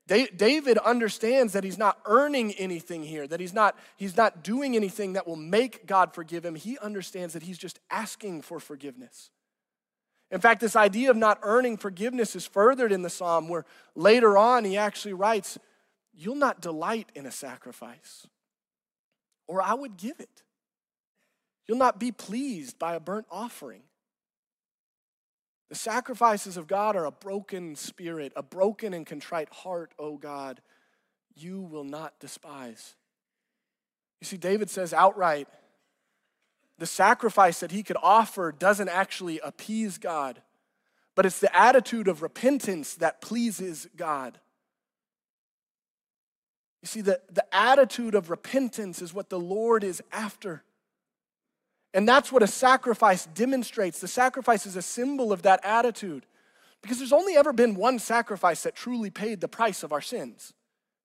David 0.06 0.76
understands 0.78 1.54
that 1.54 1.64
he's 1.64 1.78
not 1.78 1.98
earning 2.04 2.52
anything 2.52 3.04
here, 3.04 3.26
that 3.26 3.40
he's 3.40 3.54
not, 3.54 3.78
he's 3.96 4.16
not 4.16 4.42
doing 4.42 4.76
anything 4.76 5.14
that 5.14 5.26
will 5.26 5.36
make 5.36 5.86
God 5.86 6.12
forgive 6.12 6.44
him. 6.44 6.56
He 6.56 6.76
understands 6.78 7.32
that 7.32 7.42
he's 7.42 7.56
just 7.56 7.78
asking 7.90 8.42
for 8.42 8.60
forgiveness. 8.60 9.30
In 10.30 10.40
fact, 10.40 10.60
this 10.60 10.76
idea 10.76 11.10
of 11.10 11.16
not 11.16 11.38
earning 11.42 11.78
forgiveness 11.78 12.36
is 12.36 12.46
furthered 12.46 12.92
in 12.92 13.02
the 13.02 13.08
psalm, 13.08 13.48
where 13.48 13.64
later 13.94 14.36
on 14.36 14.64
he 14.64 14.76
actually 14.76 15.14
writes, 15.14 15.58
You'll 16.12 16.34
not 16.34 16.60
delight 16.60 17.10
in 17.14 17.24
a 17.24 17.30
sacrifice, 17.30 18.26
or 19.46 19.62
I 19.62 19.74
would 19.74 19.96
give 19.96 20.20
it. 20.20 20.42
You'll 21.66 21.78
not 21.78 21.98
be 21.98 22.12
pleased 22.12 22.78
by 22.78 22.94
a 22.94 23.00
burnt 23.00 23.26
offering. 23.30 23.82
The 25.70 25.74
sacrifices 25.74 26.56
of 26.56 26.66
God 26.66 26.94
are 26.94 27.06
a 27.06 27.10
broken 27.10 27.74
spirit, 27.74 28.32
a 28.36 28.42
broken 28.42 28.92
and 28.92 29.06
contrite 29.06 29.52
heart, 29.52 29.92
O 29.98 30.16
God, 30.16 30.60
you 31.34 31.60
will 31.60 31.84
not 31.84 32.20
despise. 32.20 32.94
You 34.20 34.26
see, 34.26 34.36
David 34.36 34.70
says 34.70 34.92
outright, 34.92 35.48
the 36.78 36.86
sacrifice 36.86 37.60
that 37.60 37.72
he 37.72 37.82
could 37.82 37.96
offer 38.02 38.52
doesn't 38.52 38.88
actually 38.88 39.40
appease 39.40 39.98
God, 39.98 40.42
but 41.14 41.24
it's 41.24 41.40
the 41.40 41.56
attitude 41.56 42.08
of 42.08 42.22
repentance 42.22 42.94
that 42.96 43.20
pleases 43.20 43.88
God. 43.96 44.38
You 46.84 46.88
see, 46.88 47.00
the, 47.00 47.18
the 47.32 47.46
attitude 47.50 48.14
of 48.14 48.28
repentance 48.28 49.00
is 49.00 49.14
what 49.14 49.30
the 49.30 49.40
Lord 49.40 49.82
is 49.82 50.02
after. 50.12 50.64
And 51.94 52.06
that's 52.06 52.30
what 52.30 52.42
a 52.42 52.46
sacrifice 52.46 53.24
demonstrates. 53.24 54.00
The 54.00 54.06
sacrifice 54.06 54.66
is 54.66 54.76
a 54.76 54.82
symbol 54.82 55.32
of 55.32 55.40
that 55.42 55.64
attitude. 55.64 56.26
Because 56.82 56.98
there's 56.98 57.10
only 57.10 57.38
ever 57.38 57.54
been 57.54 57.74
one 57.74 57.98
sacrifice 57.98 58.64
that 58.64 58.76
truly 58.76 59.08
paid 59.08 59.40
the 59.40 59.48
price 59.48 59.82
of 59.82 59.94
our 59.94 60.02
sins. 60.02 60.52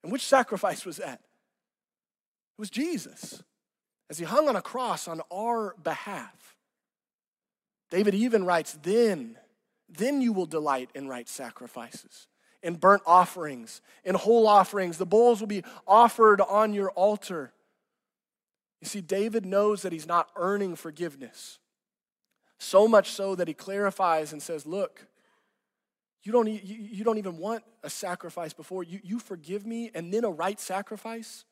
And 0.04 0.12
which 0.12 0.26
sacrifice 0.26 0.86
was 0.86 0.98
that? 0.98 1.22
It 1.22 2.60
was 2.60 2.70
Jesus 2.70 3.42
as 4.10 4.18
he 4.18 4.26
hung 4.26 4.50
on 4.50 4.58
a 4.58 4.62
cross 4.62 5.08
on 5.08 5.22
our 5.32 5.76
behalf. 5.82 6.58
David 7.90 8.16
even 8.16 8.44
writes, 8.44 8.78
Then, 8.84 9.38
then 9.88 10.20
you 10.20 10.34
will 10.34 10.46
delight 10.46 10.90
in 10.94 11.08
right 11.08 11.30
sacrifices, 11.30 12.28
in 12.62 12.76
burnt 12.76 13.04
offerings, 13.06 13.82
and 14.04 14.18
whole 14.18 14.48
offerings. 14.48 14.98
The 14.98 15.06
bulls 15.06 15.40
will 15.40 15.48
be 15.48 15.64
offered 15.88 16.42
on 16.42 16.74
your 16.74 16.92
altar. 16.92 17.54
You 18.82 18.88
see, 18.88 19.02
David 19.02 19.46
knows 19.46 19.82
that 19.82 19.94
he's 19.94 20.08
not 20.08 20.30
earning 20.36 20.76
forgiveness. 20.76 21.60
So 22.58 22.88
much 22.88 23.12
so 23.12 23.36
that 23.36 23.48
he 23.48 23.54
clarifies 23.54 24.34
and 24.34 24.44
says, 24.44 24.66
Look, 24.66 25.08
you 26.24 26.34
don't, 26.34 26.48
you 26.48 27.04
don't 27.04 27.18
even 27.18 27.38
want 27.38 27.64
a 27.82 27.90
sacrifice 27.90 28.52
before. 28.52 28.84
You, 28.84 29.00
you 29.04 29.20
forgive 29.20 29.66
me, 29.66 29.90
and 29.96 30.14
then 30.14 30.26
a 30.26 30.30
right 30.30 30.60
sacrifice 30.60 31.46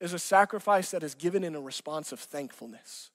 is 0.00 0.12
a 0.12 0.18
sacrifice 0.18 0.90
that 0.90 1.04
is 1.04 1.14
given 1.14 1.44
in 1.44 1.54
a 1.54 1.60
response 1.60 2.10
of 2.10 2.18
thankfulness. 2.18 3.11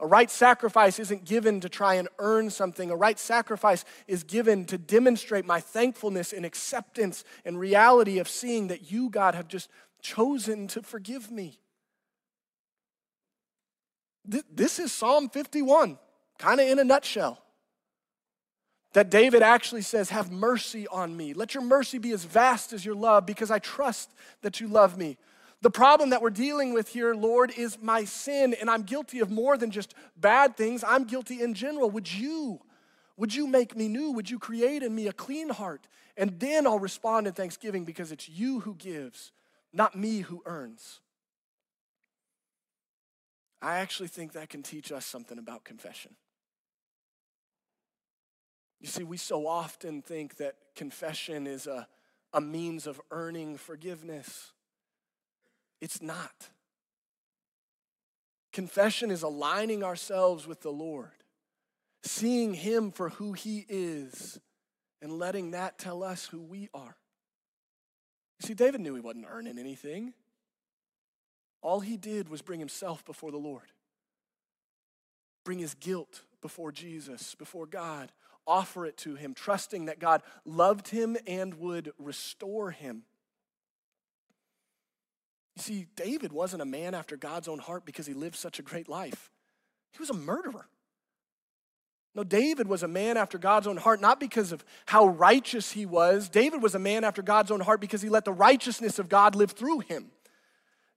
A 0.00 0.06
right 0.06 0.30
sacrifice 0.30 0.98
isn't 0.98 1.24
given 1.24 1.60
to 1.60 1.68
try 1.68 1.94
and 1.94 2.08
earn 2.18 2.50
something. 2.50 2.90
A 2.90 2.96
right 2.96 3.18
sacrifice 3.18 3.84
is 4.06 4.22
given 4.22 4.64
to 4.66 4.78
demonstrate 4.78 5.44
my 5.44 5.60
thankfulness 5.60 6.32
and 6.32 6.46
acceptance 6.46 7.24
and 7.44 7.58
reality 7.58 8.18
of 8.18 8.28
seeing 8.28 8.68
that 8.68 8.92
you, 8.92 9.10
God, 9.10 9.34
have 9.34 9.48
just 9.48 9.68
chosen 10.00 10.68
to 10.68 10.82
forgive 10.82 11.30
me. 11.30 11.58
This 14.24 14.78
is 14.78 14.92
Psalm 14.92 15.30
51, 15.30 15.98
kind 16.38 16.60
of 16.60 16.68
in 16.68 16.78
a 16.78 16.84
nutshell. 16.84 17.42
That 18.92 19.10
David 19.10 19.42
actually 19.42 19.82
says, 19.82 20.10
Have 20.10 20.30
mercy 20.30 20.86
on 20.88 21.16
me. 21.16 21.32
Let 21.32 21.54
your 21.54 21.62
mercy 21.62 21.98
be 21.98 22.12
as 22.12 22.24
vast 22.24 22.72
as 22.72 22.84
your 22.84 22.94
love 22.94 23.26
because 23.26 23.50
I 23.50 23.58
trust 23.58 24.14
that 24.42 24.60
you 24.60 24.68
love 24.68 24.96
me. 24.96 25.18
The 25.60 25.70
problem 25.70 26.10
that 26.10 26.22
we're 26.22 26.30
dealing 26.30 26.72
with 26.72 26.88
here, 26.88 27.14
Lord, 27.14 27.52
is 27.56 27.78
my 27.82 28.04
sin, 28.04 28.54
and 28.60 28.70
I'm 28.70 28.82
guilty 28.82 29.18
of 29.18 29.30
more 29.30 29.56
than 29.58 29.72
just 29.72 29.92
bad 30.16 30.56
things. 30.56 30.84
I'm 30.86 31.04
guilty 31.04 31.42
in 31.42 31.54
general. 31.54 31.90
Would 31.90 32.12
you, 32.12 32.60
would 33.16 33.34
you 33.34 33.48
make 33.48 33.76
me 33.76 33.88
new? 33.88 34.12
Would 34.12 34.30
you 34.30 34.38
create 34.38 34.84
in 34.84 34.94
me 34.94 35.08
a 35.08 35.12
clean 35.12 35.48
heart? 35.48 35.88
And 36.16 36.38
then 36.38 36.66
I'll 36.66 36.78
respond 36.78 37.26
in 37.26 37.32
thanksgiving 37.32 37.84
because 37.84 38.12
it's 38.12 38.28
you 38.28 38.60
who 38.60 38.74
gives, 38.76 39.32
not 39.72 39.96
me 39.96 40.20
who 40.20 40.42
earns. 40.46 41.00
I 43.60 43.78
actually 43.78 44.08
think 44.08 44.34
that 44.34 44.48
can 44.48 44.62
teach 44.62 44.92
us 44.92 45.04
something 45.04 45.38
about 45.38 45.64
confession. 45.64 46.14
You 48.80 48.86
see, 48.86 49.02
we 49.02 49.16
so 49.16 49.48
often 49.48 50.02
think 50.02 50.36
that 50.36 50.54
confession 50.76 51.48
is 51.48 51.66
a, 51.66 51.88
a 52.32 52.40
means 52.40 52.86
of 52.86 53.00
earning 53.10 53.56
forgiveness. 53.56 54.52
It's 55.80 56.02
not. 56.02 56.50
Confession 58.52 59.10
is 59.10 59.22
aligning 59.22 59.84
ourselves 59.84 60.46
with 60.46 60.62
the 60.62 60.72
Lord, 60.72 61.10
seeing 62.02 62.54
Him 62.54 62.90
for 62.90 63.10
who 63.10 63.32
He 63.32 63.64
is, 63.68 64.40
and 65.00 65.18
letting 65.18 65.52
that 65.52 65.78
tell 65.78 66.02
us 66.02 66.26
who 66.26 66.40
we 66.40 66.68
are. 66.74 66.96
You 68.40 68.46
see, 68.46 68.54
David 68.54 68.80
knew 68.80 68.94
he 68.94 69.00
wasn't 69.00 69.26
earning 69.28 69.58
anything. 69.58 70.14
All 71.60 71.80
he 71.80 71.96
did 71.96 72.28
was 72.28 72.42
bring 72.42 72.60
himself 72.60 73.04
before 73.04 73.32
the 73.32 73.36
Lord, 73.36 73.72
bring 75.44 75.58
his 75.58 75.74
guilt 75.74 76.22
before 76.40 76.70
Jesus, 76.70 77.34
before 77.34 77.66
God, 77.66 78.12
offer 78.46 78.86
it 78.86 78.96
to 78.98 79.16
him, 79.16 79.34
trusting 79.34 79.86
that 79.86 79.98
God 79.98 80.22
loved 80.44 80.88
him 80.88 81.16
and 81.26 81.54
would 81.54 81.92
restore 81.98 82.70
him. 82.70 83.02
You 85.58 85.62
see, 85.62 85.86
David 85.96 86.32
wasn't 86.32 86.62
a 86.62 86.66
man 86.66 86.94
after 86.94 87.16
God's 87.16 87.48
own 87.48 87.58
heart 87.58 87.84
because 87.84 88.06
he 88.06 88.14
lived 88.14 88.36
such 88.36 88.60
a 88.60 88.62
great 88.62 88.88
life. 88.88 89.32
He 89.90 89.98
was 89.98 90.08
a 90.08 90.14
murderer. 90.14 90.68
No, 92.14 92.22
David 92.22 92.68
was 92.68 92.84
a 92.84 92.88
man 92.88 93.16
after 93.16 93.38
God's 93.38 93.66
own 93.66 93.76
heart, 93.76 94.00
not 94.00 94.20
because 94.20 94.52
of 94.52 94.64
how 94.86 95.08
righteous 95.08 95.72
he 95.72 95.84
was. 95.84 96.28
David 96.28 96.62
was 96.62 96.76
a 96.76 96.78
man 96.78 97.02
after 97.02 97.22
God's 97.22 97.50
own 97.50 97.58
heart 97.58 97.80
because 97.80 98.02
he 98.02 98.08
let 98.08 98.24
the 98.24 98.32
righteousness 98.32 99.00
of 99.00 99.08
God 99.08 99.34
live 99.34 99.50
through 99.50 99.80
him. 99.80 100.12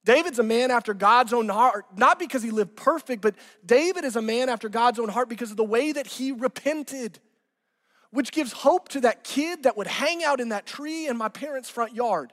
David's 0.06 0.40
a 0.40 0.44
man 0.44 0.70
after 0.70 0.94
God's 0.94 1.34
own 1.34 1.50
heart, 1.50 1.86
not 1.98 2.20
because 2.20 2.44
he 2.44 2.52
lived 2.52 2.76
perfect, 2.76 3.24
but 3.24 3.36
David 3.66 4.04
is 4.04 4.16
a 4.16 4.22
man 4.22 4.48
after 4.48 4.70
God's 4.70 5.00
own 5.00 5.10
heart 5.10 5.28
because 5.28 5.50
of 5.50 5.58
the 5.58 5.64
way 5.64 5.92
that 5.92 6.06
he 6.06 6.32
repented, 6.32 7.20
which 8.12 8.32
gives 8.32 8.52
hope 8.52 8.90
to 8.90 9.02
that 9.02 9.24
kid 9.24 9.64
that 9.64 9.76
would 9.76 9.88
hang 9.88 10.24
out 10.24 10.40
in 10.40 10.50
that 10.50 10.68
tree 10.68 11.08
in 11.08 11.18
my 11.18 11.30
parents' 11.30 11.70
front 11.70 11.96
yard. 11.96 12.32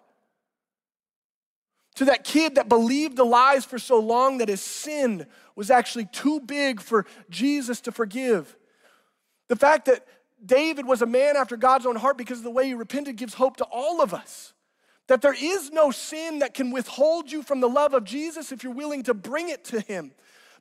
To 1.98 2.04
that 2.04 2.22
kid 2.22 2.54
that 2.54 2.68
believed 2.68 3.16
the 3.16 3.24
lies 3.24 3.64
for 3.64 3.76
so 3.76 3.98
long 3.98 4.38
that 4.38 4.48
his 4.48 4.60
sin 4.60 5.26
was 5.56 5.68
actually 5.68 6.04
too 6.04 6.38
big 6.38 6.80
for 6.80 7.04
Jesus 7.28 7.80
to 7.80 7.92
forgive. 7.92 8.56
The 9.48 9.56
fact 9.56 9.86
that 9.86 10.06
David 10.46 10.86
was 10.86 11.02
a 11.02 11.06
man 11.06 11.36
after 11.36 11.56
God's 11.56 11.86
own 11.86 11.96
heart 11.96 12.16
because 12.16 12.38
of 12.38 12.44
the 12.44 12.52
way 12.52 12.68
he 12.68 12.74
repented 12.74 13.16
gives 13.16 13.34
hope 13.34 13.56
to 13.56 13.64
all 13.64 14.00
of 14.00 14.14
us. 14.14 14.52
That 15.08 15.22
there 15.22 15.34
is 15.36 15.72
no 15.72 15.90
sin 15.90 16.38
that 16.38 16.54
can 16.54 16.70
withhold 16.70 17.32
you 17.32 17.42
from 17.42 17.58
the 17.58 17.68
love 17.68 17.94
of 17.94 18.04
Jesus 18.04 18.52
if 18.52 18.62
you're 18.62 18.72
willing 18.72 19.02
to 19.02 19.14
bring 19.14 19.48
it 19.48 19.64
to 19.64 19.80
him. 19.80 20.12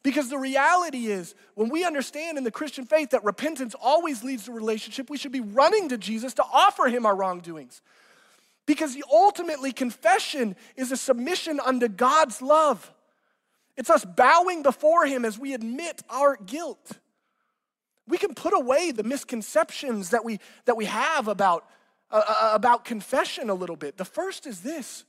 Because 0.02 0.30
the 0.30 0.40
reality 0.40 1.06
is, 1.06 1.36
when 1.54 1.70
we 1.70 1.86
understand 1.86 2.40
in 2.40 2.46
the 2.46 2.52
Christian 2.52 2.84
faith 2.88 3.12
that 3.12 3.24
repentance 3.24 3.76
always 3.80 4.24
leads 4.24 4.46
to 4.46 4.54
relationship, 4.54 5.08
we 5.08 5.20
should 5.20 5.32
be 5.32 5.42
running 5.42 5.90
to 5.90 6.00
Jesus 6.00 6.34
to 6.34 6.44
offer 6.52 6.88
him 6.88 7.06
our 7.06 7.16
wrongdoings. 7.16 7.84
Because 8.68 8.96
ultimately, 9.12 9.72
confession 9.72 10.56
is 10.76 10.92
a 10.92 10.98
submission 10.98 11.60
unto 11.60 11.88
God's 11.88 12.40
love. 12.44 12.94
It's 13.76 13.90
us 13.90 14.06
bowing 14.06 14.62
before 14.62 15.08
him 15.08 15.26
as 15.26 15.40
we 15.40 15.56
admit 15.56 16.04
our 16.10 16.36
guilt. 16.36 16.92
We 18.08 18.20
can 18.20 18.36
put 18.36 18.54
away 18.54 18.92
the 18.92 19.04
misconceptions 19.04 20.12
that 20.12 20.24
we, 20.24 20.40
that 20.66 20.78
we 20.78 20.86
have 20.86 21.28
about 21.28 21.66
uh, 22.10 22.24
uh, 22.26 22.52
about 22.54 22.86
confession 22.86 23.50
a 23.50 23.54
little 23.54 23.76
bit. 23.76 23.98
The 23.98 24.06
first 24.06 24.48
is 24.48 24.62
this 24.62 25.04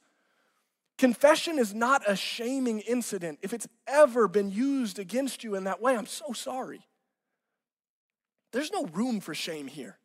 confession 0.96 1.58
is 1.58 1.72
not 1.72 2.02
a 2.08 2.16
shaming 2.16 2.80
incident. 2.80 3.38
If 3.40 3.52
it's 3.52 3.68
ever 3.86 4.26
been 4.26 4.50
used 4.50 4.98
against 4.98 5.44
you 5.44 5.54
in 5.54 5.64
that 5.64 5.80
way, 5.80 5.96
I'm 5.96 6.06
so 6.06 6.32
sorry. 6.32 6.86
There's 8.52 8.72
no 8.72 8.86
room 8.86 9.20
for 9.20 9.32
shame 9.32 9.68
here. 9.68 9.97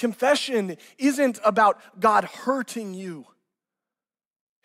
Confession 0.00 0.78
isn't 0.96 1.38
about 1.44 1.78
God 2.00 2.24
hurting 2.24 2.94
you, 2.94 3.26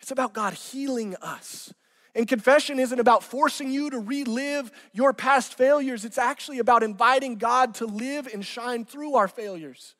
it's 0.00 0.10
about 0.10 0.32
God 0.32 0.54
healing 0.54 1.14
us. 1.20 1.74
And 2.14 2.26
confession 2.26 2.78
isn't 2.78 2.98
about 2.98 3.22
forcing 3.22 3.70
you 3.70 3.90
to 3.90 3.98
relive 3.98 4.72
your 4.94 5.12
past 5.12 5.52
failures. 5.52 6.06
It's 6.06 6.16
actually 6.16 6.60
about 6.60 6.82
inviting 6.82 7.36
God 7.36 7.74
to 7.74 7.84
live 7.84 8.26
and 8.26 8.42
shine 8.42 8.86
through 8.86 9.16
our 9.16 9.28
failures. 9.28 9.94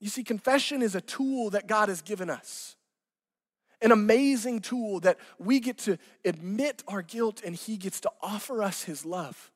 You 0.00 0.08
see, 0.08 0.24
confession 0.24 0.82
is 0.82 0.96
a 0.96 1.00
tool 1.00 1.50
that 1.50 1.68
God 1.68 1.88
has 1.88 2.02
given 2.02 2.28
us, 2.28 2.74
an 3.80 3.92
amazing 3.92 4.62
tool 4.62 4.98
that 5.00 5.18
we 5.38 5.60
get 5.60 5.78
to 5.78 5.96
admit 6.24 6.82
our 6.88 7.02
guilt 7.02 7.40
and 7.46 7.54
He 7.54 7.76
gets 7.76 8.00
to 8.00 8.10
offer 8.20 8.60
us 8.60 8.82
His 8.82 9.06
love. 9.06 9.52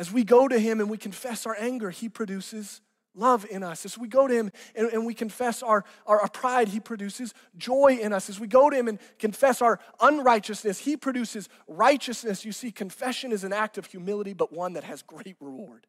As 0.00 0.10
we 0.10 0.24
go 0.24 0.48
to 0.48 0.58
Him 0.58 0.80
and 0.80 0.88
we 0.88 0.96
confess 0.96 1.44
our 1.44 1.54
anger, 1.58 1.90
He 1.90 2.08
produces 2.08 2.80
love 3.14 3.44
in 3.50 3.62
us. 3.62 3.84
As 3.84 3.98
we 3.98 4.08
go 4.08 4.26
to 4.26 4.32
Him 4.32 4.50
and, 4.74 4.88
and 4.88 5.04
we 5.04 5.12
confess 5.12 5.62
our, 5.62 5.84
our, 6.06 6.22
our, 6.22 6.28
pride, 6.28 6.68
He 6.68 6.80
produces 6.80 7.34
joy 7.58 7.98
in 8.00 8.14
us. 8.14 8.30
As 8.30 8.40
we 8.40 8.46
go 8.46 8.70
to 8.70 8.76
Him 8.76 8.88
and 8.88 8.98
confess 9.18 9.60
our 9.60 9.78
unrighteousness, 10.00 10.78
He 10.78 10.96
produces 10.96 11.50
righteousness. 11.68 12.46
You 12.46 12.52
see, 12.52 12.72
confession 12.72 13.30
is 13.30 13.44
an 13.44 13.52
act 13.52 13.76
of 13.76 13.84
humility, 13.84 14.32
but 14.32 14.54
one 14.54 14.72
that 14.72 14.84
has 14.84 15.02
great 15.02 15.36
reward. 15.38 15.86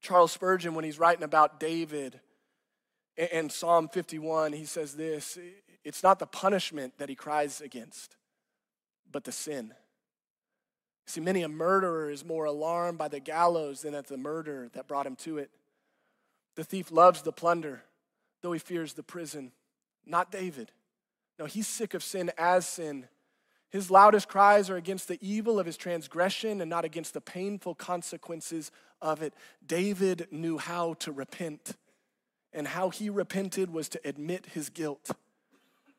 Charles 0.00 0.30
Spurgeon, 0.30 0.76
when 0.76 0.84
he's 0.84 1.00
writing 1.00 1.24
about 1.24 1.58
David 1.58 2.20
and 3.32 3.50
Psalm 3.50 3.88
51, 3.88 4.52
he 4.52 4.64
says 4.64 4.94
this 4.94 5.36
it's 5.82 6.04
not 6.04 6.20
the 6.20 6.26
punishment 6.26 6.96
that 6.98 7.08
he 7.08 7.16
cries 7.16 7.60
against, 7.60 8.16
but 9.10 9.24
the 9.24 9.32
sin. 9.32 9.74
See, 11.08 11.22
many 11.22 11.42
a 11.42 11.48
murderer 11.48 12.10
is 12.10 12.22
more 12.22 12.44
alarmed 12.44 12.98
by 12.98 13.08
the 13.08 13.18
gallows 13.18 13.80
than 13.80 13.94
at 13.94 14.08
the 14.08 14.18
murder 14.18 14.68
that 14.74 14.86
brought 14.86 15.06
him 15.06 15.16
to 15.16 15.38
it. 15.38 15.50
The 16.54 16.64
thief 16.64 16.92
loves 16.92 17.22
the 17.22 17.32
plunder, 17.32 17.82
though 18.42 18.52
he 18.52 18.58
fears 18.58 18.92
the 18.92 19.02
prison. 19.02 19.52
Not 20.04 20.30
David. 20.30 20.70
No, 21.38 21.46
he's 21.46 21.66
sick 21.66 21.94
of 21.94 22.04
sin 22.04 22.30
as 22.36 22.66
sin. 22.66 23.08
His 23.70 23.90
loudest 23.90 24.28
cries 24.28 24.68
are 24.68 24.76
against 24.76 25.08
the 25.08 25.18
evil 25.22 25.58
of 25.58 25.64
his 25.64 25.78
transgression 25.78 26.60
and 26.60 26.68
not 26.68 26.84
against 26.84 27.14
the 27.14 27.22
painful 27.22 27.74
consequences 27.74 28.70
of 29.00 29.22
it. 29.22 29.32
David 29.66 30.28
knew 30.30 30.58
how 30.58 30.92
to 30.94 31.10
repent, 31.10 31.74
and 32.52 32.68
how 32.68 32.90
he 32.90 33.08
repented 33.08 33.72
was 33.72 33.88
to 33.88 34.00
admit 34.04 34.44
his 34.52 34.68
guilt 34.68 35.10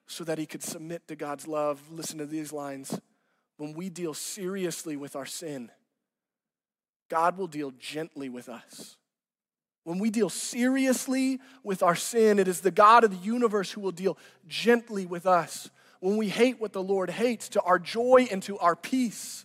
so 0.06 0.24
that 0.24 0.38
he 0.38 0.46
could 0.46 0.62
submit 0.62 1.08
to 1.08 1.16
God's 1.16 1.48
love. 1.48 1.82
Listen 1.90 2.20
to 2.20 2.28
these 2.28 2.54
lines. 2.54 3.00
When 3.60 3.74
we 3.74 3.90
deal 3.90 4.14
seriously 4.14 4.96
with 4.96 5.18
our 5.18 5.26
sin, 5.26 5.70
God 7.10 7.38
will 7.38 7.48
deal 7.48 7.72
gently 7.78 8.30
with 8.30 8.48
us. 8.48 8.96
When 9.84 10.00
we 10.00 10.10
deal 10.10 10.30
seriously 10.30 11.42
with 11.62 11.84
our 11.84 11.94
sin, 11.94 12.40
it 12.40 12.48
is 12.48 12.62
the 12.62 12.72
God 12.72 13.04
of 13.04 13.12
the 13.12 13.18
universe 13.18 13.70
who 13.70 13.82
will 13.82 13.92
deal 13.92 14.18
gently 14.48 15.06
with 15.06 15.26
us. 15.26 15.70
When 16.00 16.16
we 16.16 16.30
hate 16.30 16.62
what 16.62 16.72
the 16.72 16.82
Lord 16.82 17.10
hates, 17.10 17.50
to 17.50 17.62
our 17.64 17.80
joy 17.80 18.30
and 18.32 18.42
to 18.44 18.58
our 18.60 18.78
peace, 18.78 19.44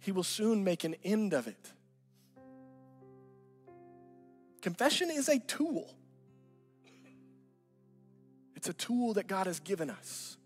He 0.00 0.12
will 0.12 0.22
soon 0.22 0.62
make 0.62 0.84
an 0.84 0.94
end 1.02 1.32
of 1.32 1.46
it. 1.46 1.72
Confession 4.60 5.10
is 5.10 5.30
a 5.30 5.38
tool. 5.38 5.94
It's 8.54 8.68
a 8.68 8.74
tool 8.74 9.14
that 9.14 9.26
God 9.26 9.46
has 9.46 9.58
given 9.58 9.88
us. 9.88 10.36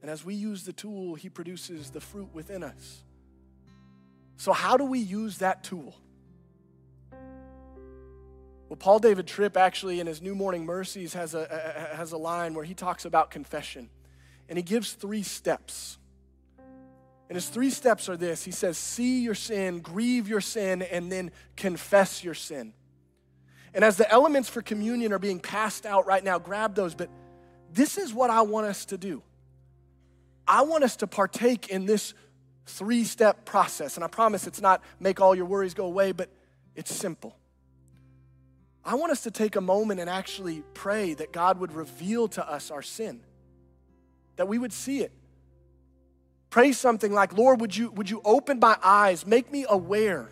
And 0.00 0.10
as 0.10 0.24
we 0.24 0.34
use 0.34 0.64
the 0.64 0.72
tool, 0.72 1.14
He 1.14 1.28
produces 1.28 1.90
the 1.90 2.00
fruit 2.00 2.28
within 2.32 2.62
us. 2.62 3.02
So, 4.36 4.52
how 4.52 4.76
do 4.76 4.84
we 4.84 5.00
use 5.00 5.38
that 5.38 5.64
tool? 5.64 5.94
Well, 8.68 8.76
Paul 8.76 8.98
David 8.98 9.26
Tripp 9.26 9.56
actually 9.56 9.98
in 9.98 10.06
his 10.06 10.20
New 10.20 10.34
Morning 10.34 10.66
Mercies 10.66 11.14
has 11.14 11.34
a, 11.34 11.90
has 11.94 12.12
a 12.12 12.18
line 12.18 12.52
where 12.52 12.64
he 12.64 12.74
talks 12.74 13.04
about 13.06 13.30
confession. 13.30 13.88
And 14.48 14.58
he 14.58 14.62
gives 14.62 14.92
three 14.92 15.22
steps. 15.22 15.98
And 17.28 17.36
his 17.36 17.48
three 17.48 17.70
steps 17.70 18.08
are 18.08 18.16
this 18.16 18.44
He 18.44 18.50
says, 18.50 18.78
See 18.78 19.22
your 19.22 19.34
sin, 19.34 19.80
grieve 19.80 20.28
your 20.28 20.40
sin, 20.40 20.82
and 20.82 21.10
then 21.10 21.30
confess 21.56 22.22
your 22.22 22.34
sin. 22.34 22.74
And 23.74 23.84
as 23.84 23.96
the 23.96 24.10
elements 24.10 24.48
for 24.48 24.62
communion 24.62 25.12
are 25.12 25.18
being 25.18 25.40
passed 25.40 25.84
out 25.84 26.06
right 26.06 26.24
now, 26.24 26.38
grab 26.38 26.74
those. 26.74 26.94
But 26.94 27.10
this 27.72 27.98
is 27.98 28.14
what 28.14 28.30
I 28.30 28.42
want 28.42 28.66
us 28.66 28.84
to 28.86 28.98
do. 28.98 29.22
I 30.48 30.62
want 30.62 30.82
us 30.82 30.96
to 30.96 31.06
partake 31.06 31.68
in 31.68 31.84
this 31.84 32.14
three 32.66 33.04
step 33.04 33.44
process. 33.44 33.96
And 33.96 34.04
I 34.04 34.08
promise 34.08 34.46
it's 34.46 34.60
not 34.60 34.82
make 34.98 35.20
all 35.20 35.34
your 35.34 35.46
worries 35.46 35.74
go 35.74 35.84
away, 35.84 36.12
but 36.12 36.30
it's 36.74 36.94
simple. 36.94 37.36
I 38.84 38.94
want 38.94 39.12
us 39.12 39.22
to 39.22 39.30
take 39.30 39.56
a 39.56 39.60
moment 39.60 40.00
and 40.00 40.08
actually 40.08 40.62
pray 40.72 41.12
that 41.14 41.32
God 41.32 41.58
would 41.60 41.72
reveal 41.72 42.28
to 42.28 42.48
us 42.48 42.70
our 42.70 42.82
sin, 42.82 43.20
that 44.36 44.48
we 44.48 44.58
would 44.58 44.72
see 44.72 45.00
it. 45.00 45.12
Pray 46.48 46.72
something 46.72 47.12
like, 47.12 47.36
Lord, 47.36 47.60
would 47.60 47.76
you, 47.76 47.90
would 47.90 48.08
you 48.08 48.22
open 48.24 48.58
my 48.58 48.78
eyes, 48.82 49.26
make 49.26 49.52
me 49.52 49.66
aware 49.68 50.30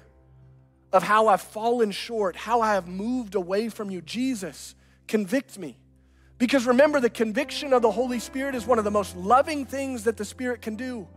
of 0.92 1.02
how 1.02 1.28
I've 1.28 1.42
fallen 1.42 1.90
short, 1.90 2.36
how 2.36 2.62
I 2.62 2.74
have 2.74 2.88
moved 2.88 3.34
away 3.34 3.68
from 3.68 3.90
you. 3.90 4.00
Jesus, 4.00 4.74
convict 5.06 5.58
me. 5.58 5.78
Because 6.38 6.66
remember, 6.66 7.00
the 7.00 7.10
conviction 7.10 7.72
of 7.72 7.82
the 7.82 7.90
Holy 7.90 8.18
Spirit 8.18 8.54
is 8.54 8.66
one 8.66 8.78
of 8.78 8.84
the 8.84 8.90
most 8.90 9.16
loving 9.16 9.64
things 9.64 10.04
that 10.04 10.16
the 10.16 10.24
Spirit 10.24 10.60
can 10.60 10.76
do. 10.76 11.08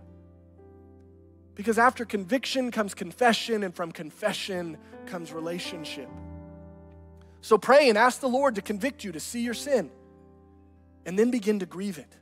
Because 1.56 1.78
after 1.78 2.06
conviction 2.06 2.72
comes 2.72 2.94
confession, 2.94 3.64
and 3.64 3.76
from 3.76 3.92
confession 3.92 4.78
comes 5.06 5.34
relationship. 5.34 6.10
So 7.42 7.58
pray 7.58 7.90
and 7.90 7.98
ask 7.98 8.22
the 8.22 8.30
Lord 8.30 8.56
to 8.56 8.62
convict 8.62 9.04
you 9.04 9.12
to 9.12 9.20
see 9.20 9.42
your 9.42 9.54
sin, 9.54 9.92
and 11.06 11.20
then 11.20 11.32
begin 11.32 11.60
to 11.60 11.66
grieve 11.66 11.98
it. 11.98 12.16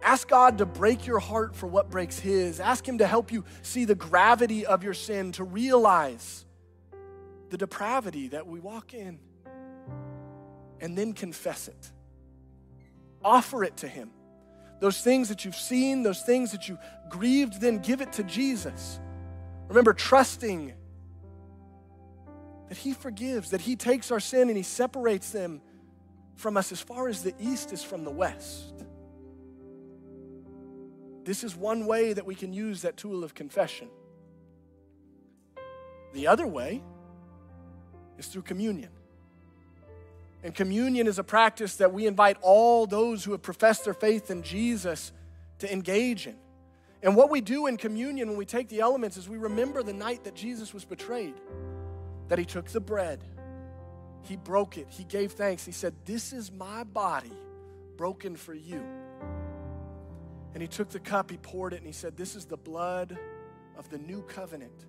Ask 0.00 0.28
God 0.28 0.58
to 0.58 0.66
break 0.66 1.06
your 1.06 1.18
heart 1.20 1.56
for 1.56 1.66
what 1.66 1.90
breaks 1.90 2.18
His. 2.18 2.60
Ask 2.60 2.86
Him 2.86 2.98
to 2.98 3.06
help 3.06 3.32
you 3.32 3.44
see 3.62 3.84
the 3.84 3.94
gravity 3.94 4.66
of 4.66 4.84
your 4.84 4.94
sin, 4.94 5.32
to 5.32 5.44
realize 5.44 6.44
the 7.50 7.56
depravity 7.56 8.28
that 8.28 8.46
we 8.46 8.60
walk 8.60 8.94
in, 8.94 9.18
and 10.82 10.98
then 10.98 11.14
confess 11.14 11.68
it. 11.68 11.90
Offer 13.24 13.64
it 13.64 13.78
to 13.78 13.88
Him. 13.88 14.10
Those 14.80 15.00
things 15.00 15.28
that 15.28 15.44
you've 15.44 15.56
seen, 15.56 16.02
those 16.02 16.22
things 16.22 16.50
that 16.50 16.68
you 16.68 16.76
grieved, 17.08 17.60
then 17.60 17.78
give 17.78 18.00
it 18.00 18.12
to 18.14 18.24
Jesus. 18.24 18.98
Remember, 19.68 19.94
trusting 19.94 20.74
that 22.68 22.76
He 22.76 22.92
forgives, 22.92 23.50
that 23.50 23.60
He 23.60 23.76
takes 23.76 24.10
our 24.10 24.20
sin 24.20 24.48
and 24.48 24.56
He 24.56 24.64
separates 24.64 25.30
them 25.30 25.62
from 26.34 26.56
us 26.56 26.72
as 26.72 26.80
far 26.80 27.08
as 27.08 27.22
the 27.22 27.34
east 27.38 27.72
is 27.72 27.84
from 27.84 28.04
the 28.04 28.10
west. 28.10 28.84
This 31.24 31.44
is 31.44 31.54
one 31.54 31.86
way 31.86 32.12
that 32.12 32.26
we 32.26 32.34
can 32.34 32.52
use 32.52 32.82
that 32.82 32.96
tool 32.96 33.22
of 33.22 33.34
confession. 33.34 33.88
The 36.12 36.26
other 36.26 36.46
way 36.46 36.82
is 38.18 38.26
through 38.26 38.42
communion. 38.42 38.90
And 40.42 40.54
communion 40.54 41.06
is 41.06 41.18
a 41.18 41.24
practice 41.24 41.76
that 41.76 41.92
we 41.92 42.06
invite 42.06 42.36
all 42.42 42.86
those 42.86 43.24
who 43.24 43.32
have 43.32 43.42
professed 43.42 43.84
their 43.84 43.94
faith 43.94 44.30
in 44.30 44.42
Jesus 44.42 45.12
to 45.60 45.72
engage 45.72 46.26
in. 46.26 46.36
And 47.02 47.16
what 47.16 47.30
we 47.30 47.40
do 47.40 47.66
in 47.66 47.76
communion 47.76 48.28
when 48.28 48.36
we 48.36 48.44
take 48.44 48.68
the 48.68 48.80
elements 48.80 49.16
is 49.16 49.28
we 49.28 49.38
remember 49.38 49.82
the 49.82 49.92
night 49.92 50.24
that 50.24 50.34
Jesus 50.34 50.72
was 50.72 50.84
betrayed, 50.84 51.34
that 52.28 52.38
he 52.38 52.44
took 52.44 52.66
the 52.66 52.80
bread, 52.80 53.22
he 54.22 54.36
broke 54.36 54.78
it, 54.78 54.86
he 54.88 55.04
gave 55.04 55.32
thanks. 55.32 55.64
He 55.64 55.72
said, 55.72 55.94
This 56.04 56.32
is 56.32 56.52
my 56.52 56.84
body 56.84 57.32
broken 57.96 58.36
for 58.36 58.54
you. 58.54 58.82
And 60.54 60.62
he 60.62 60.68
took 60.68 60.90
the 60.90 61.00
cup, 61.00 61.30
he 61.30 61.38
poured 61.38 61.72
it, 61.72 61.78
and 61.78 61.86
he 61.86 61.92
said, 61.92 62.16
This 62.16 62.36
is 62.36 62.44
the 62.44 62.56
blood 62.56 63.18
of 63.76 63.88
the 63.90 63.98
new 63.98 64.22
covenant. 64.22 64.86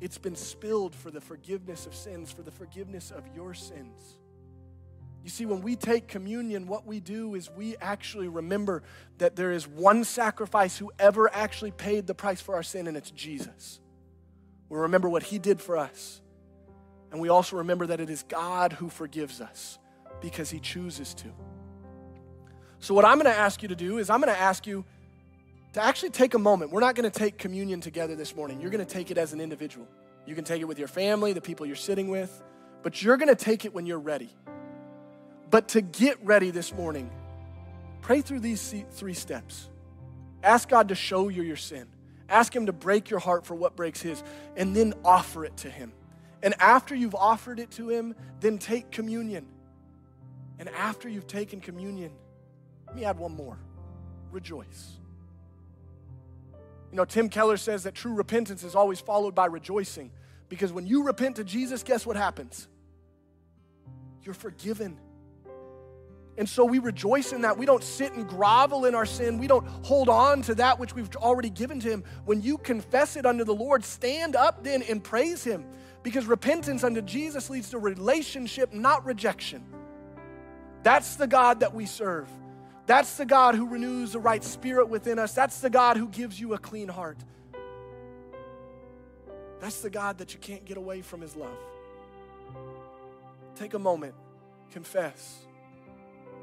It's 0.00 0.18
been 0.18 0.36
spilled 0.36 0.94
for 0.94 1.10
the 1.10 1.20
forgiveness 1.20 1.86
of 1.86 1.94
sins, 1.94 2.30
for 2.30 2.42
the 2.42 2.50
forgiveness 2.50 3.10
of 3.10 3.24
your 3.34 3.54
sins. 3.54 4.18
You 5.22 5.30
see, 5.30 5.46
when 5.46 5.62
we 5.62 5.76
take 5.76 6.08
communion, 6.08 6.66
what 6.66 6.84
we 6.84 6.98
do 6.98 7.34
is 7.34 7.48
we 7.50 7.76
actually 7.76 8.28
remember 8.28 8.82
that 9.18 9.36
there 9.36 9.52
is 9.52 9.68
one 9.68 10.04
sacrifice 10.04 10.76
who 10.76 10.90
ever 10.98 11.32
actually 11.32 11.70
paid 11.70 12.06
the 12.06 12.14
price 12.14 12.40
for 12.40 12.56
our 12.56 12.62
sin, 12.62 12.88
and 12.88 12.96
it's 12.96 13.10
Jesus. 13.10 13.78
We 14.68 14.78
remember 14.78 15.08
what 15.08 15.22
he 15.22 15.38
did 15.38 15.60
for 15.60 15.76
us. 15.76 16.20
And 17.12 17.20
we 17.20 17.28
also 17.28 17.56
remember 17.56 17.86
that 17.88 18.00
it 18.00 18.10
is 18.10 18.24
God 18.24 18.72
who 18.72 18.88
forgives 18.88 19.40
us 19.40 19.78
because 20.20 20.50
he 20.50 20.58
chooses 20.58 21.14
to. 21.14 21.28
So, 22.78 22.94
what 22.94 23.04
I'm 23.04 23.20
going 23.20 23.32
to 23.32 23.38
ask 23.38 23.62
you 23.62 23.68
to 23.68 23.76
do 23.76 23.98
is, 23.98 24.10
I'm 24.10 24.20
going 24.20 24.34
to 24.34 24.40
ask 24.40 24.66
you 24.66 24.84
to 25.74 25.82
actually 25.82 26.10
take 26.10 26.34
a 26.34 26.38
moment. 26.38 26.72
We're 26.72 26.80
not 26.80 26.94
going 26.94 27.08
to 27.08 27.16
take 27.16 27.38
communion 27.38 27.80
together 27.80 28.16
this 28.16 28.34
morning. 28.34 28.60
You're 28.60 28.70
going 28.70 28.84
to 28.84 28.92
take 28.92 29.10
it 29.10 29.18
as 29.18 29.32
an 29.32 29.40
individual. 29.40 29.86
You 30.26 30.34
can 30.34 30.44
take 30.44 30.62
it 30.62 30.64
with 30.64 30.78
your 30.78 30.88
family, 30.88 31.32
the 31.32 31.40
people 31.40 31.66
you're 31.66 31.76
sitting 31.76 32.08
with, 32.08 32.42
but 32.82 33.02
you're 33.02 33.16
going 33.16 33.28
to 33.28 33.36
take 33.36 33.64
it 33.64 33.72
when 33.72 33.86
you're 33.86 34.00
ready. 34.00 34.30
But 35.52 35.68
to 35.68 35.82
get 35.82 36.16
ready 36.24 36.50
this 36.50 36.72
morning, 36.72 37.10
pray 38.00 38.22
through 38.22 38.40
these 38.40 38.74
three 38.92 39.12
steps. 39.12 39.68
Ask 40.42 40.70
God 40.70 40.88
to 40.88 40.94
show 40.94 41.28
you 41.28 41.42
your 41.42 41.56
sin. 41.56 41.86
Ask 42.26 42.56
Him 42.56 42.64
to 42.66 42.72
break 42.72 43.10
your 43.10 43.20
heart 43.20 43.44
for 43.44 43.54
what 43.54 43.76
breaks 43.76 44.00
His, 44.00 44.24
and 44.56 44.74
then 44.74 44.94
offer 45.04 45.44
it 45.44 45.54
to 45.58 45.68
Him. 45.68 45.92
And 46.42 46.54
after 46.58 46.94
you've 46.94 47.14
offered 47.14 47.60
it 47.60 47.70
to 47.72 47.90
Him, 47.90 48.14
then 48.40 48.56
take 48.56 48.90
communion. 48.90 49.46
And 50.58 50.70
after 50.70 51.06
you've 51.06 51.26
taken 51.26 51.60
communion, 51.60 52.12
let 52.86 52.96
me 52.96 53.04
add 53.04 53.18
one 53.18 53.36
more 53.36 53.58
rejoice. 54.30 54.92
You 56.90 56.96
know, 56.96 57.04
Tim 57.04 57.28
Keller 57.28 57.58
says 57.58 57.82
that 57.82 57.94
true 57.94 58.14
repentance 58.14 58.64
is 58.64 58.74
always 58.74 59.00
followed 59.00 59.34
by 59.34 59.46
rejoicing 59.46 60.12
because 60.48 60.72
when 60.72 60.86
you 60.86 61.02
repent 61.02 61.36
to 61.36 61.44
Jesus, 61.44 61.82
guess 61.82 62.06
what 62.06 62.16
happens? 62.16 62.68
You're 64.22 64.34
forgiven. 64.34 64.98
And 66.38 66.48
so 66.48 66.64
we 66.64 66.78
rejoice 66.78 67.32
in 67.32 67.42
that. 67.42 67.58
We 67.58 67.66
don't 67.66 67.84
sit 67.84 68.14
and 68.14 68.26
grovel 68.26 68.86
in 68.86 68.94
our 68.94 69.04
sin. 69.04 69.38
We 69.38 69.46
don't 69.46 69.66
hold 69.84 70.08
on 70.08 70.42
to 70.42 70.54
that 70.56 70.78
which 70.78 70.94
we've 70.94 71.14
already 71.16 71.50
given 71.50 71.78
to 71.80 71.90
Him. 71.90 72.04
When 72.24 72.40
you 72.40 72.56
confess 72.56 73.16
it 73.16 73.26
unto 73.26 73.44
the 73.44 73.54
Lord, 73.54 73.84
stand 73.84 74.34
up 74.34 74.64
then 74.64 74.82
and 74.82 75.04
praise 75.04 75.44
Him 75.44 75.66
because 76.02 76.24
repentance 76.24 76.84
unto 76.84 77.02
Jesus 77.02 77.50
leads 77.50 77.70
to 77.70 77.78
relationship, 77.78 78.72
not 78.72 79.04
rejection. 79.04 79.62
That's 80.82 81.16
the 81.16 81.26
God 81.26 81.60
that 81.60 81.74
we 81.74 81.84
serve. 81.84 82.28
That's 82.86 83.16
the 83.16 83.26
God 83.26 83.54
who 83.54 83.68
renews 83.68 84.12
the 84.12 84.18
right 84.18 84.42
spirit 84.42 84.88
within 84.88 85.18
us. 85.18 85.34
That's 85.34 85.60
the 85.60 85.70
God 85.70 85.96
who 85.96 86.08
gives 86.08 86.40
you 86.40 86.54
a 86.54 86.58
clean 86.58 86.88
heart. 86.88 87.18
That's 89.60 89.80
the 89.80 89.90
God 89.90 90.18
that 90.18 90.32
you 90.32 90.40
can't 90.40 90.64
get 90.64 90.76
away 90.78 91.02
from 91.02 91.20
His 91.20 91.36
love. 91.36 91.58
Take 93.54 93.74
a 93.74 93.78
moment, 93.78 94.14
confess 94.70 95.44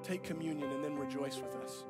take 0.03 0.23
communion, 0.23 0.71
and 0.71 0.83
then 0.83 0.97
rejoice 0.97 1.37
with 1.37 1.55
us. 1.63 1.85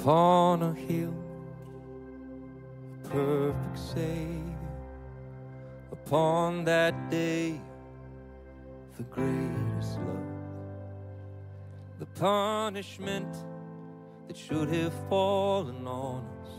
Upon 0.00 0.62
a 0.62 0.72
hill, 0.74 1.14
a 3.04 3.08
perfect 3.08 3.78
Savior, 3.78 4.58
upon 5.90 6.64
that 6.64 7.10
day, 7.10 7.60
the 8.96 9.02
greatest 9.04 9.98
love, 9.98 10.16
the 11.98 12.06
punishment 12.06 13.36
that 14.28 14.36
should 14.36 14.68
have 14.68 14.92
fallen 15.08 15.84
on 15.86 16.24
us 16.42 16.50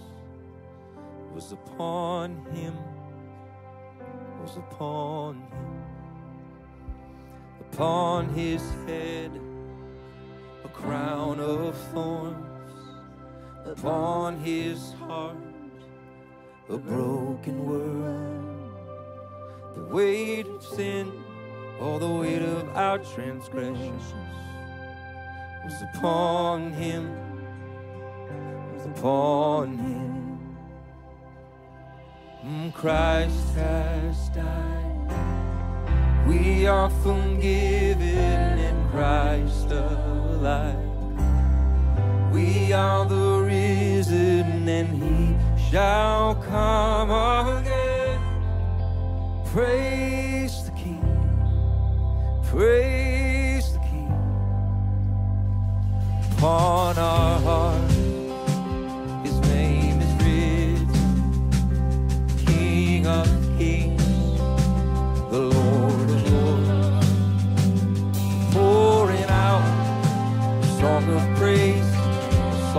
was 1.33 1.51
upon 1.53 2.45
him, 2.53 2.75
was 4.41 4.57
upon 4.57 5.35
him, 5.35 5.83
upon 7.71 8.27
his 8.33 8.61
head, 8.85 9.31
a 10.65 10.67
crown 10.69 11.39
of 11.39 11.77
thorns 11.93 12.28
upon 13.79 14.37
his 14.41 14.91
heart 15.07 15.37
a 16.67 16.77
broken 16.77 17.65
world. 17.65 18.71
The 19.75 19.83
weight 19.95 20.45
of 20.47 20.63
sin, 20.63 21.11
all 21.79 21.97
the 21.97 22.07
weight 22.07 22.41
of 22.41 22.67
our 22.75 22.97
transgressions 22.99 24.03
was 25.63 25.81
upon 25.93 26.73
him, 26.73 27.09
was 28.75 28.85
upon 28.85 29.77
him. 29.77 30.39
Mm, 32.45 32.73
Christ 32.73 33.55
has 33.55 34.29
died. 34.29 36.27
We 36.27 36.67
are 36.67 36.89
forgiven 36.89 38.59
in 38.59 38.89
Christ 38.89 39.71
alive. 39.71 40.88
We 42.39 42.71
are 42.71 43.05
the 43.05 43.41
risen, 43.43 44.69
and 44.69 44.87
he 45.03 45.35
shall 45.69 46.35
come 46.35 47.11
again. 47.11 48.21
Praise 49.51 50.63
the 50.63 50.71
King, 50.71 51.03
praise 52.43 53.73
the 53.73 53.79
King. 53.79 54.13
Upon 56.31 56.97
our 56.97 57.39
hearts, 57.41 57.88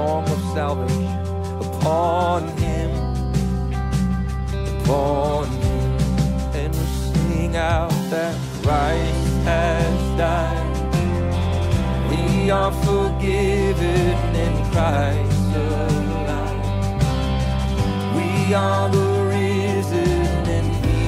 song 0.01 0.25
of 0.31 0.41
salvation 0.55 1.21
upon 1.67 2.49
him, 2.65 2.91
upon 4.81 5.47
him, 5.65 5.91
and 6.61 6.71
we 6.75 6.87
sing 7.13 7.55
out 7.57 7.93
that 8.13 8.35
Christ 8.63 9.33
has 9.51 9.99
died. 10.17 10.69
We 12.11 12.51
are 12.51 12.73
forgiven 12.89 14.17
in 14.47 14.55
Christ 14.73 15.51
alive. 15.65 16.63
We 18.17 18.55
are 18.55 18.89
the 18.97 19.09
risen, 19.35 20.31
and 20.57 20.69
He 20.85 21.01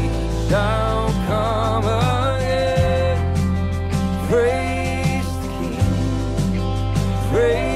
shall 0.48 1.10
come 1.30 1.86
again. 2.36 3.18
Praise 4.28 5.30
the 5.42 5.48
King. 5.58 5.90
Praise 7.30 7.71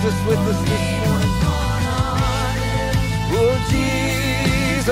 Jesus 0.00 0.26
with 0.26 0.38
us 0.38 0.58
this 0.62 0.84
morning? 1.04 1.34
Oh, 3.36 3.54
Jesus, 3.68 4.88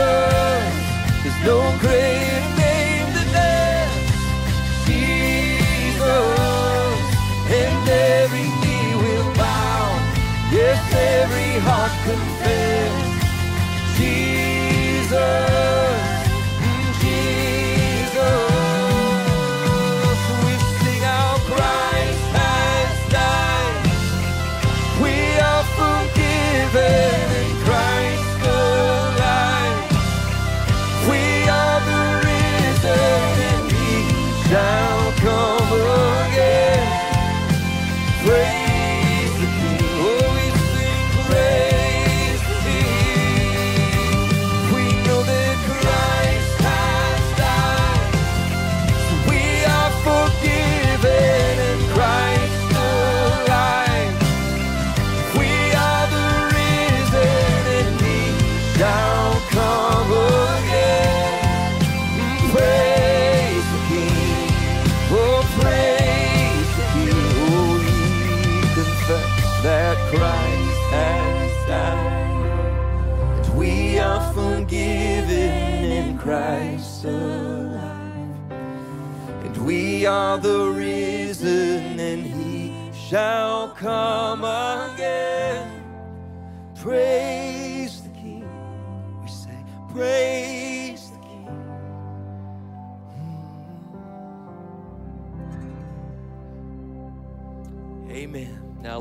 there's 1.23 1.41
no 1.47 1.59
greater 1.81 2.45
name 2.61 3.09
than 3.17 3.29
that. 3.33 3.89
Jesus, 4.85 6.05
and 7.49 7.89
every 7.89 8.49
knee 8.61 8.93
will 9.01 9.33
bow. 9.33 9.97
Yes, 10.53 10.85
every 10.93 11.53
heart 11.61 11.93
confess. 12.05 12.38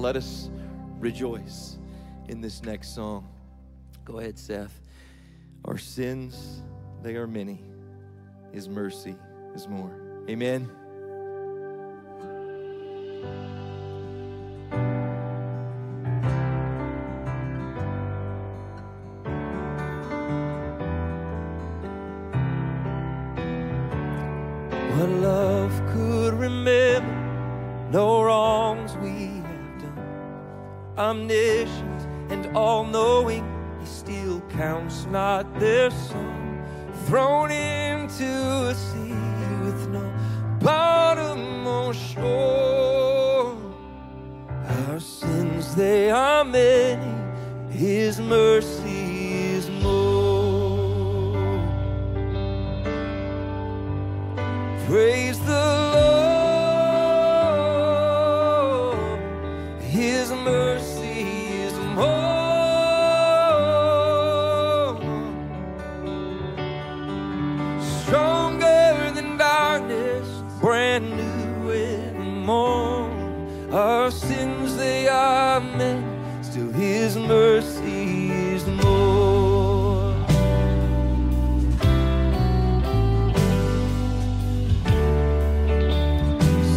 Let 0.08 0.16
us 0.16 0.50
rejoice 1.00 1.78
in 2.30 2.40
this 2.40 2.64
next 2.64 2.96
song. 2.96 3.28
Go 4.06 4.20
ahead, 4.20 4.40
Seth. 4.40 4.80
Our 5.66 5.78
sins, 5.78 6.64
they 7.04 7.18
are 7.18 7.28
many. 7.28 7.60
His 8.54 8.70
mercy 8.70 9.18
is 9.54 9.68
more. 9.68 9.92
Amen. 10.30 10.70
What 24.96 25.10
love 25.10 25.82
could 25.92 26.34
remember, 26.34 27.90
no 27.92 28.24
done. 28.24 28.47
Omniscient 30.98 32.08
and 32.30 32.58
all 32.58 32.84
knowing, 32.84 33.46
He 33.80 33.86
still 33.86 34.42
counts 34.50 35.06
not 35.06 35.46
their 35.60 35.92
song. 35.92 36.66
Thrown 37.06 37.52
into 37.52 38.26
a 38.26 38.74
sea 38.74 39.14
with 39.64 39.90
no 39.90 40.12
bottom 40.60 41.68
or 41.68 41.94
shore. 41.94 43.56
Our 44.88 45.00
sins, 45.00 45.76
they 45.76 46.10
are 46.10 46.44
many, 46.44 47.14
His 47.70 48.20
mercy 48.20 49.54
is 49.54 49.70
more. 49.70 50.18
Praise 54.88 55.27
His 77.08 77.16
mercy 77.16 78.32
is 78.54 78.66
more. 78.68 80.14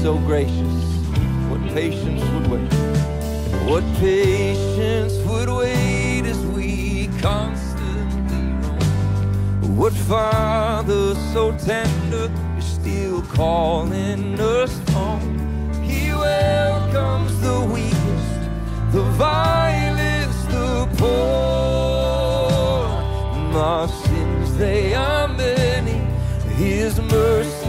so 0.01 0.19
gracious. 0.19 0.77
What 1.51 1.61
patience 1.75 2.23
would 2.33 2.47
wait? 2.47 2.73
What 3.69 3.83
patience 3.97 5.15
would 5.27 5.49
wait 5.49 6.23
as 6.27 6.39
we 6.55 7.09
constantly 7.19 8.53
roam? 8.63 9.77
What 9.77 9.93
father 9.93 11.17
so 11.33 11.51
tender 11.59 12.31
is 12.57 12.67
still 12.67 13.23
calling 13.23 14.39
us 14.39 14.79
home? 14.91 15.83
He 15.83 16.13
welcomes 16.13 17.33
the 17.41 17.59
weakest, 17.75 18.93
the 18.93 19.03
vilest, 19.19 19.60
poor. 21.01 22.87
Our 23.71 23.89
sins, 23.89 24.57
they 24.57 24.95
are 24.95 25.29
many. 25.29 25.99
His 26.65 27.01
mercy 27.01 27.60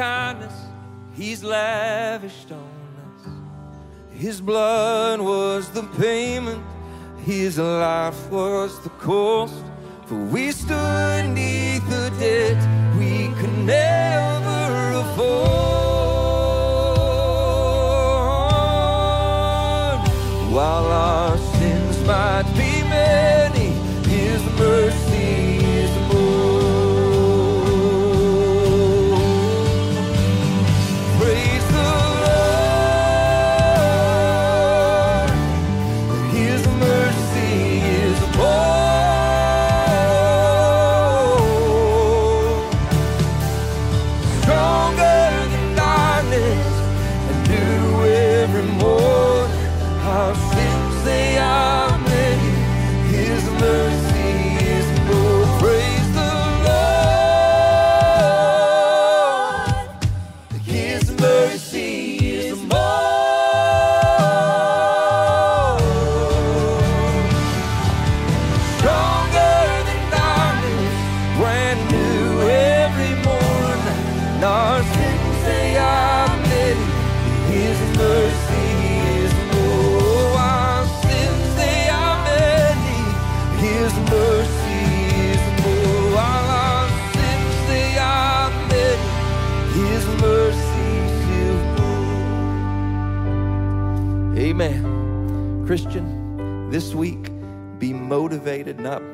kindness 0.00 0.56
He's 1.12 1.44
lavished 1.44 2.50
on 2.52 2.80
us. 3.06 3.22
His 4.24 4.40
blood 4.40 5.20
was 5.20 5.68
the 5.68 5.82
payment, 5.98 6.62
His 7.26 7.58
life 7.58 8.30
was 8.30 8.80
the 8.80 8.88
cost. 9.06 9.62
For 10.06 10.16
we 10.34 10.52
stood 10.52 11.24
beneath 11.34 11.86
the 11.90 12.08
debt 12.18 12.60
we 12.98 13.28
could 13.38 13.56
never 13.58 14.62
afford. 15.02 15.60
While 20.54 20.86
our 21.08 21.36
sins 21.58 21.96
might 22.06 22.48
be 22.56 22.69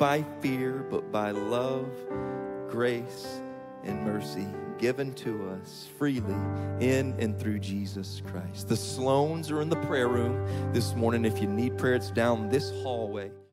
by 0.06 0.24
fear, 0.40 0.86
but 0.88 1.10
by 1.10 1.32
love, 1.32 1.90
grace, 2.70 3.40
and 3.82 4.04
mercy 4.04 4.46
given 4.78 5.12
to 5.12 5.50
us 5.50 5.88
freely 5.98 6.36
in 6.78 7.12
and 7.18 7.36
through 7.36 7.58
Jesus 7.58 8.22
Christ. 8.24 8.68
The 8.68 8.76
Sloans 8.76 9.50
are 9.50 9.60
in 9.60 9.68
the 9.68 9.74
prayer 9.74 10.06
room 10.06 10.46
this 10.72 10.94
morning. 10.94 11.24
If 11.24 11.42
you 11.42 11.48
need 11.48 11.76
prayer, 11.76 11.96
it's 11.96 12.12
down 12.12 12.48
this 12.48 12.70
hallway. 12.84 13.32